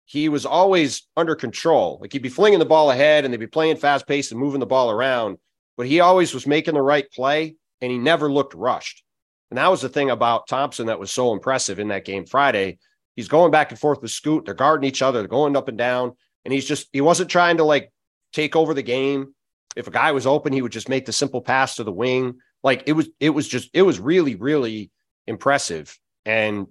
he 0.06 0.28
was 0.28 0.44
always 0.44 1.06
under 1.16 1.34
control. 1.34 1.98
Like 2.00 2.12
he'd 2.12 2.22
be 2.22 2.28
flinging 2.28 2.58
the 2.58 2.64
ball 2.64 2.90
ahead 2.90 3.24
and 3.24 3.32
they'd 3.32 3.38
be 3.38 3.46
playing 3.46 3.76
fast 3.76 4.06
paced 4.06 4.32
and 4.32 4.40
moving 4.40 4.60
the 4.60 4.66
ball 4.66 4.90
around, 4.90 5.38
but 5.76 5.86
he 5.86 6.00
always 6.00 6.34
was 6.34 6.46
making 6.46 6.74
the 6.74 6.82
right 6.82 7.10
play 7.10 7.56
and 7.80 7.90
he 7.90 7.98
never 7.98 8.30
looked 8.30 8.54
rushed. 8.54 9.02
And 9.50 9.58
that 9.58 9.70
was 9.70 9.80
the 9.80 9.88
thing 9.88 10.10
about 10.10 10.46
Thompson 10.46 10.86
that 10.86 10.98
was 10.98 11.10
so 11.10 11.32
impressive 11.32 11.78
in 11.78 11.88
that 11.88 12.04
game 12.04 12.26
Friday. 12.26 12.78
He's 13.16 13.28
going 13.28 13.50
back 13.50 13.70
and 13.70 13.78
forth 13.78 14.02
with 14.02 14.10
Scoot. 14.10 14.44
They're 14.44 14.54
guarding 14.54 14.88
each 14.88 15.02
other, 15.02 15.20
they're 15.20 15.28
going 15.28 15.56
up 15.56 15.68
and 15.68 15.78
down. 15.78 16.12
And 16.44 16.52
he's 16.52 16.66
just, 16.66 16.88
he 16.92 17.00
wasn't 17.00 17.30
trying 17.30 17.56
to 17.56 17.64
like 17.64 17.90
take 18.32 18.56
over 18.56 18.74
the 18.74 18.82
game. 18.82 19.34
If 19.76 19.86
a 19.86 19.92
guy 19.92 20.12
was 20.12 20.26
open, 20.26 20.52
he 20.52 20.60
would 20.60 20.72
just 20.72 20.88
make 20.88 21.06
the 21.06 21.12
simple 21.12 21.40
pass 21.40 21.76
to 21.76 21.84
the 21.84 21.92
wing. 21.92 22.38
Like 22.62 22.84
it 22.86 22.92
was, 22.92 23.08
it 23.20 23.30
was 23.30 23.48
just, 23.48 23.70
it 23.72 23.82
was 23.82 23.98
really, 23.98 24.34
really 24.34 24.90
impressive. 25.26 25.98
And 26.26 26.66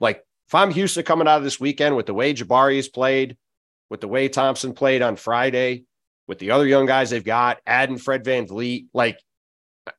like 0.00 0.24
if 0.54 0.58
I'm 0.60 0.70
Houston 0.70 1.02
coming 1.02 1.26
out 1.26 1.38
of 1.38 1.42
this 1.42 1.58
weekend 1.58 1.96
with 1.96 2.06
the 2.06 2.14
way 2.14 2.32
Jabari 2.32 2.76
has 2.76 2.88
played, 2.88 3.36
with 3.90 4.00
the 4.00 4.06
way 4.06 4.28
Thompson 4.28 4.72
played 4.72 5.02
on 5.02 5.16
Friday, 5.16 5.82
with 6.28 6.38
the 6.38 6.52
other 6.52 6.64
young 6.64 6.86
guys 6.86 7.10
they've 7.10 7.24
got, 7.24 7.58
adding 7.66 7.98
Fred 7.98 8.22
VanVleet, 8.22 8.86
like 8.94 9.18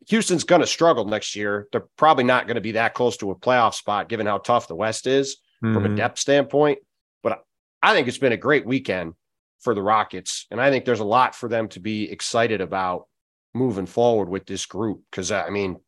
Houston's 0.07 0.45
going 0.45 0.61
to 0.61 0.67
struggle 0.67 1.03
next 1.03 1.35
year. 1.35 1.67
They're 1.73 1.87
probably 1.97 2.23
not 2.23 2.47
going 2.47 2.55
to 2.55 2.61
be 2.61 2.71
that 2.71 2.93
close 2.93 3.17
to 3.17 3.31
a 3.31 3.35
playoff 3.35 3.73
spot, 3.73 4.07
given 4.07 4.27
how 4.27 4.37
tough 4.37 4.69
the 4.69 4.77
West 4.77 5.07
is 5.07 5.35
mm-hmm. 5.61 5.73
from 5.73 5.83
a 5.83 5.87
mm-hmm. 5.89 5.97
depth 5.97 6.19
standpoint. 6.19 6.79
But 7.21 7.43
I 7.83 7.93
think 7.93 8.07
it's 8.07 8.17
been 8.17 8.31
a 8.31 8.37
great 8.37 8.65
weekend 8.65 9.15
for 9.59 9.73
the 9.75 9.83
Rockets. 9.83 10.47
And 10.51 10.61
I 10.61 10.69
think 10.69 10.85
there's 10.85 11.01
a 11.01 11.03
lot 11.05 11.35
for 11.35 11.49
them 11.49 11.67
to 11.69 11.81
be 11.81 12.09
excited 12.09 12.61
about 12.61 13.07
moving 13.53 13.87
forward 13.87 14.29
with 14.29 14.45
this 14.45 14.65
group. 14.65 15.01
Cause 15.11 15.33
I 15.33 15.49
mean, 15.49 15.81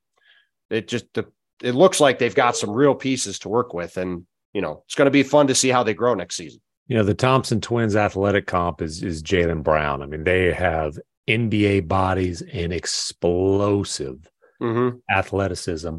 it 0.69 0.89
just, 0.89 1.05
the, 1.13 1.31
it 1.63 1.73
looks 1.73 2.01
like 2.01 2.19
they've 2.19 2.35
got 2.35 2.57
some 2.57 2.71
real 2.71 2.95
pieces 2.95 3.39
to 3.39 3.49
work 3.49 3.73
with. 3.73 3.95
And, 3.95 4.25
you 4.53 4.61
know, 4.61 4.83
it's 4.85 4.95
going 4.95 5.05
to 5.05 5.11
be 5.11 5.23
fun 5.23 5.47
to 5.47 5.55
see 5.55 5.69
how 5.69 5.83
they 5.83 5.93
grow 5.93 6.13
next 6.13 6.35
season. 6.35 6.61
You 6.87 6.97
know, 6.97 7.03
the 7.03 7.13
Thompson 7.13 7.59
twins 7.59 7.95
athletic 7.95 8.47
comp 8.47 8.81
is, 8.81 9.03
is 9.03 9.21
Jaylen 9.21 9.61
Brown. 9.61 10.01
I 10.01 10.05
mean, 10.05 10.23
they 10.23 10.53
have 10.53 10.97
NBA 11.27 11.87
bodies 11.87 12.41
and 12.41 12.71
explosive 12.71 14.29
mm-hmm. 14.61 14.97
athleticism. 15.09 15.97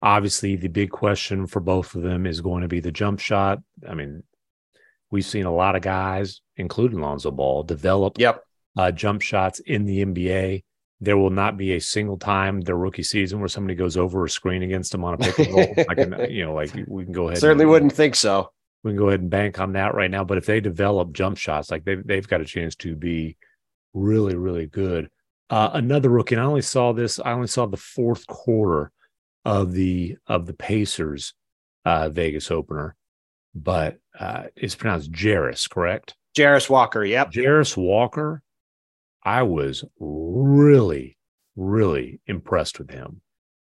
Obviously, 0.00 0.54
the 0.54 0.68
big 0.68 0.90
question 0.90 1.46
for 1.46 1.60
both 1.60 1.96
of 1.96 2.02
them 2.02 2.24
is 2.24 2.40
going 2.40 2.62
to 2.62 2.68
be 2.68 2.78
the 2.78 2.92
jump 2.92 3.18
shot. 3.18 3.58
I 3.88 3.94
mean, 3.94 4.22
we've 5.10 5.24
seen 5.24 5.46
a 5.46 5.54
lot 5.54 5.74
of 5.74 5.82
guys, 5.82 6.40
including 6.56 7.00
Lonzo 7.00 7.32
Ball, 7.32 7.64
develop 7.64 8.18
yep. 8.18 8.42
uh, 8.76 8.92
jump 8.92 9.22
shots 9.22 9.58
in 9.58 9.86
the 9.86 10.04
NBA. 10.04 10.62
There 11.00 11.16
will 11.16 11.30
not 11.30 11.56
be 11.56 11.74
a 11.74 11.80
single 11.80 12.16
time 12.16 12.60
their 12.60 12.76
rookie 12.76 13.04
season 13.04 13.38
where 13.38 13.48
somebody 13.48 13.76
goes 13.76 13.96
over 13.96 14.24
a 14.24 14.30
screen 14.30 14.62
against 14.62 14.90
them 14.90 15.04
on 15.04 15.14
a 15.14 15.18
pick 15.18 15.38
and 15.38 15.54
roll. 15.54 15.74
I 15.88 15.94
can, 15.94 16.30
you 16.30 16.44
know, 16.44 16.54
like 16.54 16.74
we 16.88 17.04
can 17.04 17.12
go 17.12 17.28
ahead. 17.28 17.38
Certainly 17.38 17.64
and, 17.64 17.70
wouldn't 17.70 17.92
think 17.92 18.16
so. 18.16 18.50
We 18.82 18.90
can 18.90 18.98
go 18.98 19.08
ahead 19.08 19.20
and 19.20 19.30
bank 19.30 19.60
on 19.60 19.72
that 19.74 19.94
right 19.94 20.10
now. 20.10 20.24
But 20.24 20.38
if 20.38 20.46
they 20.46 20.60
develop 20.60 21.12
jump 21.12 21.38
shots, 21.38 21.70
like 21.70 21.84
they've 21.84 22.04
they've 22.04 22.26
got 22.26 22.40
a 22.40 22.44
chance 22.44 22.74
to 22.76 22.96
be 22.96 23.36
really, 23.94 24.34
really 24.34 24.66
good. 24.66 25.08
Uh, 25.50 25.70
another 25.72 26.10
rookie, 26.10 26.34
and 26.34 26.42
I 26.42 26.46
only 26.46 26.62
saw 26.62 26.92
this. 26.92 27.18
I 27.18 27.32
only 27.32 27.46
saw 27.46 27.66
the 27.66 27.76
fourth 27.76 28.26
quarter 28.26 28.90
of 29.44 29.72
the 29.72 30.16
of 30.26 30.46
the 30.46 30.52
Pacers 30.52 31.32
uh, 31.84 32.08
Vegas 32.08 32.50
opener, 32.50 32.96
but 33.54 33.98
uh, 34.18 34.44
it's 34.56 34.74
pronounced 34.74 35.10
Jarace, 35.12 35.70
correct? 35.70 36.14
Jarace 36.36 36.68
Walker. 36.68 37.04
Yep. 37.04 37.32
Jarace 37.32 37.76
Walker. 37.76 38.42
I 39.24 39.42
was 39.42 39.84
really, 39.98 41.16
really 41.56 42.20
impressed 42.26 42.78
with 42.78 42.90
him. 42.90 43.20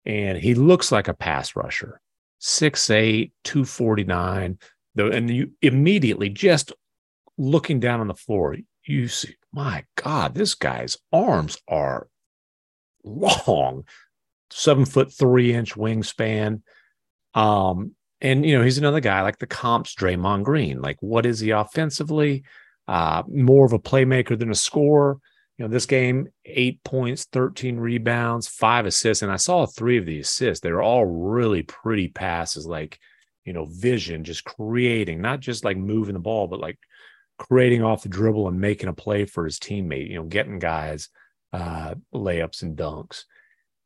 And 0.05 0.39
he 0.39 0.55
looks 0.55 0.91
like 0.93 1.09
a 1.09 1.15
pass 1.15 1.57
rusher 1.57 2.01
6'8, 2.41 3.33
249. 3.45 4.59
And 4.97 5.31
you 5.31 5.53
immediately 5.63 6.29
just 6.29 6.73
looking 7.37 7.81
down 7.81 8.01
on 8.01 8.09
the 8.09 8.15
floor, 8.15 8.57
you 8.85 9.09
see, 9.09 9.37
my 9.53 9.85
God, 9.97 10.35
this 10.35 10.55
guy's 10.55 10.97
arms 11.13 11.59
are 11.69 12.09
long, 13.05 13.85
seven 14.51 14.85
foot 14.85 15.13
three 15.13 15.55
inch 15.55 15.75
wingspan. 15.75 16.63
Um, 17.35 17.95
and 18.21 18.45
you 18.45 18.59
know, 18.59 18.65
he's 18.65 18.79
another 18.79 19.01
guy 19.01 19.23
like 19.23 19.39
the 19.39 19.47
comps, 19.47 19.95
Draymond 19.95 20.45
Green. 20.45 20.81
Like, 20.81 20.97
what 21.01 21.27
is 21.27 21.41
he 21.41 21.51
offensively? 21.51 22.45
Uh, 22.87 23.23
more 23.29 23.67
of 23.67 23.73
a 23.73 23.79
playmaker 23.79 24.39
than 24.39 24.51
a 24.51 24.57
scorer. 24.57 25.19
You 25.59 25.65
know, 25.65 25.69
this 25.69 25.87
game, 25.87 26.29
eight 26.45 26.83
points, 26.85 27.25
13 27.33 27.79
rebounds, 27.79 28.47
five 28.47 28.87
assists. 28.87 29.23
And 29.23 29.33
I 29.33 29.37
saw 29.37 29.67
three 29.67 29.99
of 29.99 30.07
the 30.07 30.21
assists. 30.21 30.63
They 30.63 30.71
were 30.71 30.83
all 30.83 31.05
really 31.05 31.63
pretty 31.65 32.09
passes, 32.09 32.65
like, 32.65 32.99
you 33.45 33.53
know, 33.53 33.67
vision, 33.69 34.23
just 34.23 34.45
creating, 34.45 35.21
not 35.21 35.41
just 35.41 35.65
like 35.65 35.77
moving 35.77 36.15
the 36.15 36.21
ball, 36.21 36.47
but 36.47 36.61
like 36.61 36.79
creating 37.39 37.83
off 37.83 38.03
the 38.03 38.09
dribble 38.09 38.47
and 38.47 38.61
making 38.61 38.89
a 38.89 38.93
play 38.93 39.25
for 39.25 39.45
his 39.45 39.59
teammate, 39.59 40.09
you 40.09 40.17
know, 40.17 40.25
getting 40.25 40.61
guys 40.61 41.09
uh, 41.53 41.95
layups 42.15 42.63
and 42.63 42.77
dunks. 42.77 43.25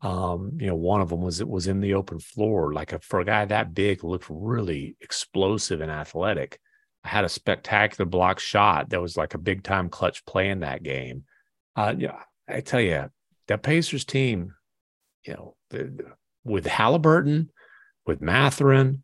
Um, 0.02 0.58
you 0.60 0.66
know, 0.66 0.74
one 0.74 1.00
of 1.00 1.10
them 1.10 1.22
was 1.22 1.40
it 1.40 1.48
was 1.48 1.68
in 1.68 1.80
the 1.80 1.94
open 1.94 2.18
floor. 2.18 2.72
Like 2.72 2.92
a, 2.92 2.98
for 2.98 3.20
a 3.20 3.24
guy 3.24 3.44
that 3.44 3.72
big, 3.72 4.02
looked 4.02 4.26
really 4.28 4.96
explosive 5.00 5.80
and 5.80 5.90
athletic. 5.90 6.58
I 7.04 7.08
had 7.08 7.24
a 7.24 7.28
spectacular 7.28 8.08
block 8.08 8.40
shot 8.40 8.90
that 8.90 9.00
was 9.00 9.16
like 9.16 9.34
a 9.34 9.38
big 9.38 9.62
time 9.62 9.88
clutch 9.88 10.24
play 10.26 10.50
in 10.50 10.60
that 10.60 10.82
game. 10.82 11.24
Uh, 11.76 11.94
yeah, 11.96 12.18
I 12.48 12.60
tell 12.60 12.80
you, 12.80 13.10
that 13.48 13.62
Pacers 13.62 14.04
team, 14.04 14.54
you 15.26 15.34
know, 15.34 15.54
the, 15.70 16.14
with 16.44 16.66
Halliburton, 16.66 17.50
with 18.06 18.20
Mathurin, 18.20 19.02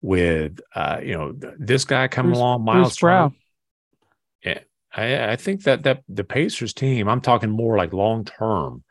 with 0.00 0.60
uh, 0.74 1.00
you 1.02 1.14
know, 1.14 1.34
this 1.58 1.84
guy 1.84 2.08
coming 2.08 2.32
Bruce, 2.32 2.38
along, 2.38 2.64
Miles 2.64 2.98
Brown. 2.98 3.34
Yeah, 4.44 4.60
I, 4.94 5.32
I 5.32 5.36
think 5.36 5.64
that 5.64 5.82
that 5.82 6.02
the 6.08 6.24
Pacers 6.24 6.72
team, 6.72 7.08
I'm 7.08 7.20
talking 7.20 7.50
more 7.50 7.76
like 7.76 7.92
long 7.92 8.24
term 8.24 8.84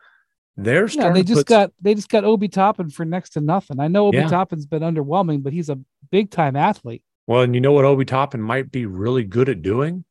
they're 0.57 0.87
yeah, 0.87 1.11
they 1.11 1.23
just 1.23 1.41
put... 1.41 1.47
got 1.47 1.71
they 1.81 1.93
just 1.93 2.09
got 2.09 2.23
Obi 2.23 2.47
Toppin 2.47 2.89
for 2.89 3.03
next 3.03 3.31
to 3.31 3.41
nothing. 3.41 3.79
I 3.79 3.87
know 3.87 4.07
Obi 4.07 4.17
yeah. 4.17 4.27
Toppin's 4.27 4.65
been 4.65 4.83
underwhelming, 4.83 5.43
but 5.43 5.51
he's 5.51 5.69
a 5.69 5.77
big 6.11 6.31
time 6.31 6.55
athlete. 6.55 7.03
Well, 7.27 7.41
and 7.41 7.53
you 7.53 7.61
know 7.61 7.73
what 7.73 7.85
Obi 7.85 8.05
Toppin 8.05 8.41
might 8.41 8.71
be 8.71 8.85
really 8.85 9.23
good 9.23 9.49
at 9.49 9.61
doing? 9.61 10.05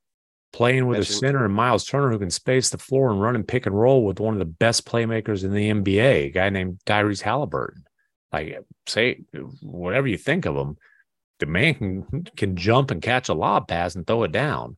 Playing 0.55 0.87
with 0.87 0.99
That's 0.99 1.11
a 1.11 1.14
center 1.14 1.45
and 1.45 1.53
Miles 1.53 1.85
Turner 1.85 2.12
who 2.12 2.19
can 2.21 2.31
space 2.31 2.71
the 2.71 2.79
floor 2.79 3.11
and 3.11 3.21
run 3.21 3.35
and 3.35 3.47
pick 3.47 3.67
and 3.67 3.77
roll 3.77 4.05
with 4.05 4.21
one 4.21 4.35
of 4.35 4.38
the 4.38 4.45
best 4.45 4.87
playmakers 4.87 5.43
in 5.43 5.53
the 5.53 5.69
NBA, 5.69 6.27
a 6.27 6.31
guy 6.31 6.49
named 6.49 6.79
Tyrese 6.87 7.23
Halliburton. 7.23 7.83
Like 8.33 8.61
say 8.87 9.23
whatever 9.62 10.07
you 10.07 10.17
think 10.17 10.47
of 10.47 10.55
him, 10.55 10.77
the 11.40 11.47
man 11.47 11.75
can 11.75 12.25
can 12.37 12.55
jump 12.55 12.93
and 12.93 13.03
catch 13.03 13.29
a 13.29 13.35
lob 13.35 13.67
pass 13.67 13.97
and 13.97 14.07
throw 14.07 14.23
it 14.23 14.31
down. 14.31 14.77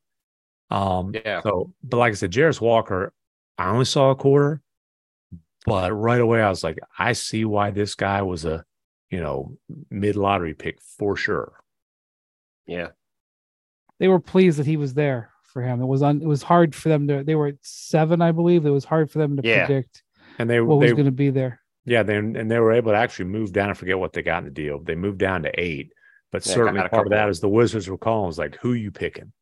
Um 0.71 1.12
yeah. 1.15 1.43
so 1.43 1.75
but 1.85 1.99
like 1.99 2.12
I 2.12 2.15
said, 2.15 2.33
Jarace 2.33 2.59
Walker, 2.59 3.12
I 3.59 3.69
only 3.69 3.85
saw 3.85 4.11
a 4.11 4.17
quarter. 4.17 4.62
But 5.67 5.93
right 5.93 6.23
away, 6.23 6.41
I 6.41 6.49
was 6.49 6.65
like, 6.65 6.79
I 6.99 7.12
see 7.12 7.45
why 7.45 7.71
this 7.71 7.95
guy 7.97 8.23
was 8.23 8.47
a, 8.47 8.65
you 9.11 9.21
know, 9.21 9.59
mid 9.91 10.17
lottery 10.17 10.55
pick 10.55 10.81
for 10.81 11.17
sure. 11.17 11.53
Yeah. 12.67 12.93
They 13.99 14.09
were 14.09 14.21
pleased 14.21 14.59
that 14.59 14.67
he 14.67 14.79
was 14.79 14.95
there 14.95 15.33
for 15.57 15.62
him. 15.62 15.81
It 15.81 15.87
was 15.87 16.03
on. 16.03 16.21
It 16.21 16.27
was 16.27 16.42
hard 16.42 16.75
for 16.75 16.90
them 16.90 17.09
to. 17.09 17.25
They 17.25 17.35
were 17.35 17.47
at 17.47 17.55
seven, 17.62 18.21
I 18.21 18.31
believe. 18.31 18.66
It 18.66 18.71
was 18.71 18.85
hard 18.85 19.11
for 19.11 19.19
them 19.19 19.38
to 19.38 19.42
yeah. 19.42 19.64
predict. 19.64 20.03
And 20.38 20.51
they 20.51 20.61
what 20.61 20.81
they, 20.81 20.88
was 20.88 20.92
going 20.92 21.07
to 21.07 21.12
be 21.12 21.31
there. 21.31 21.62
Yeah, 21.87 22.03
they 22.03 22.16
and 22.16 22.51
they 22.51 22.59
were 22.59 22.75
able 22.75 22.92
to 22.92 22.99
actually 22.99 23.25
move 23.27 23.53
down. 23.53 23.71
I 23.71 23.73
forget 23.73 23.99
what 23.99 24.12
they 24.12 24.21
got 24.21 24.40
in 24.40 24.45
the 24.45 24.51
deal. 24.51 24.81
They 24.81 24.95
moved 24.95 25.16
down 25.16 25.45
to 25.45 25.51
eight, 25.59 25.95
but 26.31 26.45
yeah, 26.45 26.53
certainly 26.53 26.87
part 26.90 27.07
of 27.07 27.12
that 27.12 27.31
is 27.31 27.40
the 27.40 27.49
Wizards 27.49 27.88
were 27.88 27.97
calling. 27.97 28.27
Was 28.27 28.38
like, 28.38 28.57
who 28.57 28.75
you 28.75 28.90
picking? 28.90 29.33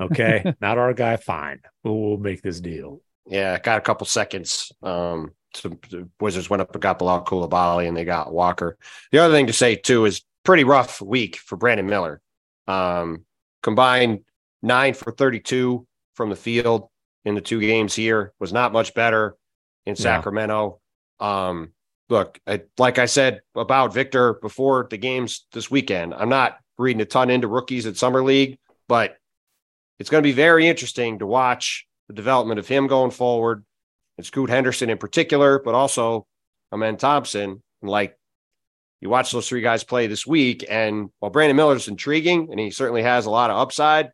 Okay, 0.00 0.54
not 0.60 0.78
our 0.78 0.94
guy. 0.94 1.16
Fine, 1.16 1.62
we'll, 1.82 1.98
we'll 1.98 2.16
make 2.16 2.42
this 2.42 2.60
deal. 2.60 3.02
Yeah, 3.26 3.58
got 3.58 3.78
a 3.78 3.80
couple 3.80 4.06
seconds. 4.06 4.70
Um, 4.84 5.32
some 5.56 5.80
the 5.90 6.08
Wizards 6.20 6.48
went 6.48 6.60
up 6.60 6.72
and 6.72 6.80
got 6.80 7.00
Bilal 7.00 7.24
Coulibaly 7.24 7.88
and 7.88 7.96
they 7.96 8.04
got 8.04 8.32
Walker. 8.32 8.78
The 9.10 9.18
other 9.18 9.34
thing 9.34 9.48
to 9.48 9.52
say 9.52 9.74
too 9.74 10.04
is 10.04 10.22
pretty 10.44 10.62
rough 10.62 11.00
week 11.00 11.38
for 11.38 11.56
Brandon 11.56 11.88
Miller. 11.88 12.20
Um, 12.68 13.24
combined 13.64 14.20
nine 14.62 14.94
for 14.94 15.12
32 15.12 15.86
from 16.14 16.30
the 16.30 16.36
field 16.36 16.88
in 17.24 17.34
the 17.34 17.40
two 17.40 17.60
games 17.60 17.94
here 17.94 18.32
was 18.38 18.52
not 18.52 18.72
much 18.72 18.94
better 18.94 19.36
in 19.86 19.96
Sacramento. 19.96 20.80
Yeah. 21.20 21.48
Um, 21.48 21.72
look, 22.08 22.38
I, 22.46 22.62
like 22.78 22.98
I 22.98 23.06
said 23.06 23.40
about 23.54 23.94
Victor 23.94 24.34
before 24.34 24.86
the 24.90 24.96
games 24.96 25.46
this 25.52 25.70
weekend, 25.70 26.14
I'm 26.14 26.28
not 26.28 26.58
reading 26.78 27.00
a 27.02 27.06
ton 27.06 27.30
into 27.30 27.48
rookies 27.48 27.86
at 27.86 27.96
Summer 27.96 28.22
League, 28.22 28.58
but 28.88 29.16
it's 29.98 30.10
going 30.10 30.22
to 30.22 30.28
be 30.28 30.32
very 30.32 30.66
interesting 30.66 31.18
to 31.18 31.26
watch 31.26 31.86
the 32.08 32.14
development 32.14 32.58
of 32.58 32.66
him 32.66 32.86
going 32.86 33.10
forward 33.10 33.64
and 34.16 34.26
Scoot 34.26 34.50
Henderson 34.50 34.90
in 34.90 34.98
particular, 34.98 35.58
but 35.58 35.74
also 35.74 36.26
Amen 36.72 36.96
Thompson. 36.96 37.62
And 37.82 37.90
like 37.90 38.16
you 39.00 39.08
watch 39.08 39.30
those 39.32 39.48
three 39.48 39.62
guys 39.62 39.84
play 39.84 40.06
this 40.06 40.26
week, 40.26 40.64
and 40.68 41.10
while 41.18 41.30
Brandon 41.30 41.56
Miller 41.56 41.76
is 41.76 41.88
intriguing 41.88 42.48
and 42.50 42.60
he 42.60 42.70
certainly 42.70 43.02
has 43.02 43.26
a 43.26 43.30
lot 43.30 43.50
of 43.50 43.56
upside, 43.56 44.10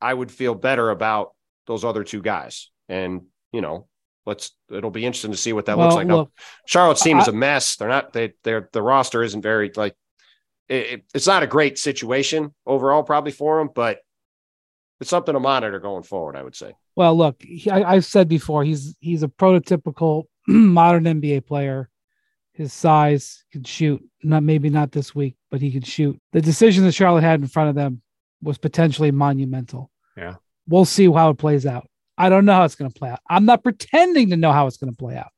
I 0.00 0.12
would 0.12 0.30
feel 0.30 0.54
better 0.54 0.90
about 0.90 1.34
those 1.66 1.84
other 1.84 2.04
two 2.04 2.22
guys. 2.22 2.70
And 2.88 3.22
you 3.52 3.60
know, 3.60 3.88
let's 4.24 4.52
it'll 4.70 4.90
be 4.90 5.06
interesting 5.06 5.32
to 5.32 5.36
see 5.36 5.52
what 5.52 5.66
that 5.66 5.78
well, 5.78 5.88
looks 5.88 5.96
like. 5.96 6.08
Well, 6.08 6.30
Charlotte's 6.66 7.02
team 7.02 7.18
I, 7.18 7.22
is 7.22 7.28
a 7.28 7.32
mess. 7.32 7.76
They're 7.76 7.88
not 7.88 8.12
they 8.12 8.34
they're 8.44 8.68
the 8.72 8.82
roster 8.82 9.22
isn't 9.22 9.42
very 9.42 9.72
like 9.74 9.94
it, 10.68 11.04
it's 11.14 11.26
not 11.26 11.42
a 11.42 11.46
great 11.46 11.78
situation 11.78 12.54
overall, 12.66 13.02
probably 13.02 13.32
for 13.32 13.58
them, 13.58 13.70
but 13.74 13.98
it's 15.00 15.10
something 15.10 15.34
to 15.34 15.40
monitor 15.40 15.78
going 15.80 16.02
forward. 16.02 16.36
I 16.36 16.42
would 16.42 16.56
say. 16.56 16.72
Well, 16.96 17.16
look, 17.16 17.42
he, 17.42 17.70
I, 17.70 17.94
have 17.94 18.04
said 18.04 18.28
before 18.28 18.64
he's 18.64 18.96
he's 19.00 19.22
a 19.22 19.28
prototypical 19.28 20.24
modern 20.46 21.04
NBA 21.04 21.46
player. 21.46 21.88
His 22.52 22.72
size 22.72 23.44
can 23.52 23.64
shoot. 23.64 24.02
Not 24.22 24.42
maybe 24.42 24.70
not 24.70 24.90
this 24.90 25.14
week, 25.14 25.36
but 25.50 25.60
he 25.60 25.70
can 25.70 25.82
shoot. 25.82 26.18
The 26.32 26.40
decision 26.40 26.84
that 26.84 26.92
Charlotte 26.92 27.22
had 27.22 27.40
in 27.40 27.48
front 27.48 27.68
of 27.68 27.74
them 27.74 28.00
was 28.42 28.58
potentially 28.58 29.10
monumental. 29.10 29.90
Yeah, 30.16 30.36
we'll 30.68 30.84
see 30.84 31.10
how 31.10 31.30
it 31.30 31.38
plays 31.38 31.66
out. 31.66 31.88
I 32.18 32.28
don't 32.28 32.44
know 32.44 32.54
how 32.54 32.64
it's 32.64 32.74
going 32.74 32.90
to 32.90 32.98
play 32.98 33.10
out. 33.10 33.20
I'm 33.28 33.44
not 33.44 33.62
pretending 33.62 34.30
to 34.30 34.36
know 34.36 34.52
how 34.52 34.66
it's 34.66 34.78
going 34.78 34.92
to 34.92 34.96
play 34.96 35.16
out, 35.16 35.32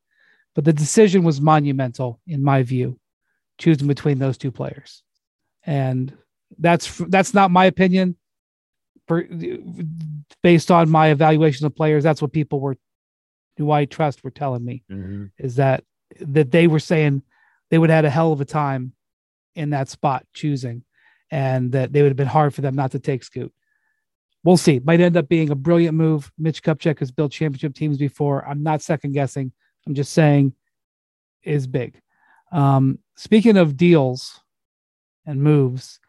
but 0.54 0.64
the 0.64 0.72
decision 0.72 1.24
was 1.24 1.40
monumental 1.40 2.20
in 2.26 2.42
my 2.42 2.62
view, 2.62 2.98
choosing 3.58 3.88
between 3.88 4.18
those 4.18 4.38
two 4.38 4.52
players, 4.52 5.02
and 5.64 6.16
that's 6.58 6.98
that's 6.98 7.34
not 7.34 7.50
my 7.50 7.66
opinion. 7.66 8.16
For, 9.06 9.26
based 10.42 10.70
on 10.70 10.90
my 10.90 11.08
evaluation 11.08 11.64
of 11.66 11.74
players, 11.74 12.04
that's 12.04 12.20
what 12.20 12.32
people 12.32 12.60
were, 12.60 12.76
who 13.56 13.70
I 13.70 13.86
trust, 13.86 14.22
were 14.22 14.30
telling 14.30 14.64
me 14.64 14.84
mm-hmm. 14.90 15.26
is 15.38 15.56
that 15.56 15.84
that 16.20 16.50
they 16.50 16.66
were 16.66 16.78
saying 16.78 17.22
they 17.70 17.78
would 17.78 17.90
have 17.90 17.98
had 17.98 18.04
a 18.04 18.10
hell 18.10 18.32
of 18.32 18.40
a 18.40 18.44
time 18.44 18.92
in 19.54 19.70
that 19.70 19.88
spot 19.88 20.26
choosing, 20.32 20.84
and 21.30 21.72
that 21.72 21.92
they 21.92 22.02
would 22.02 22.10
have 22.10 22.16
been 22.16 22.26
hard 22.26 22.54
for 22.54 22.60
them 22.60 22.74
not 22.74 22.92
to 22.92 22.98
take 22.98 23.22
Scoot 23.22 23.52
we'll 24.44 24.56
see. 24.56 24.80
Might 24.80 25.00
end 25.00 25.16
up 25.16 25.28
being 25.28 25.50
a 25.50 25.54
brilliant 25.54 25.96
move. 25.96 26.30
Mitch 26.38 26.62
Kupchak 26.62 26.98
has 27.00 27.10
built 27.10 27.32
championship 27.32 27.74
teams 27.74 27.98
before. 27.98 28.46
I'm 28.46 28.62
not 28.62 28.82
second 28.82 29.12
guessing. 29.12 29.52
I'm 29.86 29.94
just 29.94 30.12
saying 30.12 30.54
is 31.42 31.66
big. 31.66 32.00
Um, 32.52 32.98
speaking 33.16 33.56
of 33.56 33.76
deals 33.76 34.40
and 35.26 35.42
moves, 35.42 36.00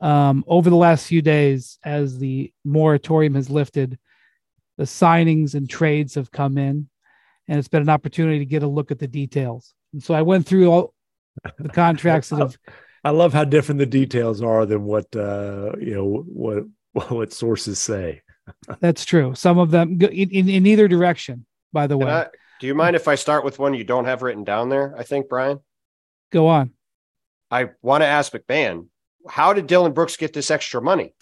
um, 0.00 0.44
over 0.46 0.68
the 0.68 0.76
last 0.76 1.06
few 1.06 1.22
days, 1.22 1.78
as 1.84 2.18
the 2.18 2.52
moratorium 2.64 3.34
has 3.34 3.48
lifted, 3.48 3.98
the 4.76 4.84
signings 4.84 5.54
and 5.54 5.70
trades 5.70 6.16
have 6.16 6.30
come 6.30 6.58
in, 6.58 6.88
and 7.48 7.58
it's 7.58 7.68
been 7.68 7.82
an 7.82 7.88
opportunity 7.88 8.40
to 8.40 8.44
get 8.44 8.62
a 8.62 8.68
look 8.68 8.90
at 8.90 8.98
the 8.98 9.08
details. 9.08 9.74
And 9.92 10.02
so 10.02 10.12
I 10.12 10.22
went 10.22 10.46
through 10.46 10.70
all 10.70 10.94
the 11.58 11.68
contracts 11.72 12.28
that 12.30 12.40
have. 12.40 12.58
I 13.06 13.10
love 13.10 13.32
how 13.32 13.44
different 13.44 13.78
the 13.78 13.86
details 13.86 14.42
are 14.42 14.66
than 14.66 14.82
what 14.82 15.14
uh, 15.14 15.70
you 15.78 15.94
know 15.94 16.24
what 16.26 16.64
what 17.08 17.32
sources 17.32 17.78
say. 17.78 18.22
That's 18.80 19.04
true. 19.04 19.32
Some 19.36 19.58
of 19.58 19.70
them 19.70 19.96
go 19.96 20.08
in, 20.08 20.28
in, 20.30 20.48
in 20.48 20.66
either 20.66 20.88
direction, 20.88 21.46
by 21.72 21.86
the 21.86 21.96
way. 21.96 22.10
I, 22.10 22.26
do 22.58 22.66
you 22.66 22.74
mind 22.74 22.96
if 22.96 23.06
I 23.06 23.14
start 23.14 23.44
with 23.44 23.60
one 23.60 23.74
you 23.74 23.84
don't 23.84 24.06
have 24.06 24.22
written 24.22 24.42
down 24.42 24.70
there? 24.70 24.92
I 24.98 25.04
think, 25.04 25.28
Brian. 25.28 25.60
Go 26.32 26.48
on. 26.48 26.72
I 27.48 27.68
want 27.80 28.02
to 28.02 28.06
ask 28.06 28.32
MacMahon, 28.32 28.88
how 29.28 29.52
did 29.52 29.68
Dillon 29.68 29.92
Brooks 29.92 30.16
get 30.16 30.32
this 30.32 30.50
extra 30.50 30.82
money? 30.82 31.14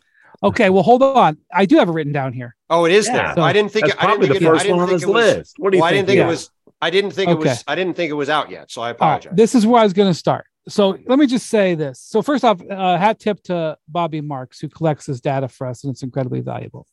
Okay, 0.43 0.71
well, 0.71 0.83
hold 0.83 1.03
on. 1.03 1.37
I 1.53 1.67
do 1.67 1.77
have 1.77 1.91
it 1.91 1.93
written 1.93 2.15
down 2.15 2.33
here. 2.33 2.57
Oh, 2.71 2.87
it 2.87 2.93
is 2.93 3.09
yeah. 3.09 3.27
there. 3.27 3.35
So 3.35 3.43
I 3.43 3.53
didn't 3.53 3.73
think. 3.73 3.89
It, 3.89 4.03
I 4.03 4.07
didn't 4.07 4.23
think 4.23 4.39
the 4.39 4.47
first 4.47 4.71
one 4.71 4.81
on 4.81 4.89
his 4.89 5.05
list. 5.05 5.57
What 5.59 5.71
do 5.71 5.77
you 5.77 5.83
well, 5.83 5.91
think? 5.91 5.93
I 5.93 5.97
didn't 5.99 6.07
think 6.09 6.19
yeah. 6.19 6.25
it 6.25 6.29
was. 6.29 6.51
I 6.81 6.89
didn't 6.89 7.11
think 7.11 7.31
okay. 7.31 7.41
it 7.41 7.51
was. 7.51 7.65
I 7.69 7.75
didn't 7.75 7.95
think 7.95 8.11
it 8.11 8.15
was 8.15 8.31
out 8.31 8.51
yet. 8.51 8.71
So 8.71 8.81
I 8.81 8.89
apologize. 8.89 9.27
Right, 9.33 9.37
this 9.37 9.55
is 9.55 9.67
where 9.67 9.83
I 9.83 9.85
was 9.85 9.93
going 9.93 10.11
to 10.11 10.19
start 10.19 10.47
so 10.69 10.99
let 11.07 11.19
me 11.19 11.27
just 11.27 11.49
say 11.49 11.75
this. 11.75 12.01
So 12.01 12.23
first 12.23 12.45
off, 12.45 12.61
uh, 12.71 12.97
hat 12.97 13.21
tip 13.21 13.43
to 13.45 13.77
Bobby 13.89 14.21
Marks 14.21 14.61
who 14.61 14.69
collects 14.69 15.07
this 15.07 15.21
data 15.21 15.49
for 15.49 15.67
us, 15.67 15.85
and 15.85 15.93
it's 15.93 16.03
incredibly 16.03 16.41
valuable. 16.41 16.87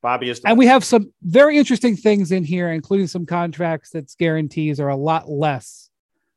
Bobby 0.00 0.30
is, 0.30 0.40
and 0.44 0.56
we 0.56 0.66
have 0.66 0.84
some 0.84 1.12
very 1.22 1.58
interesting 1.58 1.96
things 1.96 2.30
in 2.30 2.44
here, 2.44 2.70
including 2.70 3.08
some 3.08 3.26
contracts 3.26 3.90
that's 3.90 4.14
guarantees 4.14 4.78
are 4.78 4.88
a 4.88 4.96
lot 4.96 5.28
less 5.28 5.90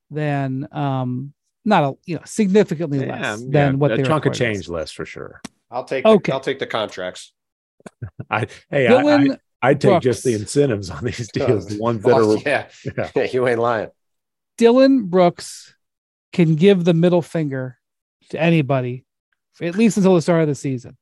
than, 0.09 0.67
um, 0.71 1.33
not 1.63 1.83
a 1.83 1.97
you 2.05 2.15
know 2.15 2.23
significantly 2.25 3.05
yeah, 3.05 3.33
less 3.33 3.43
than 3.43 3.77
what 3.77 3.91
a 3.91 4.01
chunk 4.01 4.25
of 4.25 4.33
change 4.33 4.67
less 4.67 4.91
for 4.91 5.05
sure. 5.05 5.41
I'll 5.69 5.83
take. 5.83 6.03
The, 6.03 6.09
okay, 6.09 6.31
I'll 6.31 6.39
take 6.39 6.57
the 6.57 6.65
contracts. 6.65 7.33
I 8.31 8.47
hey, 8.71 8.87
Dillon 8.87 9.37
I, 9.61 9.67
I, 9.67 9.71
would 9.71 9.81
take 9.81 9.91
Brooks. 9.91 10.03
just 10.03 10.23
the 10.23 10.33
incentives 10.33 10.89
on 10.89 11.03
these 11.03 11.31
deals, 11.33 11.67
the 11.67 11.77
ones 11.77 12.01
that 12.01 12.13
are 12.15 12.37
yeah. 12.37 13.11
yeah, 13.15 13.27
you 13.31 13.47
ain't 13.47 13.59
lying. 13.59 13.89
Dillon 14.57 15.05
Brooks 15.05 15.75
can 16.31 16.55
give 16.55 16.83
the 16.83 16.93
middle 16.93 17.21
finger 17.21 17.77
to 18.29 18.39
anybody, 18.39 19.05
at 19.61 19.75
least 19.75 19.97
until 19.97 20.15
the 20.15 20.21
start 20.21 20.41
of 20.41 20.47
the 20.47 20.55
season, 20.55 20.97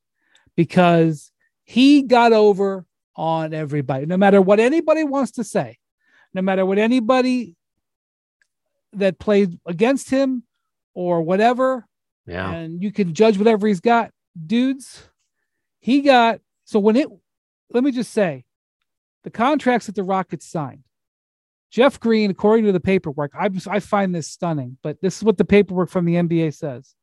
because 0.55 1.31
he 1.63 2.03
got 2.03 2.33
over 2.33 2.85
on 3.15 3.53
everybody, 3.53 4.05
no 4.05 4.17
matter 4.17 4.41
what 4.41 4.59
anybody 4.59 5.03
wants 5.03 5.31
to 5.33 5.43
say, 5.43 5.77
no 6.33 6.41
matter 6.41 6.65
what 6.65 6.77
anybody 6.77 7.55
that 8.93 9.19
played 9.19 9.59
against 9.65 10.09
him 10.09 10.43
or 10.93 11.21
whatever. 11.21 11.85
Yeah. 12.25 12.51
And 12.51 12.81
you 12.81 12.91
can 12.91 13.13
judge 13.13 13.37
whatever 13.37 13.67
he's 13.67 13.81
got. 13.81 14.11
Dudes, 14.45 15.09
he 15.79 16.01
got 16.01 16.39
so 16.65 16.79
when 16.79 16.95
it 16.95 17.07
let 17.71 17.83
me 17.83 17.91
just 17.91 18.11
say 18.11 18.45
the 19.23 19.29
contracts 19.29 19.87
that 19.87 19.95
the 19.95 20.03
Rockets 20.03 20.45
signed 20.45 20.83
Jeff 21.71 21.99
Green, 21.99 22.31
according 22.31 22.65
to 22.65 22.71
the 22.71 22.79
paperwork, 22.79 23.31
I, 23.39 23.49
I 23.67 23.79
find 23.79 24.13
this 24.13 24.27
stunning, 24.27 24.77
but 24.81 25.01
this 25.01 25.17
is 25.17 25.23
what 25.23 25.37
the 25.37 25.45
paperwork 25.45 25.89
from 25.89 26.05
the 26.05 26.15
NBA 26.15 26.55
says. 26.55 26.95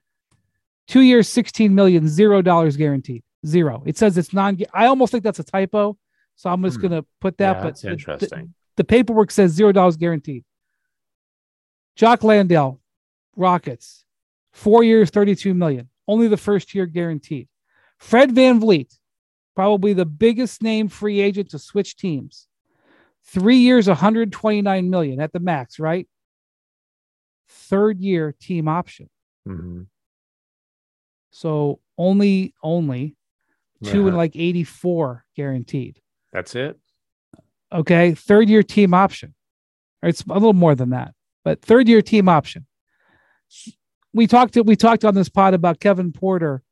Two 0.89 1.01
years, 1.01 1.29
16 1.29 1.75
million, 1.75 2.09
zero 2.09 2.43
dollars 2.43 2.77
guaranteed. 2.77 3.23
Zero. 3.45 3.83
It 3.87 3.97
says 3.97 4.19
it's 4.19 4.33
non 4.33 4.59
I 4.75 4.87
almost 4.87 5.13
think 5.13 5.23
that's 5.23 5.39
a 5.39 5.45
typo. 5.45 5.97
So 6.35 6.51
I'm 6.51 6.63
just 6.63 6.77
hmm. 6.77 6.83
gonna 6.83 7.05
put 7.21 7.39
that, 7.39 7.57
yeah, 7.57 7.63
but 7.63 7.81
the, 7.81 7.91
interesting. 7.93 8.55
The, 8.77 8.83
the, 8.83 8.85
paperwork 8.85 9.31
says 9.31 9.53
zero 9.53 9.73
dollars 9.73 9.97
guaranteed. 9.97 10.45
Jock 11.95 12.25
Landale, 12.25 12.81
Rockets, 13.37 14.05
four 14.53 14.85
years, 14.85 15.11
32 15.11 15.55
million. 15.55 15.89
Only 16.09 16.29
the 16.29 16.37
first 16.37 16.75
year 16.75 16.87
guaranteed. 16.87 17.49
Fred 17.99 18.33
Van 18.33 18.61
VanVleet, 18.61 18.99
probably 19.55 19.93
the 19.93 20.05
biggest 20.05 20.63
name 20.63 20.89
free 20.89 21.21
agent 21.21 21.51
to 21.51 21.59
switch 21.59 21.97
teams. 21.97 22.49
Three 23.27 23.59
years, 23.59 23.89
129 23.89 24.91
million 24.91 25.21
at 25.21 25.33
the 25.33 25.41
max, 25.41 25.79
right? 25.79 26.09
Third 27.49 28.01
year 28.01 28.35
team 28.39 28.69
option. 28.69 29.09
Mm-hmm. 29.47 29.83
So 31.31 31.81
only, 31.99 32.55
only 32.63 33.17
2 33.85 33.91
uh-huh. 33.91 34.09
and 34.09 34.17
like 34.17 34.37
84 34.37 35.25
guaranteed. 35.35 36.01
That's 36.33 36.55
it. 36.55 36.79
Okay. 37.73 38.15
Third 38.15 38.49
year 38.49 38.63
team 38.63 38.95
option. 38.95 39.35
It's 40.03 40.23
a 40.23 40.33
little 40.33 40.53
more 40.53 40.75
than 40.75 40.91
that, 40.91 41.15
but 41.45 41.63
third 41.63 41.89
year 41.89 42.03
team 42.03 42.29
option. 42.29 42.67
We 44.13 44.27
talked 44.27 44.55
to, 44.55 44.63
we 44.63 44.77
talked 44.77 45.05
on 45.05 45.15
this 45.15 45.29
pod 45.29 45.55
about 45.55 45.81
Kevin 45.81 46.13
Porter 46.13 46.63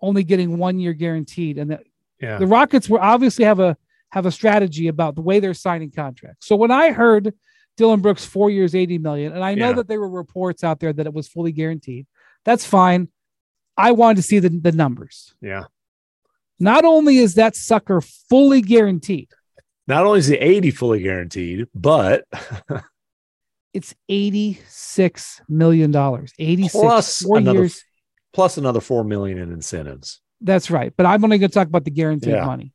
only 0.00 0.24
getting 0.24 0.58
one 0.58 0.78
year 0.78 0.92
guaranteed, 0.92 1.58
and 1.58 1.70
the, 1.70 1.80
yeah. 2.20 2.38
the 2.38 2.46
Rockets 2.46 2.88
were 2.88 3.00
obviously 3.00 3.44
have 3.44 3.60
a 3.60 3.76
have 4.12 4.26
a 4.26 4.30
strategy 4.30 4.88
about 4.88 5.14
the 5.14 5.22
way 5.22 5.40
they're 5.40 5.54
signing 5.54 5.90
contracts. 5.90 6.46
So 6.46 6.54
when 6.54 6.70
I 6.70 6.92
heard 6.92 7.34
Dillon 7.78 8.00
Brooks 8.00 8.24
four 8.24 8.50
years, 8.50 8.74
80 8.74 8.98
million, 8.98 9.32
and 9.32 9.42
I 9.42 9.54
know 9.54 9.70
yeah. 9.70 9.76
that 9.76 9.88
there 9.88 10.00
were 10.00 10.10
reports 10.10 10.62
out 10.62 10.80
there 10.80 10.92
that 10.92 11.06
it 11.06 11.14
was 11.14 11.28
fully 11.28 11.52
guaranteed. 11.52 12.06
That's 12.44 12.66
fine. 12.66 13.08
I 13.76 13.92
wanted 13.92 14.16
to 14.16 14.22
see 14.22 14.38
the, 14.38 14.50
the 14.50 14.72
numbers. 14.72 15.34
Yeah. 15.40 15.64
Not 16.60 16.84
only 16.84 17.16
is 17.16 17.34
that 17.34 17.56
sucker 17.56 18.02
fully 18.02 18.60
guaranteed, 18.60 19.30
not 19.88 20.04
only 20.04 20.18
is 20.20 20.28
the 20.28 20.38
80 20.38 20.70
fully 20.72 21.02
guaranteed, 21.02 21.66
but 21.74 22.24
it's 23.72 23.94
86 24.08 25.40
million 25.48 25.90
dollars. 25.90 26.32
86 26.38 26.72
plus 26.72 27.22
four 27.22 27.38
another, 27.38 27.58
years 27.60 27.82
plus 28.34 28.58
another 28.58 28.80
4 28.80 29.04
million 29.04 29.38
in 29.38 29.52
incentives. 29.52 30.20
That's 30.42 30.70
right. 30.70 30.92
But 30.94 31.06
I'm 31.06 31.24
only 31.24 31.38
going 31.38 31.50
to 31.50 31.54
talk 31.54 31.68
about 31.68 31.84
the 31.84 31.90
guaranteed 31.90 32.34
yeah. 32.34 32.44
money 32.44 32.74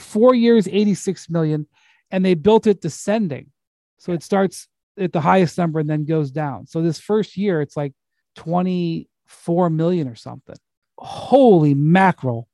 four 0.00 0.34
years, 0.34 0.68
86 0.68 1.30
million, 1.30 1.66
and 2.10 2.24
they 2.24 2.34
built 2.34 2.66
it 2.66 2.80
descending. 2.80 3.50
So 3.98 4.12
it 4.12 4.22
starts 4.22 4.68
at 4.98 5.12
the 5.12 5.20
highest 5.20 5.56
number 5.58 5.80
and 5.80 5.88
then 5.88 6.04
goes 6.04 6.30
down. 6.30 6.66
So 6.66 6.82
this 6.82 6.98
first 6.98 7.36
year, 7.36 7.60
it's 7.60 7.76
like 7.76 7.92
24 8.36 9.70
million 9.70 10.08
or 10.08 10.14
something. 10.14 10.56
Holy 10.98 11.74
mackerel. 11.74 12.48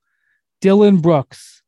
Dillon 0.59 0.97
Brooks, 0.97 1.61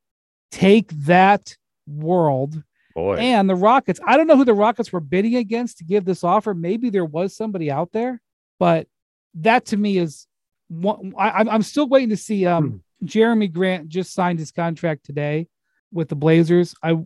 take 0.52 0.90
that 1.06 1.56
world. 1.86 2.64
Boy. 2.96 3.18
And 3.18 3.50
the 3.50 3.56
Rockets, 3.56 4.00
I 4.06 4.18
don't 4.18 4.26
know 4.26 4.36
who 4.36 4.46
the 4.46 4.54
Rockets 4.54 4.92
were 4.92 5.00
bidding 5.00 5.36
against 5.36 5.78
to 5.78 5.84
give 5.84 6.06
this 6.06 6.24
offer. 6.24 6.56
Maybe 6.56 6.90
there 6.90 7.06
was 7.06 7.36
somebody 7.36 7.70
out 7.70 7.92
there, 7.92 8.20
but 8.58 8.88
that 9.36 9.68
to 9.68 9.78
me 9.78 10.00
is 10.00 10.26
one. 10.70 11.14
I, 11.18 11.42
am 11.42 11.62
still 11.62 11.88
waiting 11.88 12.10
to 12.10 12.18
see. 12.18 12.48
Um, 12.48 12.84
hmm. 13.00 13.06
Jerami 13.06 13.52
Grant 13.52 13.90
just 13.90 14.14
signed 14.14 14.40
his 14.40 14.52
contract 14.52 15.06
today 15.06 15.48
with 15.92 16.10
the 16.10 16.16
Blazers. 16.16 16.76
I 16.84 16.98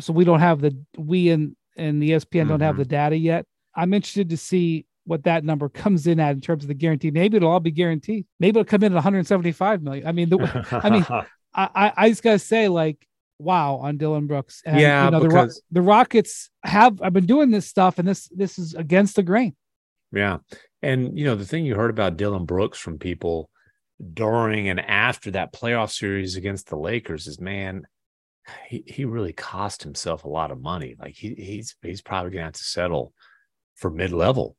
so 0.00 0.12
we 0.12 0.24
don't 0.24 0.40
have 0.40 0.60
the 0.60 0.76
we 0.96 1.30
and 1.30 1.56
and 1.76 2.02
the 2.02 2.10
ESPN 2.10 2.40
mm-hmm. 2.40 2.48
don't 2.50 2.60
have 2.60 2.74
mm-hmm. 2.74 2.82
the 2.82 2.88
data 2.88 3.16
yet. 3.16 3.46
I'm 3.74 3.92
interested 3.94 4.30
to 4.30 4.36
see 4.36 4.86
what 5.04 5.24
that 5.24 5.44
number 5.44 5.68
comes 5.68 6.06
in 6.06 6.18
at 6.18 6.32
in 6.32 6.40
terms 6.40 6.64
of 6.64 6.68
the 6.68 6.74
guarantee. 6.74 7.10
Maybe 7.10 7.36
it'll 7.36 7.50
all 7.50 7.60
be 7.60 7.70
guaranteed. 7.70 8.26
Maybe 8.40 8.58
it'll 8.58 8.68
come 8.68 8.82
in 8.82 8.92
at 8.92 8.96
175 8.96 9.82
million. 9.82 10.06
I 10.06 10.12
mean, 10.12 10.28
the, 10.28 10.66
I 10.82 10.90
mean, 10.90 11.06
I, 11.54 11.92
I 11.96 12.08
just 12.08 12.22
gotta 12.22 12.38
say, 12.38 12.68
like, 12.68 13.06
wow, 13.38 13.76
on 13.76 13.98
Dillon 13.98 14.26
Brooks. 14.26 14.62
And, 14.64 14.80
yeah, 14.80 15.04
you 15.04 15.10
know, 15.12 15.20
because... 15.20 15.62
the, 15.70 15.80
the 15.80 15.82
Rockets 15.82 16.50
have. 16.64 17.00
I've 17.02 17.12
been 17.12 17.26
doing 17.26 17.50
this 17.50 17.66
stuff, 17.66 17.98
and 17.98 18.08
this 18.08 18.28
this 18.34 18.58
is 18.58 18.74
against 18.74 19.16
the 19.16 19.22
grain. 19.22 19.54
Yeah, 20.12 20.38
and 20.82 21.18
you 21.18 21.24
know 21.24 21.36
the 21.36 21.46
thing 21.46 21.64
you 21.64 21.76
heard 21.76 21.90
about 21.90 22.16
Dillon 22.16 22.44
Brooks 22.44 22.78
from 22.78 22.98
people 22.98 23.50
during 24.12 24.68
and 24.68 24.78
after 24.78 25.30
that 25.30 25.54
playoff 25.54 25.90
series 25.90 26.36
against 26.36 26.68
the 26.68 26.76
Lakers 26.76 27.26
is 27.26 27.40
man, 27.40 27.86
he, 28.66 28.84
he 28.86 29.04
really 29.04 29.32
cost 29.32 29.82
himself 29.82 30.24
a 30.24 30.28
lot 30.28 30.50
of 30.50 30.60
money. 30.60 30.96
Like 30.98 31.14
he, 31.14 31.34
he's 31.34 31.76
he's 31.82 32.02
probably 32.02 32.32
gonna 32.32 32.44
have 32.44 32.52
to 32.54 32.62
settle 32.62 33.12
for 33.74 33.90
mid 33.90 34.12
level. 34.12 34.56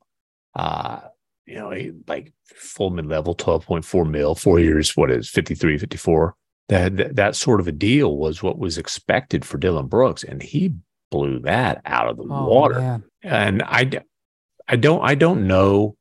Uh, 0.55 1.01
you 1.45 1.55
know, 1.55 1.71
he, 1.71 1.91
like 2.07 2.33
full 2.43 2.89
mid 2.89 3.05
level, 3.05 3.35
12.4 3.35 4.09
mil, 4.09 4.35
four 4.35 4.59
years, 4.59 4.95
what 4.95 5.11
is 5.11 5.29
53, 5.29 5.77
54. 5.77 6.35
That, 6.69 6.97
that 6.97 7.15
that 7.15 7.35
sort 7.35 7.61
of 7.61 7.67
a 7.67 7.71
deal 7.71 8.17
was 8.17 8.43
what 8.43 8.59
was 8.59 8.77
expected 8.77 9.45
for 9.45 9.57
Dillon 9.57 9.88
Brooks, 9.88 10.23
and 10.23 10.41
he 10.41 10.75
blew 11.09 11.39
that 11.39 11.81
out 11.85 12.09
of 12.09 12.17
the 12.17 12.23
oh, 12.23 12.45
water. 12.45 12.79
Man. 12.79 13.03
And 13.23 13.63
I, 13.63 13.89
I 14.67 14.75
don't, 14.75 15.01
I 15.01 15.15
don't 15.15 15.47
know, 15.47 15.95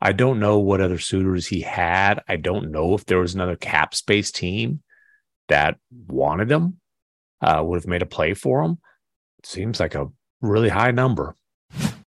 I 0.00 0.10
don't 0.10 0.40
know 0.40 0.58
what 0.58 0.80
other 0.80 0.98
suitors 0.98 1.46
he 1.46 1.60
had. 1.60 2.22
I 2.26 2.36
don't 2.36 2.72
know 2.72 2.94
if 2.94 3.04
there 3.04 3.20
was 3.20 3.36
another 3.36 3.54
cap 3.54 3.94
space 3.94 4.32
team 4.32 4.82
that 5.48 5.76
wanted 6.08 6.50
him 6.50 6.80
uh, 7.40 7.62
would 7.64 7.76
have 7.76 7.86
made 7.86 8.02
a 8.02 8.06
play 8.06 8.34
for 8.34 8.62
him. 8.62 8.78
Seems 9.44 9.80
like 9.80 9.94
a 9.94 10.08
really 10.40 10.68
high 10.68 10.90
number. 10.90 11.36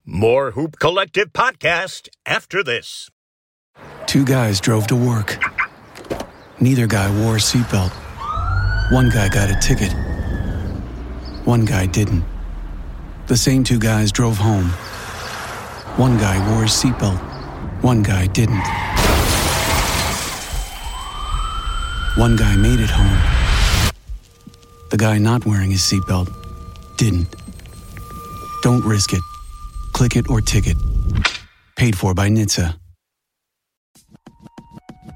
More 0.05 0.51
Hoop 0.51 0.79
Collective 0.79 1.31
podcast 1.31 2.09
after 2.25 2.63
this. 2.63 3.09
Two 4.07 4.25
guys 4.25 4.59
drove 4.59 4.87
to 4.87 4.95
work. 4.95 5.37
Neither 6.59 6.87
guy 6.87 7.09
wore 7.21 7.35
a 7.35 7.39
seatbelt. 7.39 7.91
One 8.91 9.09
guy 9.09 9.29
got 9.29 9.49
a 9.49 9.59
ticket. 9.59 9.93
One 11.45 11.65
guy 11.65 11.85
didn't. 11.85 12.23
The 13.27 13.37
same 13.37 13.63
two 13.63 13.79
guys 13.79 14.11
drove 14.11 14.37
home. 14.37 14.69
One 15.97 16.17
guy 16.17 16.37
wore 16.51 16.63
a 16.63 16.67
seatbelt. 16.67 17.19
One 17.83 18.03
guy 18.03 18.27
didn't. 18.27 18.65
One 22.17 22.35
guy 22.35 22.55
made 22.55 22.79
it 22.79 22.89
home 22.89 23.40
the 23.40 23.40
guy 25.01 25.17
not 25.17 25.47
wearing 25.47 25.71
his 25.71 25.81
seatbelt 25.81 26.31
didn't. 26.95 27.35
Don't 28.61 28.85
risk 28.85 29.13
it. 29.13 29.21
Click 29.93 30.15
it 30.15 30.29
or 30.29 30.41
ticket. 30.41 30.77
Paid 31.75 31.97
for 31.97 32.13
by 32.13 32.29
NHTSA. 32.29 32.77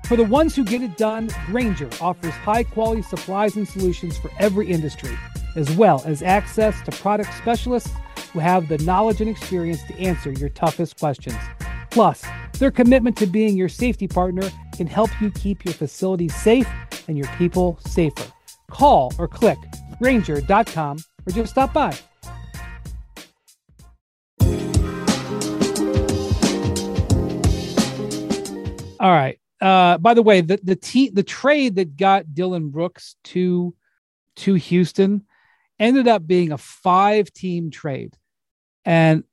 For 0.07 0.15
the 0.15 0.23
ones 0.23 0.55
who 0.55 0.63
get 0.63 0.81
it 0.81 0.97
done, 0.97 1.29
Grainger 1.45 1.89
offers 2.01 2.33
high 2.33 2.63
quality 2.63 3.03
supplies 3.03 3.55
and 3.55 3.67
solutions 3.67 4.17
for 4.17 4.31
every 4.39 4.67
industry, 4.71 5.15
as 5.55 5.69
well 5.77 6.01
as 6.03 6.23
access 6.23 6.81
to 6.81 6.91
product 6.91 7.31
specialists 7.35 7.91
who 8.33 8.39
have 8.39 8.67
the 8.67 8.79
knowledge 8.79 9.21
and 9.21 9.29
experience 9.29 9.83
to 9.83 9.93
answer 9.99 10.31
your 10.31 10.49
toughest 10.49 10.99
questions. 10.99 11.37
Plus, 11.91 12.23
their 12.53 12.71
commitment 12.71 13.17
to 13.17 13.27
being 13.27 13.55
your 13.55 13.69
safety 13.69 14.07
partner 14.07 14.49
can 14.75 14.87
help 14.87 15.11
you 15.21 15.29
keep 15.29 15.63
your 15.63 15.75
facilities 15.75 16.33
safe 16.33 16.67
and 17.07 17.17
your 17.19 17.27
people 17.37 17.77
safer. 17.85 18.31
Call 18.69 19.13
or 19.17 19.27
click 19.27 19.57
Grainger.com 19.99 20.97
or 21.25 21.31
just 21.31 21.51
stop 21.51 21.73
by. 21.73 21.95
All 28.99 29.11
right. 29.11 29.39
Uh, 29.61 29.97
by 29.97 30.13
the 30.13 30.23
way, 30.23 30.41
the 30.41 30.59
the 30.63 31.09
the 31.13 31.23
trade 31.23 31.75
that 31.75 31.95
got 31.95 32.33
Dillon 32.33 32.69
Brooks 32.69 33.15
to 33.25 33.73
to 34.37 34.53
Houston 34.55 35.25
ended 35.79 36.07
up 36.07 36.25
being 36.25 36.51
a 36.51 36.57
five 36.57 37.31
team 37.31 37.71
trade, 37.71 38.15
and 38.83 39.23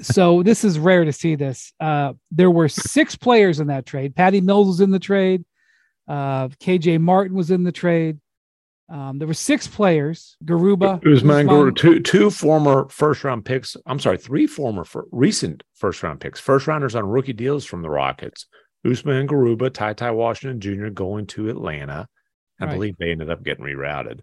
so 0.00 0.42
this 0.44 0.64
is 0.64 0.78
rare 0.78 1.04
to 1.04 1.12
see 1.12 1.34
this. 1.34 1.72
Uh, 1.80 2.12
there 2.30 2.50
were 2.50 2.68
six 2.68 3.16
players 3.16 3.60
in 3.60 3.66
that 3.66 3.86
trade. 3.86 4.14
Patty 4.14 4.40
Mills 4.40 4.68
was 4.68 4.80
in 4.80 4.90
the 4.90 4.98
trade. 4.98 5.44
Uh, 6.06 6.48
KJ 6.48 7.00
Martin 7.00 7.36
was 7.36 7.50
in 7.50 7.64
the 7.64 7.72
trade. 7.72 8.18
Um, 8.90 9.18
there 9.18 9.28
were 9.28 9.34
six 9.34 9.66
players. 9.66 10.36
Garuba, 10.44 11.04
Usman, 11.06 11.46
Garuba, 11.46 11.76
two 11.76 12.00
two 12.00 12.30
former 12.30 12.88
first 12.88 13.22
round 13.22 13.44
picks. 13.44 13.76
I'm 13.86 13.98
sorry, 13.98 14.16
three 14.16 14.46
former 14.46 14.84
for 14.84 15.06
recent 15.12 15.62
first 15.74 16.02
round 16.02 16.20
picks. 16.20 16.40
First 16.40 16.66
rounders 16.66 16.94
on 16.94 17.06
rookie 17.06 17.34
deals 17.34 17.66
from 17.66 17.82
the 17.82 17.90
Rockets. 17.90 18.46
Usman 18.86 19.28
Garuba, 19.28 19.72
Ty 19.72 19.92
Ty 19.92 20.12
Washington 20.12 20.60
Jr. 20.60 20.88
going 20.88 21.26
to 21.26 21.50
Atlanta. 21.50 22.08
I 22.60 22.64
right. 22.64 22.72
believe 22.72 22.96
they 22.96 23.10
ended 23.10 23.30
up 23.30 23.44
getting 23.44 23.64
rerouted. 23.64 24.20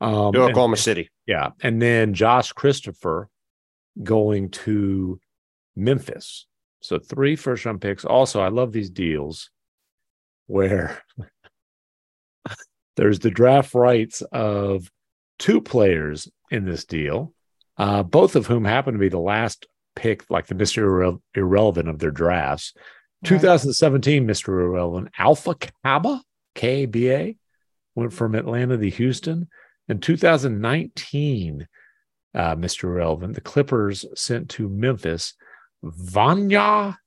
Um, 0.00 0.32
to 0.32 0.42
Oklahoma 0.42 0.72
and, 0.72 0.78
City. 0.78 1.10
Yeah, 1.26 1.50
and 1.60 1.82
then 1.82 2.14
Josh 2.14 2.52
Christopher 2.52 3.28
going 4.02 4.50
to 4.50 5.20
Memphis. 5.76 6.46
So 6.80 6.98
three 6.98 7.36
first 7.36 7.64
round 7.64 7.80
picks. 7.82 8.04
Also, 8.04 8.40
I 8.40 8.48
love 8.48 8.72
these 8.72 8.90
deals 8.90 9.50
where 10.46 11.02
there's 12.98 13.20
the 13.20 13.30
draft 13.30 13.74
rights 13.74 14.22
of 14.32 14.90
two 15.38 15.60
players 15.60 16.28
in 16.50 16.64
this 16.64 16.84
deal, 16.84 17.32
uh, 17.76 18.02
both 18.02 18.34
of 18.34 18.48
whom 18.48 18.64
happen 18.64 18.94
to 18.94 18.98
be 18.98 19.08
the 19.08 19.20
last 19.20 19.68
pick, 19.94 20.28
like 20.28 20.48
the 20.48 20.56
Mr. 20.56 20.82
Irre- 20.82 21.20
Irrelevant 21.32 21.88
of 21.88 22.00
their 22.00 22.10
drafts. 22.10 22.72
Right. 23.22 23.28
2017 23.28 24.26
Mr. 24.26 24.48
Irrelevant, 24.48 25.10
Alpha 25.16 25.54
Kaba, 25.84 26.20
KBA, 26.56 27.36
went 27.94 28.12
from 28.12 28.34
Atlanta 28.34 28.76
to 28.76 28.90
Houston. 28.90 29.48
In 29.88 30.00
2019, 30.00 31.68
uh, 32.34 32.56
Mr. 32.56 32.84
Irrelevant, 32.84 33.36
the 33.36 33.40
Clippers 33.40 34.06
sent 34.16 34.50
to 34.50 34.68
Memphis 34.68 35.34
Vanya 35.84 36.98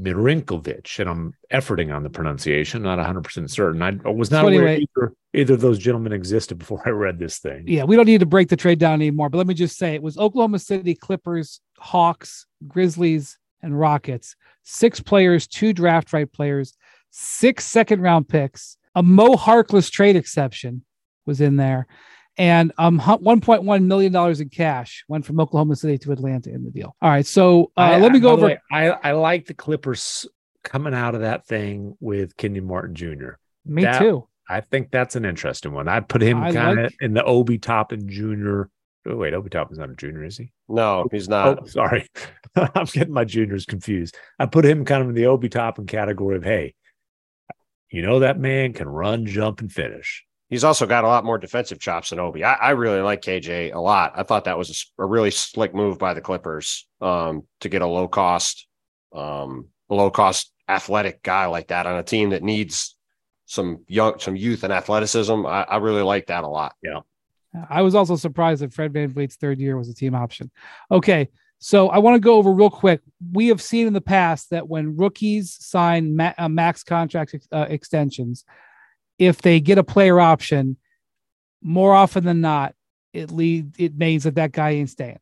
Mirinkovic, 0.00 0.98
and 0.98 1.08
I'm 1.08 1.34
efforting 1.52 1.94
on 1.94 2.02
the 2.02 2.10
pronunciation, 2.10 2.82
not 2.82 2.98
100% 2.98 3.50
certain. 3.50 3.82
I 3.82 3.90
was 4.10 4.30
not 4.30 4.42
so 4.42 4.48
aware 4.48 4.66
anyway, 4.68 4.86
either, 4.96 5.14
either 5.34 5.54
of 5.54 5.60
those 5.60 5.78
gentlemen 5.78 6.12
existed 6.12 6.58
before 6.58 6.82
I 6.84 6.90
read 6.90 7.18
this 7.18 7.38
thing. 7.38 7.64
Yeah, 7.66 7.84
we 7.84 7.96
don't 7.96 8.06
need 8.06 8.20
to 8.20 8.26
break 8.26 8.48
the 8.48 8.56
trade 8.56 8.78
down 8.78 8.94
anymore, 8.94 9.28
but 9.28 9.38
let 9.38 9.46
me 9.46 9.54
just 9.54 9.76
say 9.76 9.94
it 9.94 10.02
was 10.02 10.18
Oklahoma 10.18 10.58
City 10.58 10.94
Clippers, 10.94 11.60
Hawks, 11.78 12.46
Grizzlies, 12.66 13.38
and 13.62 13.78
Rockets. 13.78 14.34
Six 14.62 15.00
players, 15.00 15.46
two 15.46 15.72
draft 15.72 16.12
right 16.12 16.30
players, 16.30 16.74
six 17.10 17.64
second 17.64 18.00
round 18.00 18.28
picks, 18.28 18.76
a 18.94 19.02
Mo 19.02 19.34
Harkless 19.34 19.90
trade 19.90 20.16
exception 20.16 20.84
was 21.26 21.40
in 21.40 21.56
there, 21.56 21.86
and 22.38 22.72
um 22.78 22.98
1.1 22.98 23.84
million 23.84 24.12
dollars 24.12 24.40
in 24.40 24.48
cash 24.48 25.04
went 25.08 25.24
from 25.24 25.40
Oklahoma 25.40 25.76
City 25.76 25.98
to 25.98 26.12
Atlanta 26.12 26.50
in 26.50 26.64
the 26.64 26.70
deal. 26.70 26.96
All 27.00 27.10
right, 27.10 27.26
so 27.26 27.72
uh, 27.76 27.80
I, 27.80 27.98
let 27.98 28.12
me 28.12 28.20
go 28.20 28.30
over. 28.30 28.46
Way, 28.46 28.58
I 28.70 28.90
I 28.90 29.12
like 29.12 29.46
the 29.46 29.54
Clippers 29.54 30.26
coming 30.64 30.94
out 30.94 31.14
of 31.14 31.22
that 31.22 31.46
thing 31.46 31.96
with 32.00 32.36
Kenyon 32.36 32.66
Martin 32.66 32.94
Jr. 32.94 33.32
Me 33.64 33.82
that, 33.82 33.98
too. 33.98 34.28
I 34.48 34.60
think 34.60 34.90
that's 34.90 35.16
an 35.16 35.24
interesting 35.24 35.72
one. 35.72 35.88
I'd 35.88 36.08
put 36.08 36.22
him 36.22 36.40
kind 36.40 36.78
of 36.78 36.84
like... 36.84 36.96
in 37.00 37.14
the 37.14 37.24
Obi 37.24 37.58
Toppin 37.58 38.08
Jr. 38.08 38.64
Oh, 39.04 39.16
wait, 39.16 39.34
Obi 39.34 39.50
Toppin's 39.50 39.78
not 39.78 39.90
a 39.90 39.96
junior, 39.96 40.24
is 40.24 40.38
he? 40.38 40.52
No, 40.68 41.06
he's 41.10 41.28
not. 41.28 41.58
Oh, 41.62 41.66
sorry. 41.66 42.06
I'm 42.56 42.84
getting 42.86 43.12
my 43.12 43.24
juniors 43.24 43.66
confused. 43.66 44.16
I 44.38 44.46
put 44.46 44.64
him 44.64 44.84
kind 44.84 45.02
of 45.02 45.08
in 45.08 45.14
the 45.14 45.26
Obi 45.26 45.48
Toppin 45.48 45.86
category 45.86 46.36
of, 46.36 46.44
hey, 46.44 46.74
you 47.90 48.02
know, 48.02 48.20
that 48.20 48.38
man 48.38 48.72
can 48.72 48.88
run, 48.88 49.26
jump, 49.26 49.60
and 49.60 49.72
finish. 49.72 50.24
He's 50.52 50.64
also 50.64 50.84
got 50.84 51.04
a 51.04 51.08
lot 51.08 51.24
more 51.24 51.38
defensive 51.38 51.80
chops 51.80 52.10
than 52.10 52.20
Obi. 52.20 52.44
I, 52.44 52.52
I 52.52 52.70
really 52.72 53.00
like 53.00 53.22
KJ 53.22 53.74
a 53.74 53.80
lot. 53.80 54.12
I 54.16 54.22
thought 54.22 54.44
that 54.44 54.58
was 54.58 54.86
a, 54.98 55.02
a 55.02 55.06
really 55.06 55.30
slick 55.30 55.74
move 55.74 55.98
by 55.98 56.12
the 56.12 56.20
Clippers 56.20 56.86
um, 57.00 57.44
to 57.60 57.70
get 57.70 57.80
a 57.80 57.86
low 57.86 58.06
cost, 58.06 58.66
um, 59.14 59.68
low 59.88 60.10
cost 60.10 60.52
athletic 60.68 61.22
guy 61.22 61.46
like 61.46 61.68
that 61.68 61.86
on 61.86 61.96
a 61.96 62.02
team 62.02 62.30
that 62.30 62.42
needs 62.42 62.98
some 63.46 63.86
young, 63.88 64.18
some 64.18 64.36
youth 64.36 64.62
and 64.62 64.74
athleticism. 64.74 65.46
I, 65.46 65.62
I 65.62 65.76
really 65.78 66.02
like 66.02 66.26
that 66.26 66.44
a 66.44 66.48
lot. 66.48 66.74
Yeah. 66.82 67.00
I 67.70 67.80
was 67.80 67.94
also 67.94 68.16
surprised 68.16 68.60
that 68.60 68.74
Fred 68.74 68.92
VanVleet's 68.92 69.36
third 69.36 69.58
year 69.58 69.78
was 69.78 69.88
a 69.88 69.94
team 69.94 70.14
option. 70.14 70.50
Okay. 70.90 71.30
So 71.60 71.88
I 71.88 71.96
want 71.96 72.16
to 72.16 72.20
go 72.20 72.34
over 72.34 72.52
real 72.52 72.68
quick. 72.68 73.00
We 73.32 73.48
have 73.48 73.62
seen 73.62 73.86
in 73.86 73.94
the 73.94 74.02
past 74.02 74.50
that 74.50 74.68
when 74.68 74.98
rookies 74.98 75.56
sign 75.64 76.14
ma- 76.14 76.34
uh, 76.36 76.50
max 76.50 76.84
contract 76.84 77.36
ex- 77.36 77.48
uh, 77.50 77.64
extensions, 77.70 78.44
if 79.18 79.42
they 79.42 79.60
get 79.60 79.78
a 79.78 79.84
player 79.84 80.20
option, 80.20 80.76
more 81.62 81.94
often 81.94 82.24
than 82.24 82.40
not, 82.40 82.74
it 83.12 83.30
lead 83.30 83.78
it 83.78 83.96
means 83.96 84.24
that 84.24 84.36
that 84.36 84.52
guy 84.52 84.70
ain't 84.70 84.90
staying. 84.90 85.18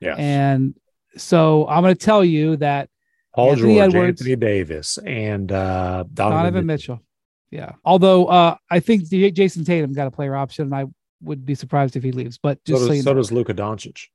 Yeah. 0.00 0.16
And 0.18 0.74
so 1.16 1.66
I'm 1.68 1.82
going 1.82 1.94
to 1.94 2.04
tell 2.04 2.24
you 2.24 2.56
that 2.56 2.88
Paul 3.34 3.50
Anthony 3.52 3.76
George, 3.76 3.94
Edwards, 3.94 4.20
Anthony 4.20 4.36
Davis, 4.36 4.98
and 4.98 5.50
uh, 5.50 6.04
Donovan, 6.12 6.38
Donovan 6.38 6.66
Mitchell. 6.66 6.94
Mitchell. 6.96 7.06
Yeah. 7.50 7.72
Although 7.84 8.26
uh, 8.26 8.56
I 8.70 8.80
think 8.80 9.04
Jayson 9.04 9.64
Tatum 9.64 9.92
got 9.92 10.06
a 10.06 10.10
player 10.10 10.34
option, 10.34 10.64
and 10.64 10.74
I 10.74 10.86
would 11.22 11.46
be 11.46 11.54
surprised 11.54 11.96
if 11.96 12.02
he 12.02 12.12
leaves. 12.12 12.38
But 12.38 12.62
just 12.64 12.82
so 12.82 12.88
does, 12.88 12.98
so, 12.98 13.02
so 13.04 13.14
does 13.14 13.32
Luka 13.32 13.54
Doncic. 13.54 14.08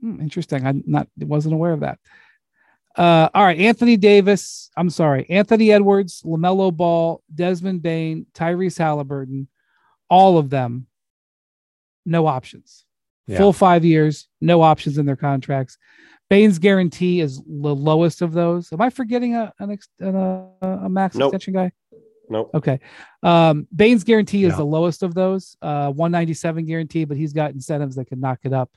Hmm, 0.00 0.20
interesting. 0.20 0.66
I 0.66 0.74
not 0.86 1.06
wasn't 1.18 1.54
aware 1.54 1.72
of 1.72 1.80
that. 1.80 1.98
Uh, 2.96 3.28
all 3.34 3.44
right, 3.44 3.58
Anthony 3.58 3.96
Davis. 3.96 4.70
I'm 4.76 4.90
sorry, 4.90 5.26
Anthony 5.30 5.72
Edwards, 5.72 6.22
LaMelo 6.22 6.74
Ball, 6.74 7.22
Desmond 7.34 7.82
Bane, 7.82 8.26
Tyrese 8.34 8.78
Halliburton, 8.78 9.48
all 10.10 10.38
of 10.38 10.50
them, 10.50 10.86
no 12.04 12.26
options. 12.26 12.84
Yeah. 13.26 13.38
Full 13.38 13.52
five 13.52 13.84
years, 13.84 14.28
no 14.40 14.62
options 14.62 14.98
in 14.98 15.06
their 15.06 15.16
contracts. 15.16 15.78
Bane's 16.28 16.58
guarantee 16.58 17.20
is 17.20 17.38
the 17.38 17.74
lowest 17.74 18.22
of 18.22 18.32
those. 18.32 18.72
Am 18.72 18.80
I 18.80 18.90
forgetting 18.90 19.34
a 19.36 19.52
an, 19.58 19.78
a, 20.00 20.46
a 20.62 20.88
max 20.88 21.14
nope. 21.14 21.28
extension 21.28 21.54
guy? 21.54 21.72
Nope. 22.28 22.50
Okay. 22.54 22.80
Um, 23.22 23.68
Bane's 23.74 24.04
guarantee 24.04 24.44
is 24.44 24.56
the 24.56 24.64
lowest 24.64 25.02
of 25.02 25.14
those, 25.14 25.56
uh, 25.60 25.90
197 25.92 26.64
guarantee, 26.64 27.04
but 27.04 27.16
he's 27.16 27.32
got 27.32 27.50
incentives 27.52 27.96
that 27.96 28.06
can 28.06 28.20
knock 28.20 28.40
it 28.44 28.52
up. 28.52 28.70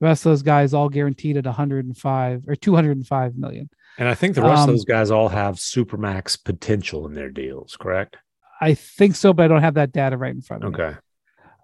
The 0.00 0.06
rest 0.06 0.26
of 0.26 0.30
those 0.30 0.42
guys 0.42 0.74
all 0.74 0.88
guaranteed 0.88 1.36
at 1.36 1.46
105 1.46 2.44
or 2.46 2.54
205 2.54 3.36
million. 3.36 3.70
And 3.98 4.08
I 4.08 4.14
think 4.14 4.34
the 4.34 4.42
rest 4.42 4.62
um, 4.62 4.68
of 4.68 4.74
those 4.74 4.84
guys 4.84 5.10
all 5.10 5.28
have 5.28 5.56
supermax 5.56 6.42
potential 6.42 7.06
in 7.06 7.14
their 7.14 7.30
deals, 7.30 7.76
correct? 7.80 8.18
I 8.60 8.74
think 8.74 9.16
so, 9.16 9.32
but 9.32 9.44
I 9.44 9.48
don't 9.48 9.62
have 9.62 9.74
that 9.74 9.92
data 9.92 10.16
right 10.16 10.34
in 10.34 10.42
front 10.42 10.64
of 10.64 10.74
okay. 10.74 10.82
me. 10.82 10.88
Okay. 10.88 10.98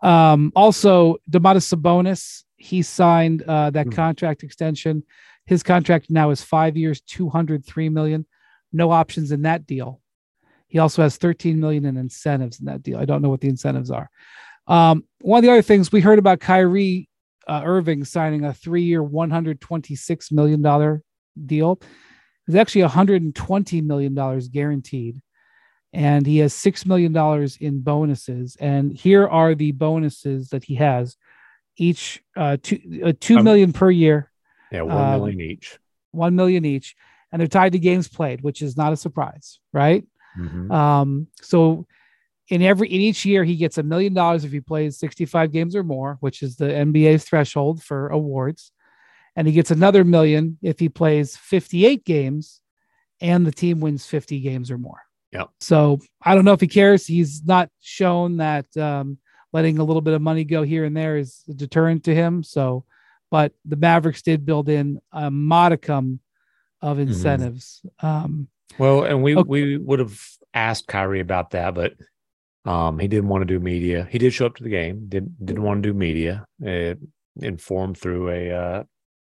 Um, 0.02 0.52
also, 0.56 1.16
Domantas 1.30 1.72
Sabonis, 1.74 2.44
he 2.56 2.82
signed 2.82 3.42
uh, 3.42 3.70
that 3.70 3.86
mm-hmm. 3.86 3.96
contract 3.96 4.42
extension. 4.42 5.04
His 5.46 5.62
contract 5.62 6.10
now 6.10 6.30
is 6.30 6.42
five 6.42 6.76
years, 6.76 7.00
203 7.02 7.88
million. 7.88 8.26
No 8.72 8.90
options 8.90 9.32
in 9.32 9.42
that 9.42 9.66
deal. 9.66 10.00
He 10.68 10.78
also 10.78 11.02
has 11.02 11.18
13 11.18 11.60
million 11.60 11.84
in 11.84 11.98
incentives 11.98 12.60
in 12.60 12.66
that 12.66 12.82
deal. 12.82 12.98
I 12.98 13.04
don't 13.04 13.20
know 13.20 13.28
what 13.28 13.42
the 13.42 13.48
incentives 13.48 13.90
are. 13.90 14.08
Um, 14.66 15.04
one 15.20 15.38
of 15.38 15.42
the 15.44 15.50
other 15.50 15.62
things 15.62 15.92
we 15.92 16.00
heard 16.00 16.18
about 16.18 16.40
Kyrie 16.40 17.08
uh, 17.48 17.62
Irving 17.64 18.04
signing 18.04 18.44
a 18.44 18.52
three-year, 18.52 19.02
126 19.02 20.32
million 20.32 20.62
dollar 20.62 21.02
deal. 21.44 21.80
It's 22.46 22.56
actually 22.56 22.82
120 22.82 23.80
million 23.82 24.14
dollars 24.14 24.48
guaranteed, 24.48 25.20
and 25.92 26.26
he 26.26 26.38
has 26.38 26.54
six 26.54 26.84
million 26.84 27.12
dollars 27.12 27.56
in 27.56 27.80
bonuses. 27.80 28.56
And 28.60 28.92
here 28.92 29.26
are 29.26 29.54
the 29.54 29.72
bonuses 29.72 30.48
that 30.50 30.64
he 30.64 30.74
has: 30.76 31.16
each 31.76 32.22
uh, 32.36 32.56
two 32.62 33.02
uh, 33.04 33.12
two 33.18 33.38
um, 33.38 33.44
million 33.44 33.72
per 33.72 33.90
year. 33.90 34.30
Yeah, 34.70 34.82
one 34.82 34.96
um, 34.96 35.20
million 35.20 35.40
each. 35.40 35.78
One 36.10 36.34
million 36.34 36.64
each, 36.64 36.94
and 37.30 37.40
they're 37.40 37.48
tied 37.48 37.72
to 37.72 37.78
games 37.78 38.08
played, 38.08 38.42
which 38.42 38.60
is 38.60 38.76
not 38.76 38.92
a 38.92 38.96
surprise, 38.96 39.60
right? 39.72 40.04
Mm-hmm. 40.38 40.70
Um, 40.70 41.28
so 41.40 41.86
in 42.48 42.62
every 42.62 42.88
in 42.88 43.00
each 43.00 43.24
year 43.24 43.44
he 43.44 43.56
gets 43.56 43.78
a 43.78 43.82
million 43.82 44.14
dollars 44.14 44.44
if 44.44 44.52
he 44.52 44.60
plays 44.60 44.98
65 44.98 45.52
games 45.52 45.76
or 45.76 45.84
more, 45.84 46.16
which 46.20 46.42
is 46.42 46.56
the 46.56 46.66
NBA's 46.66 47.24
threshold 47.24 47.82
for 47.82 48.08
awards. 48.08 48.72
And 49.34 49.46
he 49.46 49.54
gets 49.54 49.70
another 49.70 50.04
million 50.04 50.58
if 50.62 50.78
he 50.78 50.88
plays 50.88 51.36
58 51.36 52.04
games 52.04 52.60
and 53.20 53.46
the 53.46 53.52
team 53.52 53.80
wins 53.80 54.04
50 54.04 54.40
games 54.40 54.70
or 54.70 54.76
more. 54.76 55.00
Yeah. 55.32 55.44
So 55.60 56.00
I 56.20 56.34
don't 56.34 56.44
know 56.44 56.52
if 56.52 56.60
he 56.60 56.68
cares. 56.68 57.06
He's 57.06 57.42
not 57.44 57.70
shown 57.80 58.36
that 58.38 58.66
um, 58.76 59.18
letting 59.52 59.78
a 59.78 59.84
little 59.84 60.02
bit 60.02 60.14
of 60.14 60.20
money 60.20 60.44
go 60.44 60.62
here 60.62 60.84
and 60.84 60.96
there 60.96 61.16
is 61.16 61.42
a 61.48 61.54
deterrent 61.54 62.04
to 62.04 62.14
him. 62.14 62.42
So, 62.42 62.84
but 63.30 63.52
the 63.64 63.76
Mavericks 63.76 64.20
did 64.20 64.44
build 64.44 64.68
in 64.68 65.00
a 65.10 65.30
modicum 65.30 66.20
of 66.82 66.98
mm-hmm. 66.98 67.08
incentives. 67.08 67.80
Mm-hmm. 68.02 68.06
Um, 68.06 68.48
well, 68.78 69.04
and 69.04 69.22
we 69.22 69.36
okay. 69.36 69.48
we 69.48 69.76
would 69.76 69.98
have 69.98 70.20
asked 70.52 70.86
Kyrie 70.86 71.20
about 71.20 71.50
that, 71.50 71.74
but 71.74 71.94
um, 72.64 72.98
he 72.98 73.08
didn't 73.08 73.28
want 73.28 73.42
to 73.42 73.46
do 73.46 73.58
media. 73.58 74.06
He 74.10 74.18
did 74.18 74.32
show 74.32 74.46
up 74.46 74.56
to 74.56 74.62
the 74.62 74.70
game. 74.70 75.06
Didn't 75.08 75.44
didn't 75.44 75.62
want 75.62 75.82
to 75.82 75.88
do 75.88 75.98
media. 75.98 76.46
It 76.60 76.98
informed 77.36 77.98
through 77.98 78.30
a 78.30 78.50
uh, 78.50 78.82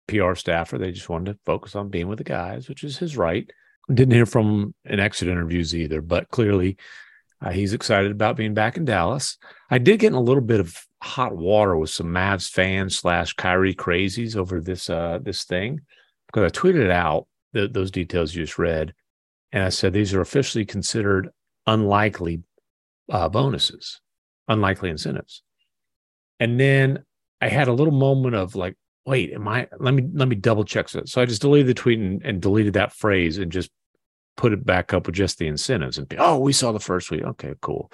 PR 0.08 0.34
staffer. 0.34 0.78
They 0.78 0.92
just 0.92 1.08
wanted 1.08 1.32
to 1.32 1.38
focus 1.46 1.74
on 1.74 1.88
being 1.88 2.08
with 2.08 2.18
the 2.18 2.24
guys, 2.24 2.68
which 2.68 2.84
is 2.84 2.98
his 2.98 3.16
right. 3.16 3.50
Didn't 3.92 4.14
hear 4.14 4.26
from 4.26 4.74
an 4.84 5.00
exit 5.00 5.28
interviews 5.28 5.74
either, 5.74 6.02
but 6.02 6.28
clearly 6.28 6.76
uh, 7.40 7.50
he's 7.50 7.72
excited 7.72 8.12
about 8.12 8.36
being 8.36 8.54
back 8.54 8.76
in 8.76 8.84
Dallas. 8.84 9.38
I 9.70 9.78
did 9.78 10.00
get 10.00 10.08
in 10.08 10.14
a 10.14 10.20
little 10.20 10.42
bit 10.42 10.60
of 10.60 10.76
hot 11.02 11.36
water 11.36 11.76
with 11.76 11.90
some 11.90 12.06
Mavs 12.06 12.48
fans 12.48 12.96
slash 12.96 13.32
Kyrie 13.32 13.74
crazies 13.74 14.36
over 14.36 14.60
this 14.60 14.88
uh, 14.90 15.18
this 15.22 15.44
thing 15.44 15.80
because 16.26 16.44
I 16.44 16.50
tweeted 16.50 16.90
out 16.90 17.26
the, 17.52 17.66
those 17.66 17.90
details 17.90 18.34
you 18.34 18.44
just 18.44 18.58
read. 18.58 18.94
And 19.50 19.64
I 19.64 19.68
said, 19.68 19.92
these 19.92 20.14
are 20.14 20.20
officially 20.20 20.64
considered 20.64 21.28
unlikely 21.66 22.42
uh, 23.10 23.28
bonuses, 23.28 24.00
unlikely 24.48 24.90
incentives. 24.90 25.42
And 26.40 26.58
then 26.58 27.04
I 27.40 27.48
had 27.48 27.68
a 27.68 27.72
little 27.72 27.92
moment 27.92 28.34
of 28.34 28.54
like, 28.54 28.76
wait, 29.04 29.32
am 29.32 29.48
I, 29.48 29.68
let 29.78 29.94
me, 29.94 30.08
let 30.12 30.28
me 30.28 30.36
double 30.36 30.64
check 30.64 30.88
this. 30.90 31.12
So 31.12 31.20
I 31.20 31.26
just 31.26 31.42
deleted 31.42 31.68
the 31.68 31.74
tweet 31.74 31.98
and, 31.98 32.22
and 32.24 32.40
deleted 32.40 32.74
that 32.74 32.92
phrase 32.92 33.38
and 33.38 33.50
just 33.50 33.70
put 34.36 34.52
it 34.52 34.64
back 34.64 34.94
up 34.94 35.06
with 35.06 35.16
just 35.16 35.38
the 35.38 35.46
incentives 35.46 35.98
and, 35.98 36.12
oh, 36.18 36.38
we 36.38 36.52
saw 36.52 36.72
the 36.72 36.80
first 36.80 37.10
week. 37.10 37.22
Okay, 37.22 37.54
cool. 37.60 37.92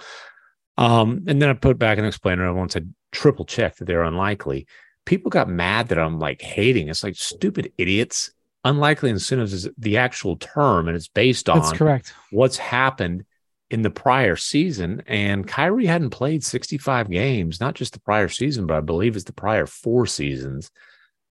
Um, 0.76 1.24
and 1.26 1.42
then 1.42 1.48
I 1.48 1.54
put 1.54 1.78
back 1.78 1.98
an 1.98 2.04
explainer. 2.04 2.52
once 2.52 2.76
I 2.76 2.82
triple 3.11 3.44
checked 3.44 3.78
that 3.78 3.86
they're 3.86 4.02
unlikely. 4.02 4.66
People 5.06 5.30
got 5.30 5.48
mad 5.48 5.88
that 5.88 5.98
I'm 5.98 6.18
like 6.18 6.42
hating. 6.42 6.88
It's 6.88 7.02
like 7.02 7.16
stupid 7.16 7.72
idiots 7.78 8.30
unlikely 8.64 9.11
incentives 9.11 9.52
is 9.52 9.68
the 9.78 9.96
actual 9.96 10.36
term 10.36 10.88
and 10.88 10.96
it's 10.96 11.09
based 11.09 11.48
on 11.48 11.59
That's 11.61 11.72
correct. 11.72 12.12
what's 12.30 12.59
happened 12.59 13.24
in 13.71 13.83
the 13.83 13.91
prior 13.91 14.37
season. 14.37 15.03
And 15.07 15.47
Kyrie 15.47 15.87
hadn't 15.87 16.11
played 16.11 16.43
65 16.43 17.11
games, 17.11 17.61
not 17.61 17.75
just 17.75 17.93
the 17.93 18.01
prior 18.01 18.29
season, 18.29 18.66
but 18.66 18.77
I 18.77 18.81
believe 18.81 19.14
it's 19.14 19.25
the 19.25 19.33
prior 19.33 19.66
four 19.66 20.07
seasons. 20.07 20.71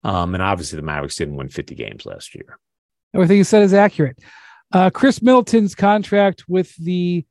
Um, 0.03 0.35
and 0.35 0.43
obviously 0.43 0.77
the 0.77 0.83
Mavericks 0.83 1.15
didn't 1.15 1.35
win 1.35 1.49
50 1.49 1.75
games 1.75 2.05
last 2.05 2.35
year. 2.35 2.59
Everything 3.13 3.37
you 3.37 3.43
said 3.43 3.63
is 3.63 3.73
accurate. 3.73 4.19
Uh, 4.71 4.89
Khris 4.89 5.21
Middleton's 5.21 5.75
contract 5.75 6.43
with 6.47 6.75
the 6.75 7.25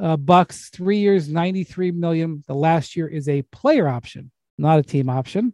uh, 0.00 0.16
Bucks, 0.16 0.70
three 0.70 0.98
years, 0.98 1.28
93 1.28 1.92
million. 1.92 2.42
The 2.46 2.54
last 2.54 2.96
year 2.96 3.06
is 3.06 3.28
a 3.28 3.42
player 3.42 3.88
option, 3.88 4.30
not 4.56 4.78
a 4.78 4.82
team 4.82 5.08
option. 5.08 5.52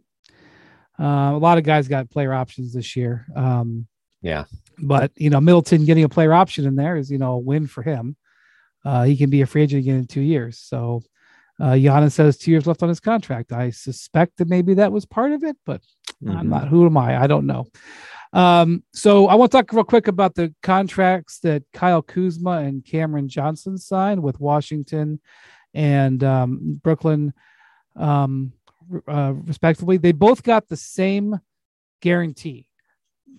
Uh, 0.99 1.33
a 1.33 1.37
lot 1.37 1.57
of 1.57 1.63
guys 1.63 1.87
got 1.87 2.09
player 2.09 2.33
options 2.33 2.73
this 2.73 2.95
year. 2.95 3.25
Um, 3.35 3.87
yeah. 4.21 4.45
But, 4.79 5.11
you 5.15 5.29
know, 5.29 5.41
Middleton 5.41 5.85
getting 5.85 6.03
a 6.03 6.09
player 6.09 6.33
option 6.33 6.65
in 6.65 6.75
there 6.75 6.95
is, 6.95 7.11
you 7.11 7.17
know, 7.17 7.33
a 7.33 7.39
win 7.39 7.67
for 7.67 7.83
him. 7.83 8.15
Uh, 8.85 9.03
he 9.03 9.17
can 9.17 9.29
be 9.29 9.41
a 9.41 9.45
free 9.45 9.63
agent 9.63 9.79
again 9.83 9.97
in 9.97 10.07
two 10.07 10.21
years. 10.21 10.59
So 10.59 11.01
uh, 11.59 11.71
Giannis 11.71 12.17
has 12.17 12.37
two 12.37 12.51
years 12.51 12.67
left 12.67 12.83
on 12.83 12.89
his 12.89 12.99
contract. 12.99 13.51
I 13.51 13.71
suspect 13.71 14.37
that 14.37 14.47
maybe 14.47 14.75
that 14.75 14.91
was 14.91 15.05
part 15.05 15.31
of 15.31 15.43
it, 15.43 15.57
but 15.65 15.81
mm-hmm. 16.23 16.37
I'm 16.37 16.49
not. 16.49 16.67
Who 16.67 16.85
am 16.85 16.97
I? 16.97 17.21
I 17.21 17.27
don't 17.27 17.47
know. 17.47 17.65
Um, 18.31 18.83
so 18.93 19.27
I 19.27 19.35
want 19.35 19.51
to 19.51 19.57
talk 19.57 19.73
real 19.73 19.83
quick 19.83 20.07
about 20.07 20.35
the 20.35 20.53
contracts 20.61 21.39
that 21.39 21.63
Kyle 21.73 22.01
Kuzma 22.01 22.59
and 22.59 22.85
Cameron 22.85 23.27
Johnson 23.29 23.77
signed 23.77 24.21
with 24.21 24.39
Washington 24.39 25.19
and 25.73 26.23
um, 26.23 26.79
Brooklyn. 26.83 27.33
Um, 27.95 28.53
uh, 29.07 29.33
respectively. 29.45 29.97
They 29.97 30.11
both 30.11 30.43
got 30.43 30.67
the 30.67 30.77
same 30.77 31.39
guarantee, 32.01 32.67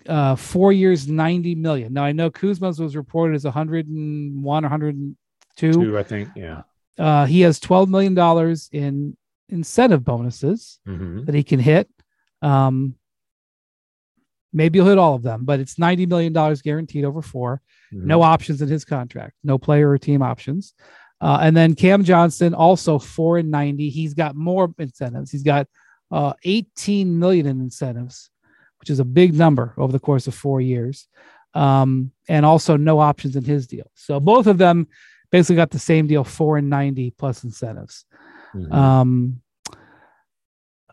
uh, 0.07 0.35
four 0.35 0.71
years, 0.71 1.07
90 1.07 1.55
million. 1.55 1.93
Now, 1.93 2.03
I 2.03 2.11
know 2.11 2.29
Kuzma's 2.29 2.79
was 2.79 2.95
reported 2.95 3.35
as 3.35 3.45
101 3.45 4.65
or 4.65 4.67
102. 4.67 5.15
Two, 5.57 5.97
I 5.97 6.03
think, 6.03 6.29
yeah. 6.35 6.61
Uh, 6.97 7.25
he 7.25 7.41
has 7.41 7.59
$12 7.59 7.87
million 7.87 8.57
in 8.71 9.17
incentive 9.49 10.03
bonuses 10.03 10.79
mm-hmm. 10.87 11.25
that 11.25 11.35
he 11.35 11.43
can 11.43 11.59
hit. 11.59 11.89
Um, 12.41 12.95
maybe 14.53 14.79
he'll 14.79 14.87
hit 14.87 14.97
all 14.97 15.15
of 15.15 15.23
them, 15.23 15.45
but 15.45 15.59
it's 15.59 15.75
$90 15.75 16.07
million 16.07 16.33
guaranteed 16.63 17.05
over 17.05 17.21
4 17.21 17.61
mm-hmm. 17.93 18.07
No 18.07 18.21
options 18.21 18.61
in 18.61 18.69
his 18.69 18.85
contract, 18.85 19.33
no 19.43 19.57
player 19.57 19.89
or 19.89 19.97
team 19.97 20.21
options. 20.21 20.73
Uh, 21.19 21.39
and 21.41 21.57
then 21.57 21.73
Cam 21.73 22.03
Johnson, 22.03 22.53
also 22.53 22.99
four 22.99 23.37
and 23.37 23.49
90. 23.49 23.89
He's 23.89 24.13
got 24.13 24.35
more 24.35 24.73
incentives. 24.77 25.31
He's 25.31 25.43
got 25.43 25.67
uh, 26.11 26.33
18 26.43 27.17
million 27.17 27.47
in 27.47 27.59
incentives, 27.59 28.29
which 28.79 28.89
is 28.89 28.99
a 28.99 29.05
big 29.05 29.33
number 29.33 29.73
over 29.77 29.91
the 29.91 29.99
course 29.99 30.27
of 30.27 30.35
four 30.35 30.61
years. 30.61 31.07
Um, 31.53 32.11
and 32.29 32.45
also 32.45 32.77
no 32.77 32.99
options 32.99 33.35
in 33.35 33.43
his 33.43 33.65
deal. 33.65 33.89
So 33.95 34.19
both 34.19 34.45
of 34.45 34.59
them 34.59 34.87
basically 35.31 35.55
got 35.55 35.71
the 35.71 35.79
same 35.79 36.07
deal, 36.07 36.23
four 36.23 36.57
and 36.57 36.69
90 36.69 37.11
plus 37.11 37.43
incentives. 37.43 38.05
Mm-hmm. 38.53 38.71
Um, 38.71 39.41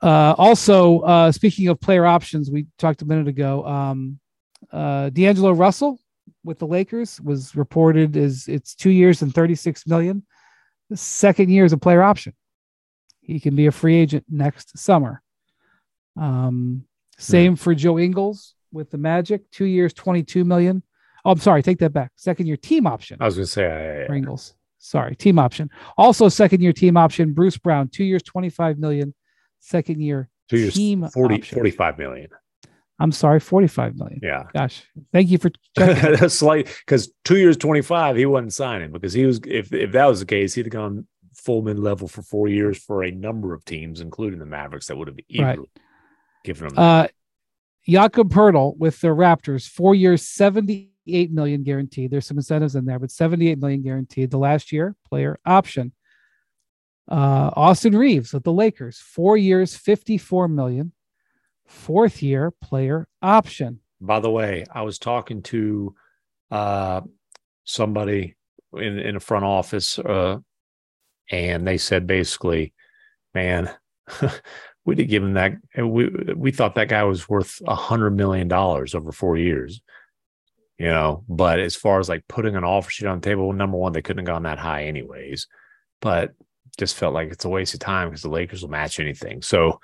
uh, 0.03 0.35
also, 0.37 1.01
uh, 1.01 1.33
speaking 1.33 1.69
of 1.69 1.81
player 1.81 2.05
options, 2.05 2.51
we 2.51 2.67
talked 2.79 3.03
a 3.03 3.07
minute 3.07 3.29
ago. 3.29 3.65
Um, 3.65 4.19
uh, 4.71 5.11
D'Angelo 5.11 5.53
Russell 5.53 5.99
with 6.43 6.59
the 6.59 6.67
Lakers 6.67 7.21
was 7.21 7.57
reported 7.57 8.17
as 8.17 8.47
it's 8.49 8.75
two 8.75 8.91
years 8.91 9.23
and 9.23 9.35
36 9.35 9.87
million. 9.87 10.25
The 10.91 10.97
second 10.97 11.51
year 11.51 11.65
is 11.65 11.73
a 11.73 11.79
player 11.79 12.03
option. 12.03 12.35
He 13.21 13.41
can 13.41 13.57
be 13.57 13.67
a 13.67 13.73
free 13.73 13.97
agent 13.97 14.25
next 14.29 14.77
summer. 14.79 15.23
Um, 16.17 16.85
same 17.19 17.53
yeah. 17.53 17.57
for 17.57 17.75
Joe 17.75 17.99
Ingles 17.99 18.55
with 18.71 18.91
the 18.91 18.99
Magic, 18.99 19.51
two 19.51 19.65
years, 19.65 19.95
22 19.95 20.45
million. 20.45 20.83
Oh, 21.25 21.31
I'm 21.31 21.39
sorry, 21.39 21.63
take 21.63 21.79
that 21.79 21.93
back. 21.93 22.13
Second 22.17 22.47
year 22.47 22.57
team 22.57 22.87
option. 22.87 23.17
I 23.21 23.25
was 23.25 23.37
going 23.37 23.47
to 23.47 23.51
say 23.51 24.05
for 24.07 24.15
Ingles. 24.15 24.55
Sorry, 24.79 25.17
team 25.17 25.39
option. 25.39 25.71
Also, 25.97 26.29
second 26.29 26.61
year 26.61 26.73
team 26.73 26.97
option. 26.97 27.33
Bruce 27.33 27.57
Brown, 27.57 27.89
two 27.89 28.05
years, 28.05 28.23
25 28.23 28.79
million. 28.79 29.15
Second 29.61 30.03
year 30.03 30.29
two 30.51 30.59
years, 30.59 30.75
team 30.75 31.09
40, 31.09 31.35
option. 31.37 31.55
45 31.57 31.99
million. 31.99 32.29
I'm 33.01 33.11
sorry, 33.11 33.41
45 33.41 33.97
million. 33.97 34.21
Yeah. 34.23 34.45
Gosh, 34.53 34.85
thank 35.13 35.31
you 35.31 35.39
for 35.39 35.51
checking. 35.79 36.17
That's 36.17 36.35
slight 36.35 36.67
because 36.87 37.13
two 37.25 37.39
years, 37.39 37.57
25, 37.57 38.17
he 38.17 38.27
wasn't 38.27 38.53
signing 38.53 38.93
because 38.93 39.13
he 39.13 39.25
was, 39.25 39.41
if, 39.47 39.73
if 39.73 39.93
that 39.93 40.07
was 40.07 40.21
the 40.21 40.27
case, 40.27 40.55
he'd 40.55 40.67
have 40.67 40.73
gone 40.73 41.07
full 41.35 41.63
mid 41.63 41.79
level 41.79 42.07
for 42.07 42.23
four 42.23 42.49
years 42.49 42.79
for 42.79 43.03
a 43.03 43.11
number 43.11 43.55
of 43.55 43.65
teams, 43.65 44.01
including 44.01 44.39
the 44.39 44.47
Mavericks, 44.47 44.89
that 44.89 44.97
would 44.97 45.09
have 45.09 45.19
easily 45.29 45.45
right. 45.45 45.59
given 46.45 46.69
him. 46.69 46.79
Uh, 46.79 47.09
Jakob 47.89 48.31
Poeltl 48.31 48.77
with 48.79 49.01
the 49.01 49.09
Raptors, 49.09 49.69
four 49.69 49.95
years, 49.95 50.23
70 50.23 50.94
78 51.07 51.33
million 51.33 51.63
guaranteed. 51.63 52.11
There's 52.11 52.27
some 52.27 52.39
incentives 52.39 52.77
in 52.77 52.85
there, 52.85 52.99
but 52.99 53.11
78 53.11 53.59
million 53.59 53.83
guaranteed. 53.83 54.31
The 54.31 54.39
last 54.39 54.73
year 54.73 54.97
player 55.09 55.39
option. 55.45 55.93
Uh, 57.11 57.51
Austin 57.55 57.97
Reaves 57.97 58.33
with 58.33 58.45
the 58.45 58.53
Lakers, 58.53 58.99
four 58.99 59.37
years, 59.37 59.77
54 59.77 60.49
million. 60.49 60.93
Fourth 61.67 62.23
year 62.23 62.51
player 62.51 63.09
option. 63.23 63.81
By 64.01 64.21
the 64.21 64.31
way, 64.31 64.67
I 64.71 64.83
was 64.83 64.99
talking 64.99 65.43
to 65.45 65.95
uh, 66.51 67.01
somebody 67.65 68.37
in 68.75 68.99
in 68.99 69.17
a 69.17 69.21
front 69.21 69.47
office, 69.47 69.99
uh, 69.99 70.39
and 71.31 71.67
they 71.67 71.79
said 71.79 72.07
basically, 72.07 72.75
man, 73.33 73.71
we 74.85 74.95
did 74.95 75.09
give 75.09 75.23
him 75.23 75.35
that. 75.35 75.55
We 75.75 76.11
we 76.37 76.51
thought 76.51 76.75
that 76.75 76.91
guy 76.91 77.05
was 77.05 77.31
worth 77.31 77.63
a 77.67 77.75
hundred 77.75 78.11
million 78.11 78.47
dollars 78.47 78.95
over 78.95 79.11
four 79.11 79.39
years, 79.39 79.81
you 80.79 80.87
know. 80.87 81.25
But 81.29 81.61
as 81.61 81.77
far 81.77 82.01
as 82.01 82.09
like 82.09 82.27
putting 82.29 82.57
an 82.57 82.65
offer 82.65 82.91
sheet 82.91 83.07
on 83.07 83.21
the 83.21 83.25
table, 83.25 83.53
number 83.53 83.77
one, 83.77 83.93
they 83.93 84.03
couldn't 84.03 84.27
have 84.27 84.35
gone 84.35 84.43
that 84.45 84.59
high 84.59 84.85
anyways. 84.85 85.47
But 86.01 86.35
just 86.79 86.97
felt 86.97 87.15
like 87.15 87.31
it's 87.31 87.45
a 87.45 87.49
waste 87.49 87.75
of 87.75 87.81
time 87.81 88.09
because 88.09 88.23
the 88.23 88.29
Lakers 88.29 88.63
will 88.63 88.71
match 88.71 88.99
anything. 88.99 89.43
So 89.43 89.81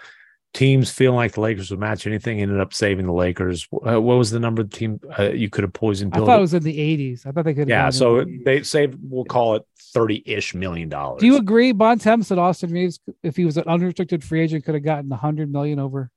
teams 0.53 0.91
feeling 0.91 1.16
like 1.16 1.32
the 1.32 1.41
Lakers 1.41 1.70
would 1.70 1.78
match 1.78 2.07
anything 2.07 2.41
ended 2.41 2.61
up 2.61 2.74
saving 2.74 3.07
the 3.07 3.12
Lakers. 3.12 3.68
Uh, 3.72 4.01
what 4.01 4.18
was 4.18 4.30
the 4.30 4.41
number 4.41 4.62
of 4.62 4.70
the 4.70 4.76
team 4.76 5.01
uh, 5.18 5.30
you 5.30 5.49
could 5.49 5.64
have 5.64 5.72
poisoned? 5.72 6.14
I 6.14 6.18
thought 6.18 6.38
it 6.38 6.41
was 6.41 6.55
in 6.55 6.62
the 6.62 6.76
80s. 6.76 7.26
I 7.26 7.32
thought 7.32 7.45
they 7.45 7.55
could. 7.55 7.68
Yeah, 7.68 7.91
so 7.91 8.24
the 8.24 8.43
they 8.45 8.62
saved. 8.62 8.99
We'll 9.01 9.24
call 9.24 9.57
it 9.57 9.62
thirty-ish 9.93 10.55
million 10.55 10.88
dollars. 10.88 11.20
Do 11.20 11.26
you 11.26 11.36
agree, 11.36 11.72
Bontemps, 11.72 12.28
said 12.28 12.38
Austin 12.38 12.72
Reaves, 12.72 13.01
if 13.22 13.36
he 13.36 13.45
was 13.45 13.57
an 13.57 13.64
unrestricted 13.66 14.22
free 14.24 14.41
agent, 14.41 14.64
could 14.64 14.74
have 14.74 14.84
gotten 14.84 15.11
a 15.12 15.16
hundred 15.16 15.53
million 15.53 15.78
over? 15.78 16.11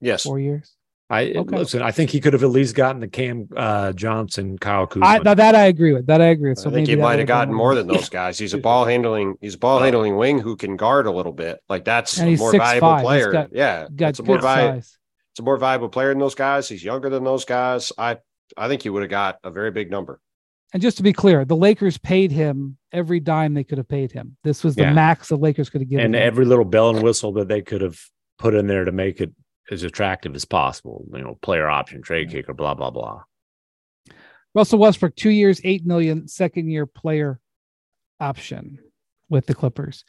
Yes, 0.00 0.24
four 0.24 0.38
years. 0.38 0.74
I 1.14 1.32
okay. 1.36 1.56
listen. 1.56 1.80
I 1.80 1.92
think 1.92 2.10
he 2.10 2.20
could 2.20 2.32
have 2.32 2.42
at 2.42 2.50
least 2.50 2.74
gotten 2.74 3.00
the 3.00 3.08
Cam 3.08 3.48
uh, 3.56 3.92
Johnson, 3.92 4.58
Kyle 4.58 4.86
Kuzma. 4.86 5.06
I, 5.06 5.34
that 5.34 5.54
I 5.54 5.66
agree 5.66 5.92
with. 5.92 6.06
That 6.06 6.20
I 6.20 6.26
agree 6.26 6.50
with. 6.50 6.58
So 6.58 6.70
I 6.70 6.72
think 6.72 6.88
he 6.88 6.96
might 6.96 7.18
have 7.20 7.28
gotten 7.28 7.54
more 7.54 7.74
than 7.74 7.86
those 7.86 8.08
guys. 8.20 8.36
He's 8.36 8.52
a 8.52 8.58
ball 8.58 8.84
handling. 8.84 9.36
He's 9.40 9.54
a 9.54 9.58
ball 9.58 9.78
handling 9.78 10.16
wing 10.16 10.40
who 10.40 10.56
can 10.56 10.76
guard 10.76 11.06
a 11.06 11.12
little 11.12 11.32
bit. 11.32 11.60
Like 11.68 11.84
that's 11.84 12.18
a 12.18 12.36
more 12.36 12.50
valuable 12.50 12.88
five. 12.88 13.02
player. 13.04 13.32
Got, 13.32 13.50
yeah, 13.52 13.86
got 13.94 14.08
it's 14.08 14.18
a 14.18 14.24
more 14.24 14.40
valuable. 14.40 14.78
It's 14.78 15.40
a 15.40 15.42
more 15.42 15.56
valuable 15.56 15.88
player 15.88 16.08
than 16.08 16.18
those 16.18 16.34
guys. 16.34 16.68
He's 16.68 16.82
younger 16.82 17.08
than 17.08 17.22
those 17.22 17.44
guys. 17.44 17.92
I 17.96 18.18
I 18.56 18.66
think 18.66 18.82
he 18.82 18.90
would 18.90 19.02
have 19.02 19.10
got 19.10 19.38
a 19.44 19.50
very 19.50 19.70
big 19.70 19.90
number. 19.90 20.20
And 20.72 20.82
just 20.82 20.96
to 20.96 21.04
be 21.04 21.12
clear, 21.12 21.44
the 21.44 21.54
Lakers 21.54 21.98
paid 21.98 22.32
him 22.32 22.76
every 22.92 23.20
dime 23.20 23.54
they 23.54 23.62
could 23.62 23.78
have 23.78 23.88
paid 23.88 24.10
him. 24.10 24.36
This 24.42 24.64
was 24.64 24.74
the 24.74 24.82
yeah. 24.82 24.92
max 24.92 25.28
the 25.28 25.36
Lakers 25.36 25.70
could 25.70 25.80
have 25.80 25.88
given. 25.88 26.04
And 26.04 26.16
him. 26.16 26.22
every 26.22 26.44
little 26.44 26.64
bell 26.64 26.90
and 26.90 27.00
whistle 27.00 27.32
that 27.34 27.46
they 27.46 27.62
could 27.62 27.80
have 27.80 28.00
put 28.38 28.54
in 28.54 28.66
there 28.66 28.84
to 28.84 28.90
make 28.90 29.20
it 29.20 29.32
as 29.70 29.82
attractive 29.82 30.34
as 30.34 30.44
possible. 30.44 31.06
You 31.12 31.22
know, 31.22 31.38
player 31.42 31.68
option, 31.68 32.02
trade 32.02 32.30
kicker, 32.30 32.54
blah 32.54 32.74
blah 32.74 32.90
blah. 32.90 33.22
Russell 34.54 34.78
Westbrook, 34.78 35.16
two 35.16 35.30
years, 35.30 35.60
eight 35.64 35.84
million, 35.84 36.28
second 36.28 36.68
year 36.70 36.86
player 36.86 37.40
option 38.20 38.78
with 39.28 39.46
the 39.46 39.54
Clippers. 39.54 40.04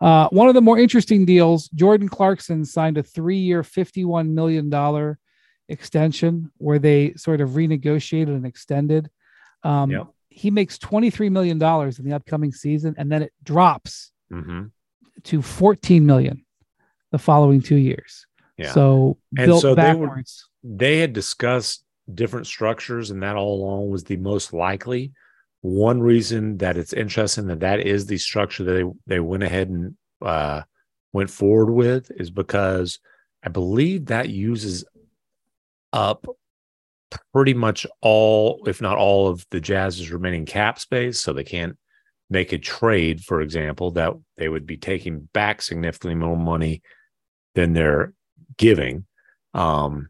Uh, 0.00 0.28
one 0.28 0.48
of 0.48 0.54
the 0.54 0.60
more 0.60 0.78
interesting 0.78 1.24
deals, 1.24 1.68
Jordan 1.68 2.08
Clarkson 2.08 2.64
signed 2.64 2.98
a 2.98 3.02
three-year, 3.02 3.62
fifty-one 3.62 4.34
million 4.34 4.68
dollar 4.68 5.18
extension 5.68 6.50
where 6.58 6.78
they 6.78 7.14
sort 7.14 7.40
of 7.40 7.50
renegotiated 7.50 8.28
and 8.28 8.46
extended. 8.46 9.10
Um, 9.62 9.90
yep. 9.90 10.06
He 10.28 10.50
makes 10.50 10.78
twenty-three 10.78 11.30
million 11.30 11.58
dollars 11.58 11.98
in 11.98 12.04
the 12.04 12.14
upcoming 12.14 12.52
season, 12.52 12.96
and 12.98 13.10
then 13.10 13.22
it 13.22 13.32
drops 13.42 14.10
mm-hmm. 14.30 14.64
to 15.22 15.42
fourteen 15.42 16.04
million 16.04 16.44
the 17.12 17.18
following 17.18 17.62
two 17.62 17.76
years. 17.76 18.25
Yeah. 18.56 18.72
So 18.72 19.18
and 19.36 19.58
so 19.58 19.74
backwards. 19.74 20.48
They, 20.62 20.68
were, 20.68 20.76
they 20.76 20.98
had 20.98 21.12
discussed 21.12 21.84
different 22.12 22.46
structures, 22.46 23.10
and 23.10 23.22
that 23.22 23.36
all 23.36 23.62
along 23.62 23.90
was 23.90 24.04
the 24.04 24.16
most 24.16 24.52
likely. 24.52 25.12
One 25.62 26.00
reason 26.00 26.58
that 26.58 26.76
it's 26.76 26.92
interesting 26.92 27.46
that 27.48 27.60
that 27.60 27.80
is 27.80 28.06
the 28.06 28.18
structure 28.18 28.64
that 28.64 28.72
they 28.72 29.14
they 29.14 29.20
went 29.20 29.42
ahead 29.42 29.68
and 29.68 29.96
uh, 30.22 30.62
went 31.12 31.30
forward 31.30 31.72
with 31.72 32.10
is 32.12 32.30
because 32.30 32.98
I 33.42 33.48
believe 33.48 34.06
that 34.06 34.28
uses 34.28 34.84
up 35.92 36.26
pretty 37.32 37.54
much 37.54 37.86
all, 38.00 38.64
if 38.66 38.80
not 38.80 38.98
all, 38.98 39.28
of 39.28 39.46
the 39.50 39.60
Jazz's 39.60 40.10
remaining 40.10 40.46
cap 40.46 40.78
space, 40.78 41.20
so 41.20 41.32
they 41.32 41.44
can't 41.44 41.76
make 42.28 42.52
a 42.52 42.58
trade, 42.58 43.22
for 43.22 43.40
example, 43.40 43.92
that 43.92 44.12
they 44.36 44.48
would 44.48 44.66
be 44.66 44.76
taking 44.76 45.28
back 45.32 45.62
significantly 45.62 46.16
more 46.16 46.36
money 46.36 46.82
than 47.54 47.72
they're 47.72 48.12
giving 48.58 49.04
um 49.54 50.08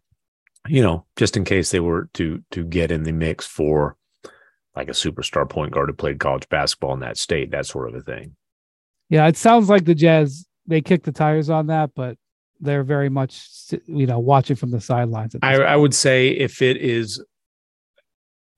you 0.69 0.83
know 0.83 1.05
just 1.17 1.37
in 1.37 1.45
case 1.45 1.71
they 1.71 1.81
were 1.81 2.09
to 2.15 2.43
to 2.51 2.65
get 2.65 2.91
in 2.91 3.03
the 3.03 3.13
mix 3.13 3.47
for 3.47 3.97
like 4.75 4.89
a 4.89 4.93
superstar 4.93 5.49
point 5.49 5.73
guard 5.73 5.89
who 5.89 5.95
played 5.95 6.21
college 6.21 6.49
basketball 6.49 6.93
in 6.93 7.01
that 7.01 7.17
state 7.17 7.51
that 7.51 7.67
sort 7.67 7.89
of 7.89 7.95
a 7.95 8.01
thing. 8.01 8.37
Yeah 9.09 9.27
it 9.27 9.37
sounds 9.37 9.69
like 9.69 9.85
the 9.85 9.95
jazz 9.95 10.47
they 10.67 10.81
kicked 10.81 11.05
the 11.05 11.13
tires 11.13 11.51
on 11.51 11.69
that 11.69 11.91
but 11.95 12.19
they're 12.61 12.85
very 12.85 13.09
much 13.09 13.49
you 13.87 14.07
know 14.07 14.19
watching 14.19 14.57
from 14.57 14.71
the 14.71 14.81
sidelines 14.81 15.37
I, 15.43 15.57
I 15.57 15.77
would 15.77 15.95
say 15.95 16.29
if 16.29 16.63
it 16.63 16.77
is 16.77 17.23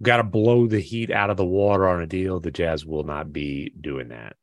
got 0.03 0.19
to 0.19 0.23
blow 0.23 0.67
the 0.67 0.81
heat 0.81 1.11
out 1.11 1.31
of 1.31 1.37
the 1.37 1.45
water 1.45 1.89
on 1.89 2.01
a 2.01 2.07
deal 2.07 2.41
the 2.41 2.51
jazz 2.51 2.87
will 2.87 3.05
not 3.05 3.33
be 3.33 3.73
doing 3.81 4.09
that. 4.09 4.37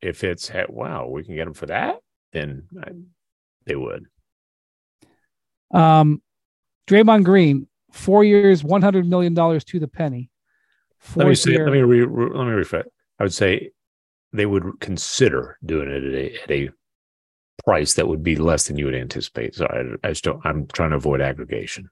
If 0.00 0.24
it's 0.24 0.50
wow 0.68 1.06
we 1.08 1.24
can 1.24 1.36
get 1.36 1.44
them 1.44 1.54
for 1.54 1.66
that 1.66 1.96
then 2.32 2.64
I, 2.82 2.90
they 3.64 3.76
would 3.76 4.06
um, 5.72 6.22
Draymond 6.86 7.24
Green, 7.24 7.66
four 7.90 8.24
years, 8.24 8.64
one 8.64 8.82
hundred 8.82 9.06
million 9.06 9.34
dollars 9.34 9.64
to 9.64 9.78
the 9.78 9.88
penny. 9.88 10.30
let 11.16 11.28
me 11.28 11.34
say. 11.34 11.52
Year, 11.52 11.64
let 11.64 11.72
me 11.72 11.82
re, 11.82 12.02
re, 12.02 12.30
let 12.34 12.46
me 12.46 12.52
rephrase. 12.52 12.84
I 13.18 13.22
would 13.24 13.34
say 13.34 13.70
they 14.32 14.46
would 14.46 14.80
consider 14.80 15.58
doing 15.64 15.88
it 15.88 16.04
at 16.04 16.14
a, 16.14 16.42
at 16.42 16.50
a 16.50 16.70
price 17.64 17.94
that 17.94 18.08
would 18.08 18.22
be 18.22 18.36
less 18.36 18.66
than 18.66 18.78
you 18.78 18.86
would 18.86 18.94
anticipate. 18.94 19.54
So 19.54 19.66
I, 19.66 20.06
I 20.06 20.10
just 20.10 20.24
don't. 20.24 20.44
I'm 20.44 20.66
trying 20.68 20.90
to 20.90 20.96
avoid 20.96 21.20
aggregation. 21.20 21.90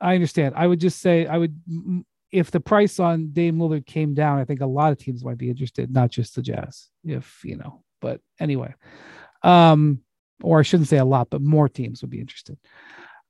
I 0.00 0.14
understand. 0.14 0.54
I 0.56 0.66
would 0.66 0.80
just 0.80 1.00
say 1.00 1.26
I 1.26 1.38
would 1.38 1.58
if 2.30 2.50
the 2.50 2.60
price 2.60 2.98
on 2.98 3.30
Dame 3.32 3.58
Lillard 3.58 3.86
came 3.86 4.14
down. 4.14 4.38
I 4.38 4.44
think 4.44 4.60
a 4.60 4.66
lot 4.66 4.92
of 4.92 4.98
teams 4.98 5.24
might 5.24 5.38
be 5.38 5.50
interested, 5.50 5.92
not 5.92 6.10
just 6.10 6.34
the 6.34 6.42
Jazz. 6.42 6.90
If 7.04 7.40
you 7.44 7.56
know, 7.56 7.82
but 8.00 8.20
anyway, 8.38 8.74
um, 9.42 10.00
or 10.42 10.58
I 10.58 10.62
shouldn't 10.62 10.88
say 10.88 10.98
a 10.98 11.04
lot, 11.04 11.30
but 11.30 11.40
more 11.40 11.68
teams 11.68 12.02
would 12.02 12.10
be 12.10 12.20
interested. 12.20 12.58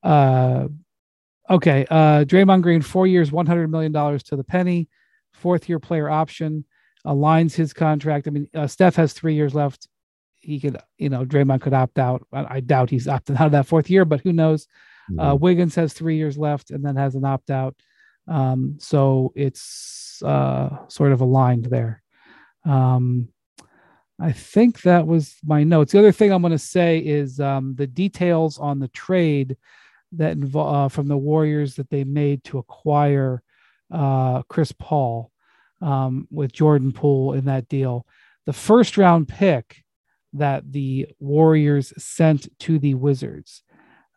Uh, 0.04 0.68
okay. 1.50 1.86
Uh, 1.90 2.24
Draymond 2.24 2.62
Green, 2.62 2.82
four 2.82 3.06
years, 3.06 3.30
$100 3.30 3.70
million 3.70 3.92
to 3.92 4.36
the 4.36 4.44
penny, 4.44 4.88
fourth 5.32 5.68
year 5.68 5.80
player 5.80 6.08
option, 6.08 6.64
aligns 7.06 7.54
his 7.54 7.72
contract. 7.72 8.28
I 8.28 8.30
mean, 8.30 8.48
uh, 8.54 8.66
Steph 8.66 8.96
has 8.96 9.12
three 9.12 9.34
years 9.34 9.54
left. 9.54 9.88
He 10.36 10.60
could, 10.60 10.76
you 10.98 11.08
know, 11.08 11.24
Draymond 11.24 11.62
could 11.62 11.72
opt 11.72 11.98
out. 11.98 12.26
I, 12.32 12.56
I 12.56 12.60
doubt 12.60 12.90
he's 12.90 13.06
opting 13.06 13.40
out 13.40 13.46
of 13.46 13.52
that 13.52 13.66
fourth 13.66 13.88
year, 13.90 14.04
but 14.04 14.20
who 14.20 14.32
knows? 14.32 14.66
Mm-hmm. 15.10 15.20
Uh, 15.20 15.34
Wiggins 15.34 15.74
has 15.74 15.92
three 15.92 16.16
years 16.16 16.38
left 16.38 16.70
and 16.70 16.84
then 16.84 16.96
has 16.96 17.14
an 17.14 17.24
opt 17.24 17.50
out. 17.50 17.74
Um, 18.28 18.76
so 18.78 19.32
it's 19.34 20.22
uh, 20.24 20.86
sort 20.88 21.12
of 21.12 21.20
aligned 21.20 21.66
there. 21.66 22.02
Um, 22.64 23.28
I 24.18 24.32
think 24.32 24.82
that 24.82 25.06
was 25.06 25.36
my 25.44 25.64
notes. 25.64 25.92
The 25.92 25.98
other 25.98 26.12
thing 26.12 26.32
I'm 26.32 26.42
going 26.42 26.52
to 26.52 26.58
say 26.58 26.98
is 26.98 27.40
um, 27.40 27.74
the 27.74 27.86
details 27.86 28.58
on 28.58 28.78
the 28.78 28.88
trade 28.88 29.56
that 30.16 30.32
involve 30.32 30.74
uh, 30.74 30.88
from 30.88 31.08
the 31.08 31.16
Warriors 31.16 31.76
that 31.76 31.90
they 31.90 32.04
made 32.04 32.44
to 32.44 32.58
acquire 32.58 33.42
uh, 33.90 34.42
Chris 34.42 34.72
Paul 34.72 35.30
um, 35.80 36.26
with 36.30 36.52
Jordan 36.52 36.92
Poole 36.92 37.34
in 37.34 37.44
that 37.46 37.68
deal. 37.68 38.06
The 38.46 38.52
first 38.52 38.96
round 38.96 39.28
pick 39.28 39.84
that 40.32 40.70
the 40.72 41.08
Warriors 41.20 41.92
sent 41.96 42.48
to 42.60 42.78
the 42.78 42.94
Wizards, 42.94 43.62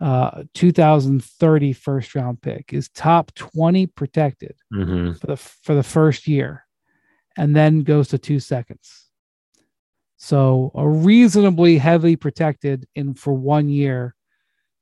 uh, 0.01 0.43
2030 0.53 1.73
first 1.73 2.15
round 2.15 2.41
pick, 2.41 2.73
is 2.73 2.89
top 2.89 3.33
20 3.35 3.87
protected 3.87 4.55
mm-hmm. 4.73 5.13
for 5.13 5.27
the 5.27 5.37
for 5.37 5.75
the 5.75 5.83
first 5.83 6.27
year, 6.27 6.65
and 7.37 7.55
then 7.55 7.83
goes 7.83 8.09
to 8.09 8.17
two 8.17 8.39
seconds. 8.39 9.05
So 10.17 10.71
a 10.73 10.87
reasonably 10.87 11.77
heavily 11.77 12.15
protected 12.15 12.87
in 12.95 13.13
for 13.13 13.33
one 13.33 13.69
year 13.69 14.15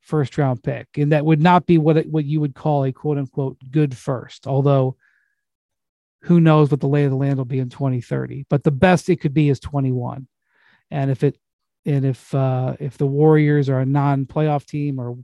first 0.06 0.38
round 0.38 0.64
pick, 0.64 0.88
and 0.98 1.12
that 1.12 1.26
would 1.26 1.42
not 1.42 1.66
be 1.66 1.78
what 1.78 1.98
it, 1.98 2.10
what 2.10 2.26
you 2.26 2.40
would 2.40 2.56
call 2.56 2.86
a 2.86 2.92
quote 2.92 3.18
unquote 3.18 3.58
good 3.72 3.96
first. 3.98 4.48
Although, 4.48 4.96
who 6.22 6.40
knows 6.40 6.72
what 6.72 6.80
the 6.80 6.88
lay 6.88 7.04
of 7.04 7.12
the 7.12 7.18
land 7.18 7.38
will 7.38 7.46
be 7.46 7.60
in 7.60 7.70
2030? 7.70 8.46
But 8.50 8.64
the 8.64 8.72
best 8.72 9.10
it 9.10 9.18
could 9.18 9.34
be 9.34 9.50
is 9.50 9.60
21, 9.60 10.28
and 10.92 11.12
if 11.12 11.24
it 11.24 11.38
and 11.86 12.06
if 12.06 12.34
uh, 12.34 12.76
if 12.80 12.98
the 12.98 13.08
Warriors 13.08 13.68
are 13.68 13.80
a 13.80 13.86
non-playoff 13.86 14.66
team 14.66 15.00
or 15.00 15.18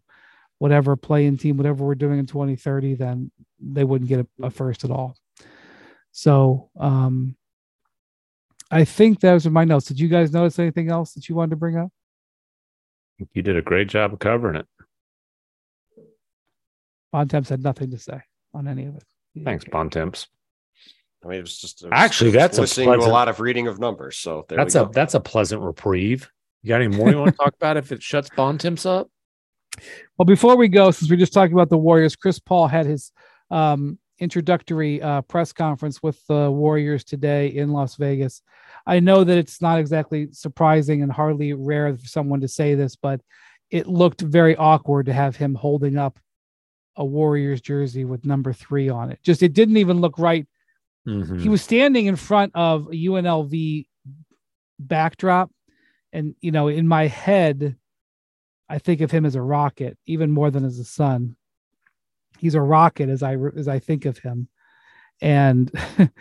whatever 0.57 0.95
play-in 0.95 1.38
team, 1.38 1.57
whatever 1.57 1.84
we're 1.84 1.95
doing 1.95 2.19
in 2.19 2.27
2030, 2.27 2.95
then 2.95 3.32
they 3.59 3.84
wouldn't 3.84 4.09
get 4.09 4.19
a, 4.19 4.45
a 4.45 4.49
first 4.49 4.84
at 4.84 4.91
all. 4.91 5.15
So 6.11 6.69
um, 6.79 7.36
I 8.69 8.86
think 8.86 9.19
those 9.19 9.45
are 9.45 9.51
my 9.51 9.63
notes. 9.63 9.88
Did 9.88 9.99
you 9.99 10.07
guys 10.07 10.32
notice 10.32 10.59
anything 10.59 10.89
else 10.89 11.13
that 11.13 11.27
you 11.27 11.36
wanted 11.36 11.51
to 11.51 11.55
bring 11.55 11.77
up? 11.77 11.89
You 13.34 13.41
did 13.41 13.57
a 13.57 13.61
great 13.61 13.88
job 13.88 14.13
of 14.13 14.19
covering 14.19 14.55
it. 14.55 14.67
Bontemps 17.12 17.49
had 17.49 17.64
nothing 17.64 17.91
to 17.91 17.97
say 17.97 18.22
on 18.53 18.68
any 18.68 18.86
of 18.86 18.95
it. 18.95 19.03
Thanks, 19.43 19.66
Bontemps. 19.66 20.28
I 21.24 21.28
mean, 21.28 21.38
it 21.39 21.41
was 21.41 21.57
just 21.57 21.84
it 21.84 21.88
was, 21.88 21.93
actually 21.93 22.32
that's 22.32 22.57
listening 22.57 22.88
a, 22.88 22.91
pleasant, 22.91 23.03
to 23.05 23.12
a 23.12 23.14
lot 23.14 23.30
of 23.30 23.39
reading 23.39 23.68
of 23.68 23.80
numbers. 23.80 24.18
So 24.18 24.45
that's 24.49 24.76
a 24.76 24.89
that's 24.91 25.14
a 25.14 25.20
pleasant 25.20 25.62
reprieve. 25.62 26.32
You 26.64 26.70
got 26.70 26.82
any 26.82 26.95
more 26.95 27.09
you 27.09 27.18
want 27.18 27.32
to 27.32 27.38
talk 27.38 27.53
about 27.55 27.78
if 27.78 27.91
it 27.91 28.01
shuts 28.01 28.30
Bontemps 28.36 28.86
up? 28.86 29.09
Well, 30.18 30.26
before 30.26 30.57
we 30.57 30.68
go, 30.68 30.91
since 30.91 31.09
we're 31.09 31.18
just 31.18 31.34
talking 31.34 31.53
about 31.53 31.70
the 31.70 31.78
Warriors, 31.78 32.16
Chris 32.16 32.39
Paul 32.39 32.68
had 32.68 32.86
his 32.86 33.12
um, 33.49 33.97
introductory 34.20 35.01
uh, 35.01 35.22
press 35.22 35.53
conference 35.53 36.03
with 36.03 36.24
the 36.28 36.51
Warriors 36.51 37.03
today 37.03 37.47
in 37.47 37.72
Las 37.72 37.95
Vegas. 37.95 38.41
I 38.86 38.99
know 38.99 39.24
that 39.24 39.38
it's 39.38 39.62
not 39.62 39.80
exactly 39.80 40.30
surprising 40.32 41.01
and 41.03 41.12
hardly 41.12 41.53
rare 41.53 41.95
for 41.95 42.05
someone 42.05 42.41
to 42.41 42.47
say 42.47 42.76
this, 42.76 42.95
but 42.95 43.22
it 43.70 43.88
looked 43.88 44.22
very 44.22 44.55
awkward 44.55 45.05
to 45.05 45.14
have 45.14 45.36
him 45.36 45.55
holding 45.55 45.97
up 45.97 46.20
a 46.95 47.05
Warriors 47.05 47.61
jersey 47.61 48.05
with 48.05 48.25
number 48.25 48.53
three 48.53 48.89
on 48.89 49.11
it. 49.11 49.19
Just 49.23 49.43
it 49.43 49.53
didn't 49.53 49.77
even 49.77 50.01
look 50.01 50.17
right. 50.17 50.47
Mm-hmm. 51.07 51.39
He 51.39 51.49
was 51.49 51.61
standing 51.61 52.05
in 52.05 52.15
front 52.15 52.51
of 52.55 52.87
a 52.87 52.91
UNLV 52.91 53.87
backdrop, 54.79 55.51
and 56.13 56.35
you 56.41 56.51
know, 56.51 56.67
in 56.67 56.87
my 56.87 57.07
head, 57.07 57.75
I 58.69 58.77
think 58.77 59.01
of 59.01 59.11
him 59.11 59.25
as 59.25 59.35
a 59.35 59.41
rocket 59.41 59.97
even 60.05 60.31
more 60.31 60.51
than 60.51 60.65
as 60.65 60.79
a 60.79 60.85
sun. 60.85 61.35
He's 62.37 62.55
a 62.55 62.61
rocket 62.61 63.09
as 63.09 63.23
I 63.23 63.35
as 63.55 63.67
I 63.67 63.79
think 63.79 64.05
of 64.05 64.19
him, 64.19 64.47
and 65.21 65.71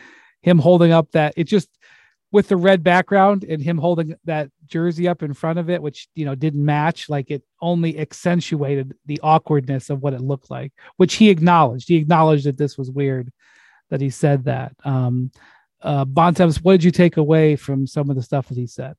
him 0.42 0.58
holding 0.58 0.92
up 0.92 1.10
that 1.12 1.34
it 1.36 1.44
just 1.44 1.68
with 2.32 2.48
the 2.48 2.56
red 2.56 2.82
background 2.82 3.44
and 3.44 3.62
him 3.62 3.76
holding 3.78 4.14
that 4.24 4.50
jersey 4.66 5.08
up 5.08 5.22
in 5.22 5.34
front 5.34 5.58
of 5.58 5.68
it, 5.68 5.82
which 5.82 6.08
you 6.14 6.24
know 6.24 6.34
didn't 6.34 6.64
match, 6.64 7.08
like 7.08 7.30
it 7.30 7.42
only 7.60 7.98
accentuated 7.98 8.94
the 9.06 9.20
awkwardness 9.22 9.90
of 9.90 10.02
what 10.02 10.14
it 10.14 10.20
looked 10.20 10.50
like, 10.50 10.72
which 10.96 11.14
he 11.14 11.30
acknowledged. 11.30 11.88
He 11.88 11.96
acknowledged 11.96 12.46
that 12.46 12.56
this 12.56 12.78
was 12.78 12.90
weird 12.90 13.32
that 13.90 14.00
he 14.00 14.10
said 14.10 14.44
that. 14.44 14.72
Um, 14.84 15.30
uh, 15.82 16.04
Bontemps, 16.04 16.62
what 16.62 16.72
did 16.72 16.84
you 16.84 16.90
take 16.90 17.16
away 17.16 17.56
from 17.56 17.86
some 17.86 18.10
of 18.10 18.16
the 18.16 18.22
stuff 18.22 18.48
that 18.48 18.56
he 18.56 18.66
said? 18.66 18.94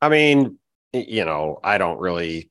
I 0.00 0.08
mean, 0.08 0.58
you 0.92 1.24
know, 1.24 1.58
I 1.62 1.78
don't 1.78 2.00
really 2.00 2.50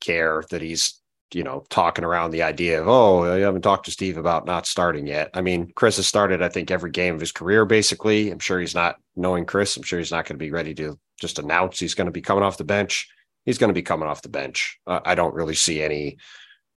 care 0.00 0.42
that 0.50 0.62
he's 0.62 1.01
you 1.34 1.42
know, 1.42 1.64
talking 1.68 2.04
around 2.04 2.30
the 2.30 2.42
idea 2.42 2.80
of, 2.80 2.88
oh, 2.88 3.24
I 3.24 3.38
haven't 3.38 3.62
talked 3.62 3.86
to 3.86 3.90
Steve 3.90 4.16
about 4.16 4.46
not 4.46 4.66
starting 4.66 5.06
yet. 5.06 5.30
I 5.34 5.40
mean, 5.40 5.72
Chris 5.74 5.96
has 5.96 6.06
started, 6.06 6.42
I 6.42 6.48
think, 6.48 6.70
every 6.70 6.90
game 6.90 7.14
of 7.14 7.20
his 7.20 7.32
career, 7.32 7.64
basically. 7.64 8.30
I'm 8.30 8.38
sure 8.38 8.60
he's 8.60 8.74
not 8.74 8.96
knowing 9.16 9.44
Chris. 9.44 9.76
I'm 9.76 9.82
sure 9.82 9.98
he's 9.98 10.10
not 10.10 10.26
going 10.26 10.38
to 10.38 10.44
be 10.44 10.50
ready 10.50 10.74
to 10.74 10.98
just 11.20 11.38
announce 11.38 11.78
he's 11.78 11.94
going 11.94 12.06
to 12.06 12.12
be 12.12 12.20
coming 12.20 12.44
off 12.44 12.58
the 12.58 12.64
bench. 12.64 13.08
He's 13.44 13.58
going 13.58 13.68
to 13.68 13.74
be 13.74 13.82
coming 13.82 14.08
off 14.08 14.22
the 14.22 14.28
bench. 14.28 14.78
Uh, 14.86 15.00
I 15.04 15.14
don't 15.14 15.34
really 15.34 15.54
see 15.54 15.82
any 15.82 16.18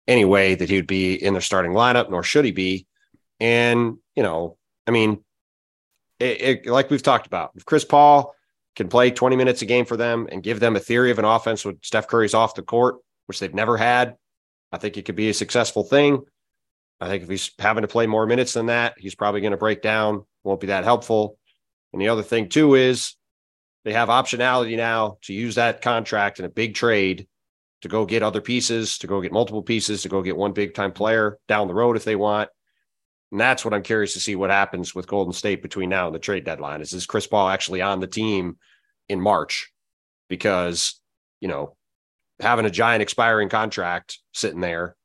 any 0.08 0.24
way 0.24 0.54
that 0.54 0.68
he 0.68 0.76
would 0.76 0.86
be 0.86 1.14
in 1.14 1.34
the 1.34 1.40
starting 1.40 1.72
lineup, 1.72 2.10
nor 2.10 2.22
should 2.22 2.44
he 2.44 2.52
be. 2.52 2.86
And, 3.40 3.98
you 4.14 4.22
know, 4.22 4.56
I 4.86 4.92
mean, 4.92 5.24
it, 6.20 6.40
it, 6.40 6.66
like 6.66 6.90
we've 6.90 7.02
talked 7.02 7.26
about, 7.26 7.50
if 7.56 7.64
Chris 7.64 7.84
Paul 7.84 8.32
can 8.76 8.88
play 8.88 9.10
20 9.10 9.36
minutes 9.36 9.62
a 9.62 9.66
game 9.66 9.84
for 9.84 9.96
them 9.96 10.28
and 10.30 10.42
give 10.42 10.60
them 10.60 10.76
a 10.76 10.80
theory 10.80 11.10
of 11.10 11.18
an 11.18 11.24
offense 11.24 11.64
with 11.64 11.78
Steph 11.82 12.06
Curry's 12.06 12.34
off 12.34 12.54
the 12.54 12.62
court, 12.62 12.96
which 13.26 13.40
they've 13.40 13.52
never 13.52 13.76
had, 13.76 14.16
I 14.72 14.78
think 14.78 14.96
it 14.96 15.04
could 15.04 15.16
be 15.16 15.28
a 15.28 15.34
successful 15.34 15.84
thing. 15.84 16.22
I 17.00 17.08
think 17.08 17.22
if 17.22 17.28
he's 17.28 17.50
having 17.58 17.82
to 17.82 17.88
play 17.88 18.06
more 18.06 18.26
minutes 18.26 18.54
than 18.54 18.66
that, 18.66 18.94
he's 18.98 19.14
probably 19.14 19.40
going 19.40 19.50
to 19.52 19.56
break 19.56 19.82
down, 19.82 20.24
won't 20.44 20.60
be 20.60 20.68
that 20.68 20.84
helpful. 20.84 21.38
And 21.92 22.00
the 22.00 22.08
other 22.08 22.22
thing, 22.22 22.48
too, 22.48 22.74
is 22.74 23.16
they 23.84 23.92
have 23.92 24.08
optionality 24.08 24.76
now 24.76 25.18
to 25.22 25.32
use 25.32 25.54
that 25.56 25.82
contract 25.82 26.38
in 26.38 26.44
a 26.44 26.50
big 26.50 26.74
trade 26.74 27.28
to 27.82 27.88
go 27.88 28.06
get 28.06 28.22
other 28.22 28.40
pieces, 28.40 28.98
to 28.98 29.06
go 29.06 29.20
get 29.20 29.32
multiple 29.32 29.62
pieces, 29.62 30.02
to 30.02 30.08
go 30.08 30.22
get 30.22 30.36
one 30.36 30.52
big 30.52 30.74
time 30.74 30.92
player 30.92 31.38
down 31.46 31.68
the 31.68 31.74
road 31.74 31.96
if 31.96 32.04
they 32.04 32.16
want. 32.16 32.48
And 33.30 33.40
that's 33.40 33.64
what 33.64 33.74
I'm 33.74 33.82
curious 33.82 34.14
to 34.14 34.20
see 34.20 34.36
what 34.36 34.50
happens 34.50 34.94
with 34.94 35.06
Golden 35.06 35.32
State 35.32 35.62
between 35.62 35.90
now 35.90 36.06
and 36.06 36.14
the 36.14 36.20
trade 36.20 36.44
deadline. 36.44 36.80
Is 36.80 36.90
this 36.90 37.06
Chris 37.06 37.26
Paul 37.26 37.48
actually 37.48 37.82
on 37.82 38.00
the 38.00 38.06
team 38.06 38.56
in 39.08 39.20
March? 39.20 39.70
Because, 40.28 41.00
you 41.40 41.48
know, 41.48 41.75
having 42.40 42.66
a 42.66 42.70
giant 42.70 43.02
expiring 43.02 43.48
contract 43.48 44.18
sitting 44.32 44.60
there 44.60 44.96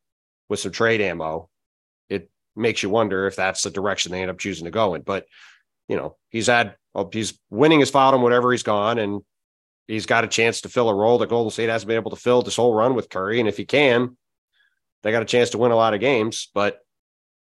with 0.50 0.60
some 0.60 0.72
trade 0.72 1.02
ammo, 1.02 1.50
it 2.10 2.30
makes 2.56 2.84
you 2.84 2.90
wonder 2.90 3.28
if 3.28 3.36
that's 3.36 3.64
the 3.64 3.70
direction 3.70 4.12
they 4.12 4.22
end 4.22 4.32
up 4.32 4.40
choosing 4.40 4.66
to 4.66 4.72
go 4.72 4.96
in. 4.96 5.02
But 5.02 5.26
you 5.88 5.96
know, 5.98 6.18
he's 6.30 6.48
had 6.48 6.76
oh, 6.96 7.10
he's 7.12 7.40
winning 7.50 7.80
his 7.80 7.92
him 7.92 8.22
whatever 8.22 8.52
he's 8.52 8.64
gone, 8.64 9.00
and 9.00 9.22
he's 9.88 10.06
got 10.06 10.24
a 10.24 10.28
chance 10.28 10.62
to 10.62 10.70
fill 10.70 10.90
a 10.90 10.96
role 10.96 11.18
that 11.20 11.30
Golden 11.30 11.52
State 11.52 11.70
hasn't 11.70 11.88
been 11.88 11.98
able 11.98 12.12
to 12.12 12.18
fill 12.18 12.42
this 12.42 12.56
whole 12.56 12.74
run 12.74 12.96
with 12.96 13.10
Curry. 13.10 13.40
And 13.40 13.50
if 13.50 13.58
he 13.58 13.66
can, 13.66 14.18
they 15.04 15.12
got 15.12 15.22
a 15.22 15.26
chance 15.26 15.52
to 15.52 15.58
win 15.58 15.72
a 15.72 15.76
lot 15.76 15.94
of 15.94 16.00
games. 16.00 16.50
But 16.54 16.80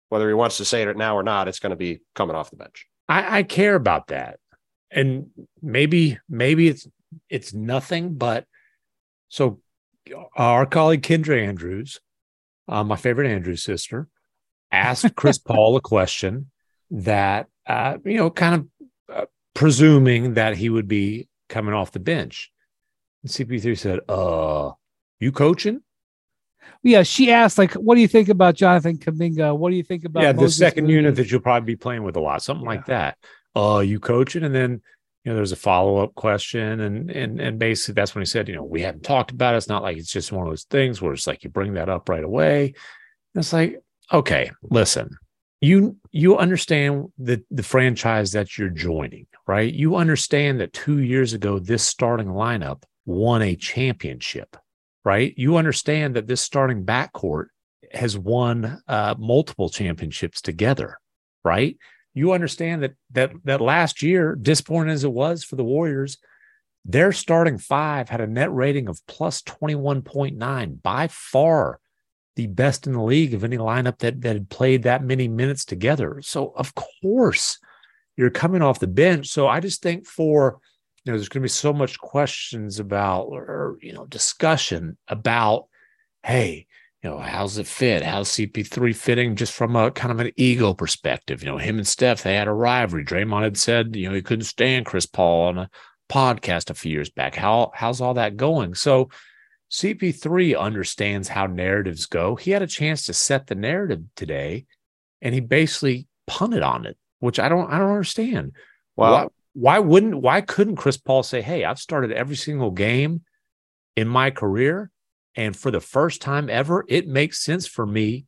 whether 0.09 0.27
he 0.27 0.34
wants 0.34 0.57
to 0.57 0.65
say 0.65 0.84
it 0.84 0.97
now 0.97 1.15
or 1.15 1.23
not, 1.23 1.47
it's 1.47 1.59
going 1.59 1.71
to 1.71 1.75
be 1.75 2.01
coming 2.15 2.36
off 2.36 2.49
the 2.49 2.57
bench. 2.57 2.86
I, 3.07 3.39
I 3.39 3.43
care 3.43 3.75
about 3.75 4.07
that, 4.07 4.39
and 4.91 5.27
maybe 5.61 6.19
maybe 6.29 6.67
it's 6.67 6.88
it's 7.29 7.53
nothing, 7.53 8.15
but 8.15 8.45
so 9.29 9.61
our 10.35 10.65
colleague 10.65 11.01
Kendra 11.01 11.45
Andrews, 11.47 11.99
uh, 12.67 12.83
my 12.83 12.95
favorite 12.95 13.29
Andrews 13.29 13.63
sister, 13.63 14.07
asked 14.71 15.15
Chris 15.15 15.37
Paul 15.39 15.75
a 15.75 15.81
question 15.81 16.51
that, 16.91 17.47
uh, 17.67 17.97
you 18.03 18.17
know, 18.17 18.29
kind 18.29 18.55
of 18.55 19.15
uh, 19.15 19.25
presuming 19.53 20.35
that 20.35 20.57
he 20.57 20.69
would 20.69 20.87
be 20.87 21.27
coming 21.49 21.73
off 21.73 21.91
the 21.91 21.99
bench. 21.99 22.51
And 23.23 23.31
CP3 23.31 23.77
said, 23.77 23.99
uh, 24.09 24.71
you 25.19 25.31
coaching? 25.31 25.81
Yeah, 26.83 27.03
she 27.03 27.31
asked, 27.31 27.57
like, 27.57 27.73
what 27.73 27.95
do 27.95 28.01
you 28.01 28.07
think 28.07 28.29
about 28.29 28.55
Jonathan 28.55 28.97
Kuminga? 28.97 29.55
What 29.55 29.69
do 29.69 29.75
you 29.75 29.83
think 29.83 30.05
about 30.05 30.23
yeah, 30.23 30.31
the 30.31 30.49
second 30.49 30.85
Moody? 30.85 30.95
unit 30.95 31.15
that 31.15 31.29
you'll 31.29 31.41
probably 31.41 31.73
be 31.73 31.75
playing 31.75 32.03
with 32.03 32.15
a 32.15 32.19
lot, 32.19 32.41
something 32.41 32.65
yeah. 32.65 32.69
like 32.69 32.85
that. 32.87 33.17
Uh, 33.55 33.79
you 33.79 33.99
coaching? 33.99 34.43
And 34.43 34.53
then 34.53 34.81
you 35.24 35.32
know, 35.32 35.36
there's 35.36 35.51
a 35.51 35.57
follow 35.57 35.97
up 35.97 36.15
question, 36.15 36.80
and 36.80 37.11
and 37.11 37.39
and 37.39 37.59
basically 37.59 37.93
that's 37.93 38.15
when 38.15 38.24
he 38.24 38.26
said, 38.26 38.47
you 38.47 38.55
know, 38.55 38.63
we 38.63 38.82
haven't 38.82 39.03
talked 39.03 39.32
about 39.32 39.53
it. 39.53 39.57
It's 39.57 39.67
not 39.67 39.84
like 39.84 39.97
it's 39.97 40.11
just 40.11 40.32
one 40.32 40.47
of 40.47 40.51
those 40.51 40.63
things 40.63 41.01
where 41.01 41.13
it's 41.13 41.28
like 41.28 41.43
you 41.43 41.49
bring 41.49 41.74
that 41.74 41.89
up 41.89 42.09
right 42.09 42.24
away. 42.24 42.65
And 43.34 43.41
it's 43.41 43.53
like, 43.53 43.80
okay, 44.11 44.51
listen, 44.63 45.15
you 45.61 45.95
you 46.11 46.38
understand 46.38 47.11
the 47.19 47.43
the 47.51 47.63
franchise 47.63 48.32
that 48.32 48.57
you're 48.57 48.69
joining, 48.69 49.28
right? 49.45 49.72
You 49.72 49.95
understand 49.95 50.59
that 50.59 50.74
two 50.74 50.99
years 50.99 51.34
ago 51.34 51.59
this 51.59 51.84
starting 51.84 52.28
lineup 52.28 52.84
won 53.05 53.43
a 53.43 53.55
championship, 53.55 54.57
right? 55.05 55.34
You 55.38 55.57
understand 55.57 56.15
that 56.15 56.28
this 56.28 56.41
starting 56.41 56.84
backcourt 56.84 57.47
has 57.93 58.17
won 58.17 58.82
uh, 58.88 59.15
multiple 59.19 59.69
championships 59.69 60.41
together, 60.41 60.97
right? 61.43 61.78
You 62.14 62.34
understand 62.34 62.84
that 62.84 62.93
that 63.12 63.32
that 63.45 63.62
last 63.62 64.01
year, 64.01 64.36
disappointing 64.36 64.91
as 64.91 65.03
it 65.03 65.12
was 65.12 65.43
for 65.43 65.55
the 65.55 65.64
Warriors, 65.64 66.18
their 66.86 67.12
starting 67.12 67.57
five 67.57 68.09
had 68.09 68.22
a 68.22 68.28
net 68.28 68.53
rating 68.53 68.88
of 68.88 68.99
plus 69.07 69.41
21.9, 69.43 70.82
by 70.82 71.07
far 71.07 71.80
the 72.36 72.47
best 72.47 72.88
in 72.88 72.93
the 72.93 73.03
league 73.03 73.34
of 73.34 73.43
any 73.43 73.57
lineup 73.57 73.99
that, 73.99 74.22
that 74.22 74.34
had 74.34 74.49
played 74.49 74.84
that 74.84 75.03
many 75.03 75.28
minutes 75.28 75.66
together. 75.66 76.22
So 76.24 76.53
of 76.55 76.74
course 77.01 77.59
you're 78.16 78.30
coming 78.30 78.62
off 78.62 78.80
the 78.80 78.88
bench. 78.88 79.28
So 79.28 79.47
I 79.47 79.59
just 79.59 79.82
think 79.82 80.05
for 80.05 80.59
you 81.03 81.12
know, 81.12 81.18
there's 81.18 81.30
going 81.30 81.41
to 81.41 81.45
be 81.45 81.49
so 81.49 81.74
much 81.74 81.99
questions 81.99 82.80
about 82.80 83.24
or 83.26 83.78
you 83.82 83.93
know 83.93 84.05
discussion 84.05 84.97
about, 85.07 85.66
hey, 86.24 86.68
you 87.03 87.09
know, 87.09 87.17
how's 87.17 87.57
it 87.57 87.65
fit? 87.65 88.03
How's 88.03 88.29
CP3 88.29 88.95
fitting 88.95 89.35
just 89.35 89.53
from 89.53 89.75
a 89.75 89.89
kind 89.89 90.11
of 90.11 90.19
an 90.19 90.31
ego 90.37 90.73
perspective? 90.73 91.41
You 91.41 91.49
know, 91.49 91.57
him 91.57 91.77
and 91.77 91.87
Steph, 91.87 92.21
they 92.21 92.35
had 92.35 92.47
a 92.47 92.53
rivalry. 92.53 93.03
Draymond 93.03 93.43
had 93.43 93.57
said, 93.57 93.95
you 93.95 94.07
know, 94.07 94.13
he 94.13 94.21
couldn't 94.21 94.45
stand 94.45 94.85
Chris 94.85 95.07
Paul 95.07 95.47
on 95.47 95.57
a 95.57 95.69
podcast 96.11 96.69
a 96.69 96.75
few 96.75 96.91
years 96.91 97.09
back. 97.09 97.33
How 97.33 97.71
how's 97.73 98.01
all 98.01 98.13
that 98.15 98.37
going? 98.37 98.75
So 98.75 99.09
CP3 99.71 100.59
understands 100.59 101.27
how 101.27 101.47
narratives 101.47 102.05
go. 102.05 102.35
He 102.35 102.51
had 102.51 102.61
a 102.61 102.67
chance 102.67 103.05
to 103.05 103.13
set 103.13 103.47
the 103.47 103.55
narrative 103.55 104.03
today, 104.15 104.65
and 105.21 105.33
he 105.33 105.39
basically 105.39 106.07
punted 106.27 106.61
on 106.61 106.85
it, 106.85 106.97
which 107.19 107.39
I 107.39 107.49
don't 107.49 107.71
I 107.71 107.79
don't 107.79 107.89
understand. 107.89 108.51
Well, 108.95 109.11
why, 109.13 109.27
why 109.53 109.79
wouldn't 109.79 110.17
why 110.17 110.41
couldn't 110.41 110.75
Chris 110.75 110.97
Paul 110.97 111.23
say, 111.23 111.41
"Hey, 111.41 111.63
I've 111.65 111.79
started 111.79 112.11
every 112.11 112.35
single 112.35 112.71
game 112.71 113.21
in 113.95 114.07
my 114.07 114.29
career 114.29 114.91
and 115.36 115.55
for 115.55 115.71
the 115.71 115.79
first 115.79 116.21
time 116.21 116.49
ever, 116.49 116.86
it 116.88 117.07
makes 117.07 117.43
sense 117.43 117.67
for 117.67 117.86
me 117.86 118.25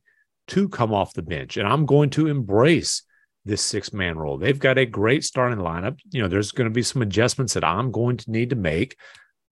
to 0.48 0.68
come 0.68 0.92
off 0.92 1.14
the 1.14 1.22
bench. 1.22 1.56
And 1.56 1.68
I'm 1.68 1.86
going 1.86 2.10
to 2.10 2.26
embrace 2.26 3.02
this 3.44 3.62
six 3.62 3.92
man 3.92 4.16
role. 4.16 4.38
They've 4.38 4.58
got 4.58 4.78
a 4.78 4.86
great 4.86 5.24
starting 5.24 5.58
lineup. 5.58 5.98
You 6.10 6.22
know, 6.22 6.28
there's 6.28 6.52
going 6.52 6.68
to 6.68 6.74
be 6.74 6.82
some 6.82 7.02
adjustments 7.02 7.54
that 7.54 7.64
I'm 7.64 7.90
going 7.90 8.16
to 8.18 8.30
need 8.30 8.50
to 8.50 8.56
make, 8.56 8.96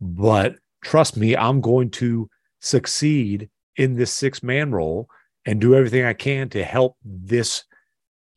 but 0.01 0.57
trust 0.83 1.17
me, 1.17 1.37
I'm 1.37 1.61
going 1.61 1.91
to 1.91 2.29
succeed 2.61 3.51
in 3.77 3.95
this 3.95 4.13
six 4.13 4.43
man 4.43 4.73
role 4.73 5.09
and 5.45 5.61
do 5.61 5.75
everything 5.75 6.05
I 6.05 6.13
can 6.13 6.49
to 6.51 6.65
help 6.65 6.97
this 7.05 7.65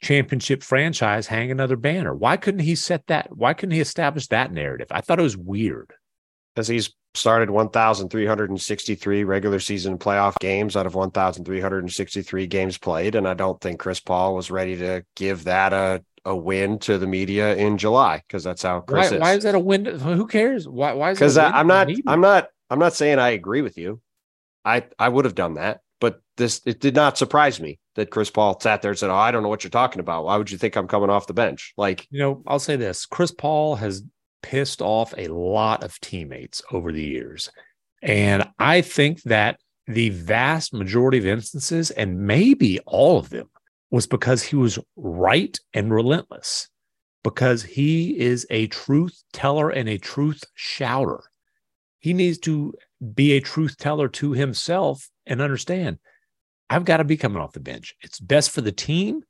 championship 0.02 0.62
franchise 0.62 1.28
hang 1.28 1.52
another 1.52 1.78
banner. 1.78 2.14
Why 2.14 2.38
couldn't 2.38 2.62
he 2.62 2.76
set 2.76 3.08
that? 3.08 3.36
Why 3.36 3.54
couldn't 3.54 3.76
he 3.76 3.82
establish 3.82 4.28
that 4.28 4.52
narrative? 4.52 4.88
I 4.92 5.02
thought 5.02 5.20
it 5.20 5.24
was 5.24 5.38
weird. 5.38 5.94
Because 6.54 6.68
he's 6.68 6.94
started 7.16 7.50
1,363 7.50 9.24
regular 9.24 9.60
season 9.60 9.98
playoff 9.98 10.36
games 10.40 10.76
out 10.76 10.86
of 10.86 10.96
1,363 10.96 12.48
games 12.48 12.78
played. 12.78 13.16
And 13.16 13.28
I 13.28 13.34
don't 13.34 13.60
think 13.60 13.80
Chris 13.80 14.00
Paul 14.00 14.36
was 14.36 14.52
ready 14.52 14.78
to 14.78 15.04
give 15.16 15.46
that 15.46 15.74
a, 15.74 16.04
a 16.26 16.36
win 16.36 16.80
to 16.80 16.98
the 16.98 17.08
media 17.08 17.56
in 17.56 17.78
July 17.78 18.22
because 18.28 18.44
that's 18.44 18.64
how 18.64 18.82
Chris 18.82 19.12
why, 19.12 19.16
is. 19.16 19.22
Why 19.22 19.34
is 19.34 19.44
that 19.44 19.56
a 19.56 19.60
win? 19.60 19.86
Who 19.86 20.28
cares? 20.28 20.68
Why, 20.68 20.94
why 20.94 21.12
is 21.12 21.18
because 21.18 21.38
I'm 21.38 21.68
not, 21.68 21.90
I'm 22.08 22.22
not, 22.22 22.50
I'm 22.70 22.80
not 22.80 22.94
saying 22.94 23.20
I 23.20 23.30
agree 23.30 23.62
with 23.62 23.78
you. 23.78 24.02
I, 24.64 24.84
I 24.98 25.10
would 25.10 25.26
have 25.26 25.36
done 25.36 25.56
that, 25.56 25.82
but 26.02 26.22
this, 26.38 26.62
it 26.66 26.80
did 26.80 26.96
not 26.96 27.18
surprise 27.18 27.62
me 27.62 27.80
that 27.96 28.10
Chris 28.10 28.30
Paul 28.30 28.60
sat 28.60 28.82
there 28.82 28.92
and 28.92 28.98
said, 28.98 29.10
Oh, 29.10 29.16
I 29.16 29.32
don't 29.32 29.44
know 29.44 29.50
what 29.50 29.64
you're 29.64 29.72
talking 29.72 30.00
about. 30.00 30.26
Why 30.26 30.38
would 30.38 30.52
you 30.52 30.58
think 30.58 30.76
I'm 30.76 30.88
coming 30.88 31.10
off 31.10 31.28
the 31.28 31.34
bench? 31.34 31.74
Like, 31.78 32.08
you 32.10 32.20
know, 32.20 32.44
I'll 32.48 32.60
say 32.60 32.76
this 32.76 33.06
Chris 33.06 33.32
Paul 33.32 33.76
has 33.76 34.04
pissed 34.42 34.82
off 34.82 35.14
a 35.18 35.28
lot 35.28 35.84
of 35.84 36.00
teammates 36.00 36.62
over 36.72 36.92
the 36.92 37.04
years. 37.04 37.50
And 38.02 38.48
I 38.60 38.82
think 38.82 39.24
that 39.24 39.60
the 39.88 40.10
vast 40.10 40.74
majority 40.74 41.18
of 41.18 41.26
instances, 41.26 41.92
and 41.92 42.22
maybe 42.22 42.80
all 42.86 43.18
of 43.18 43.30
them, 43.30 43.50
was 43.92 44.08
because 44.08 44.44
he 44.44 44.56
was 44.56 44.80
right 44.96 45.60
and 45.74 45.94
relentless, 45.94 46.70
because 47.24 47.64
he 47.64 48.20
is 48.20 48.46
a 48.50 48.68
truth 48.68 49.24
teller 49.32 49.70
and 49.70 49.88
a 49.88 49.98
truth 49.98 50.44
shouter. 50.54 51.24
He 52.00 52.14
needs 52.14 52.38
to 52.40 52.74
be 53.14 53.34
a 53.34 53.42
truth 53.42 53.78
teller 53.78 54.08
to 54.10 54.32
himself 54.32 55.10
and 55.26 55.42
understand 55.42 56.00
I've 56.70 56.86
got 56.86 56.98
to 56.98 57.04
be 57.04 57.18
coming 57.18 57.42
off 57.42 57.54
the 57.54 57.60
bench. 57.60 57.94
It's 58.02 58.20
best 58.20 58.52
for 58.52 58.62
the 58.62 58.72
team. 58.72 59.22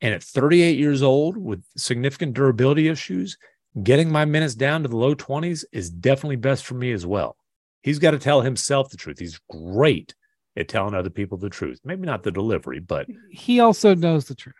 And 0.00 0.14
at 0.14 0.22
38 0.22 0.78
years 0.78 1.02
old 1.02 1.36
with 1.36 1.64
significant 1.76 2.34
durability 2.34 2.88
issues, 2.88 3.36
getting 3.82 4.10
my 4.10 4.24
minutes 4.24 4.54
down 4.54 4.82
to 4.82 4.88
the 4.88 4.96
low 4.96 5.14
20s 5.14 5.64
is 5.72 5.90
definitely 5.90 6.36
best 6.36 6.64
for 6.64 6.74
me 6.74 6.92
as 6.92 7.06
well. 7.06 7.36
He's 7.82 7.98
got 7.98 8.12
to 8.12 8.18
tell 8.18 8.40
himself 8.40 8.90
the 8.90 8.96
truth. 8.96 9.18
He's 9.18 9.40
great 9.50 10.14
at 10.56 10.68
telling 10.68 10.94
other 10.94 11.10
people 11.10 11.38
the 11.38 11.48
truth. 11.48 11.80
Maybe 11.84 12.06
not 12.06 12.22
the 12.22 12.32
delivery, 12.32 12.80
but 12.80 13.06
he 13.30 13.60
also 13.60 13.94
knows 13.94 14.26
the 14.26 14.34
truth. 14.34 14.54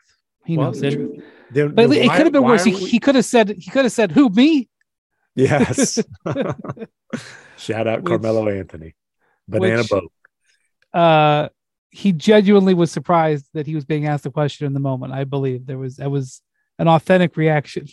He 0.44 0.56
well, 0.56 0.68
knows 0.68 0.80
the 0.80 0.92
truth. 0.92 1.22
But 1.52 1.92
it 1.92 2.10
could 2.10 2.24
have 2.24 2.32
been 2.32 2.44
worse. 2.44 2.64
He, 2.64 2.74
we... 2.74 2.84
he 2.86 2.98
could 2.98 3.16
have 3.16 3.24
said 3.24 3.50
he 3.50 3.70
could 3.70 3.84
have 3.84 3.92
said 3.92 4.12
who 4.12 4.28
me. 4.30 4.68
Yes. 5.34 6.02
Shout 7.58 7.86
out 7.86 8.02
which, 8.02 8.08
Carmelo 8.08 8.48
Anthony. 8.48 8.96
Banana 9.46 9.82
which, 9.82 9.88
boat. 9.88 10.12
Uh 10.92 11.48
he 11.90 12.12
genuinely 12.12 12.74
was 12.74 12.90
surprised 12.90 13.46
that 13.54 13.66
he 13.66 13.76
was 13.76 13.84
being 13.84 14.06
asked 14.06 14.24
the 14.24 14.32
question 14.32 14.66
in 14.66 14.72
the 14.72 14.80
moment. 14.80 15.12
I 15.12 15.22
believe 15.22 15.64
there 15.64 15.78
was 15.78 15.96
that 15.96 16.10
was 16.10 16.42
an 16.78 16.88
authentic 16.88 17.36
reaction. 17.36 17.86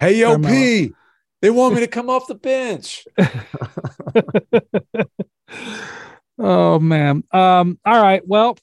Hey, 0.00 0.18
yo, 0.18 0.38
P, 0.38 0.92
they 1.40 1.50
want 1.50 1.74
me 1.74 1.80
to 1.80 1.86
come 1.88 2.10
off 2.10 2.26
the 2.26 2.34
bench. 2.34 3.06
oh 6.38 6.78
man. 6.78 7.24
Um, 7.32 7.78
all 7.84 8.02
right. 8.02 8.26
Well, 8.26 8.56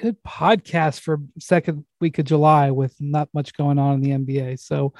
good 0.00 0.22
podcast 0.22 1.00
for 1.00 1.20
second 1.38 1.84
week 2.00 2.18
of 2.18 2.26
July 2.26 2.70
with 2.70 2.94
not 3.00 3.28
much 3.32 3.56
going 3.56 3.78
on 3.78 3.94
in 3.94 4.00
the 4.02 4.10
NBA. 4.10 4.60
So, 4.60 4.92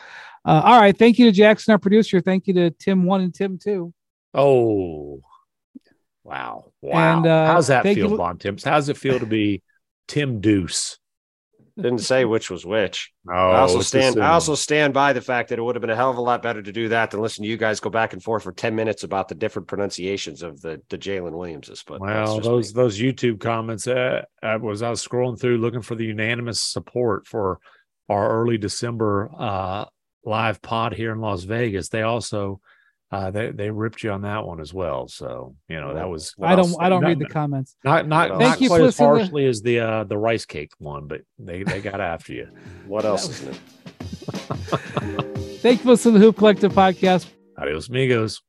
uh, 0.45 0.63
all 0.65 0.81
right. 0.81 0.97
Thank 0.97 1.19
you 1.19 1.27
to 1.27 1.33
Jackson, 1.33 1.73
our 1.73 1.79
producer. 1.79 2.21
Thank 2.21 2.47
you 2.47 2.55
to 2.55 2.71
Tim 2.71 3.05
one 3.05 3.21
and 3.21 3.35
Tim 3.35 3.59
two. 3.59 3.93
Oh, 4.35 5.23
wow. 6.25 6.73
Wow. 6.83 7.17
And, 7.17 7.27
uh, 7.27 7.47
How's 7.47 7.69
that 7.69 7.85
feel, 7.85 8.11
you... 8.11 8.17
Bontemps? 8.17 8.65
How's 8.65 8.89
it 8.89 8.97
feel 8.97 9.19
to 9.19 9.27
be 9.27 9.63
Tim 10.09 10.41
Deuce? 10.41 10.99
Didn't 11.77 11.99
say 11.99 12.25
which 12.25 12.51
was 12.51 12.65
which. 12.65 13.13
Oh, 13.29 13.33
I 13.51 13.59
also 13.59 13.81
stand. 13.81 14.23
I 14.23 14.31
also 14.31 14.55
stand 14.55 14.95
by 14.95 15.13
the 15.13 15.21
fact 15.21 15.49
that 15.49 15.59
it 15.59 15.63
would 15.63 15.75
have 15.75 15.81
been 15.81 15.91
a 15.91 15.97
hell 15.97 16.11
of 16.11 16.17
a 16.17 16.21
lot 16.21 16.45
better 16.45 16.63
to 16.63 16.71
do 16.71 16.91
that 16.91 17.11
than 17.11 17.21
listen 17.21 17.43
to 17.43 17.51
you 17.51 17.57
guys 17.57 17.81
go 17.81 17.91
back 17.91 18.13
and 18.13 18.23
forth 18.23 18.45
for 18.45 18.53
ten 18.53 18.77
minutes 18.77 19.03
about 19.03 19.27
the 19.27 19.35
different 19.35 19.67
pronunciations 19.67 20.45
of 20.45 20.61
the 20.61 20.81
the 20.91 20.97
Jalen 20.97 21.33
Williamses. 21.33 21.83
But 21.85 22.01
well, 22.01 22.39
those 22.41 22.73
me. 22.73 22.81
those 22.81 23.01
YouTube 23.01 23.41
comments. 23.41 23.89
Uh, 23.89 24.23
I 24.45 24.59
was 24.59 24.81
I 24.81 24.91
was 24.91 25.05
scrolling 25.05 25.41
through 25.41 25.59
looking 25.59 25.83
for 25.83 25.97
the 25.97 26.05
unanimous 26.05 26.61
support 26.61 27.27
for 27.27 27.59
our 28.09 28.31
early 28.31 28.59
December 28.59 29.29
uh, 29.37 29.87
live 30.25 30.63
pod 30.63 30.95
here 30.95 31.11
in 31.11 31.19
Las 31.19 31.43
Vegas. 31.43 31.89
They 31.89 32.03
also 32.03 32.61
uh, 33.13 33.31
they 33.31 33.51
they 33.51 33.71
ripped 33.71 34.03
you 34.03 34.11
on 34.11 34.23
that 34.23 34.45
one 34.45 34.61
as 34.61 34.75
well. 34.75 35.07
So 35.07 35.55
you 35.69 35.81
know 35.81 35.95
that 35.95 36.09
was. 36.09 36.35
I 36.41 36.57
don't 36.57 36.75
I 36.81 36.89
don't 36.89 37.03
not, 37.03 37.09
read 37.09 37.19
the 37.21 37.27
comments. 37.27 37.77
Not 37.85 38.09
not 38.09 38.31
Thank 38.31 38.41
not 38.41 38.61
you 38.61 38.69
quite 38.69 38.81
as 38.83 38.99
harshly 38.99 39.45
to... 39.45 39.49
as 39.49 39.63
the 39.63 39.81
uh, 39.81 40.05
the 40.05 40.19
rice 40.19 40.45
cake 40.45 40.73
one, 40.79 41.07
but 41.07 41.21
they 41.39 41.63
they 41.63 41.81
got 41.81 42.01
after 42.01 42.33
you. 42.33 42.49
what 42.87 43.05
else 43.05 43.29
is 43.29 43.41
Thank 45.61 45.81
you 45.81 45.85
for 45.85 45.91
listening 45.91 46.15
to 46.15 46.19
the 46.19 46.25
Hoop 46.25 46.37
Collective 46.37 46.73
podcast. 46.73 47.27
Adios, 47.59 47.89
amigos. 47.89 48.43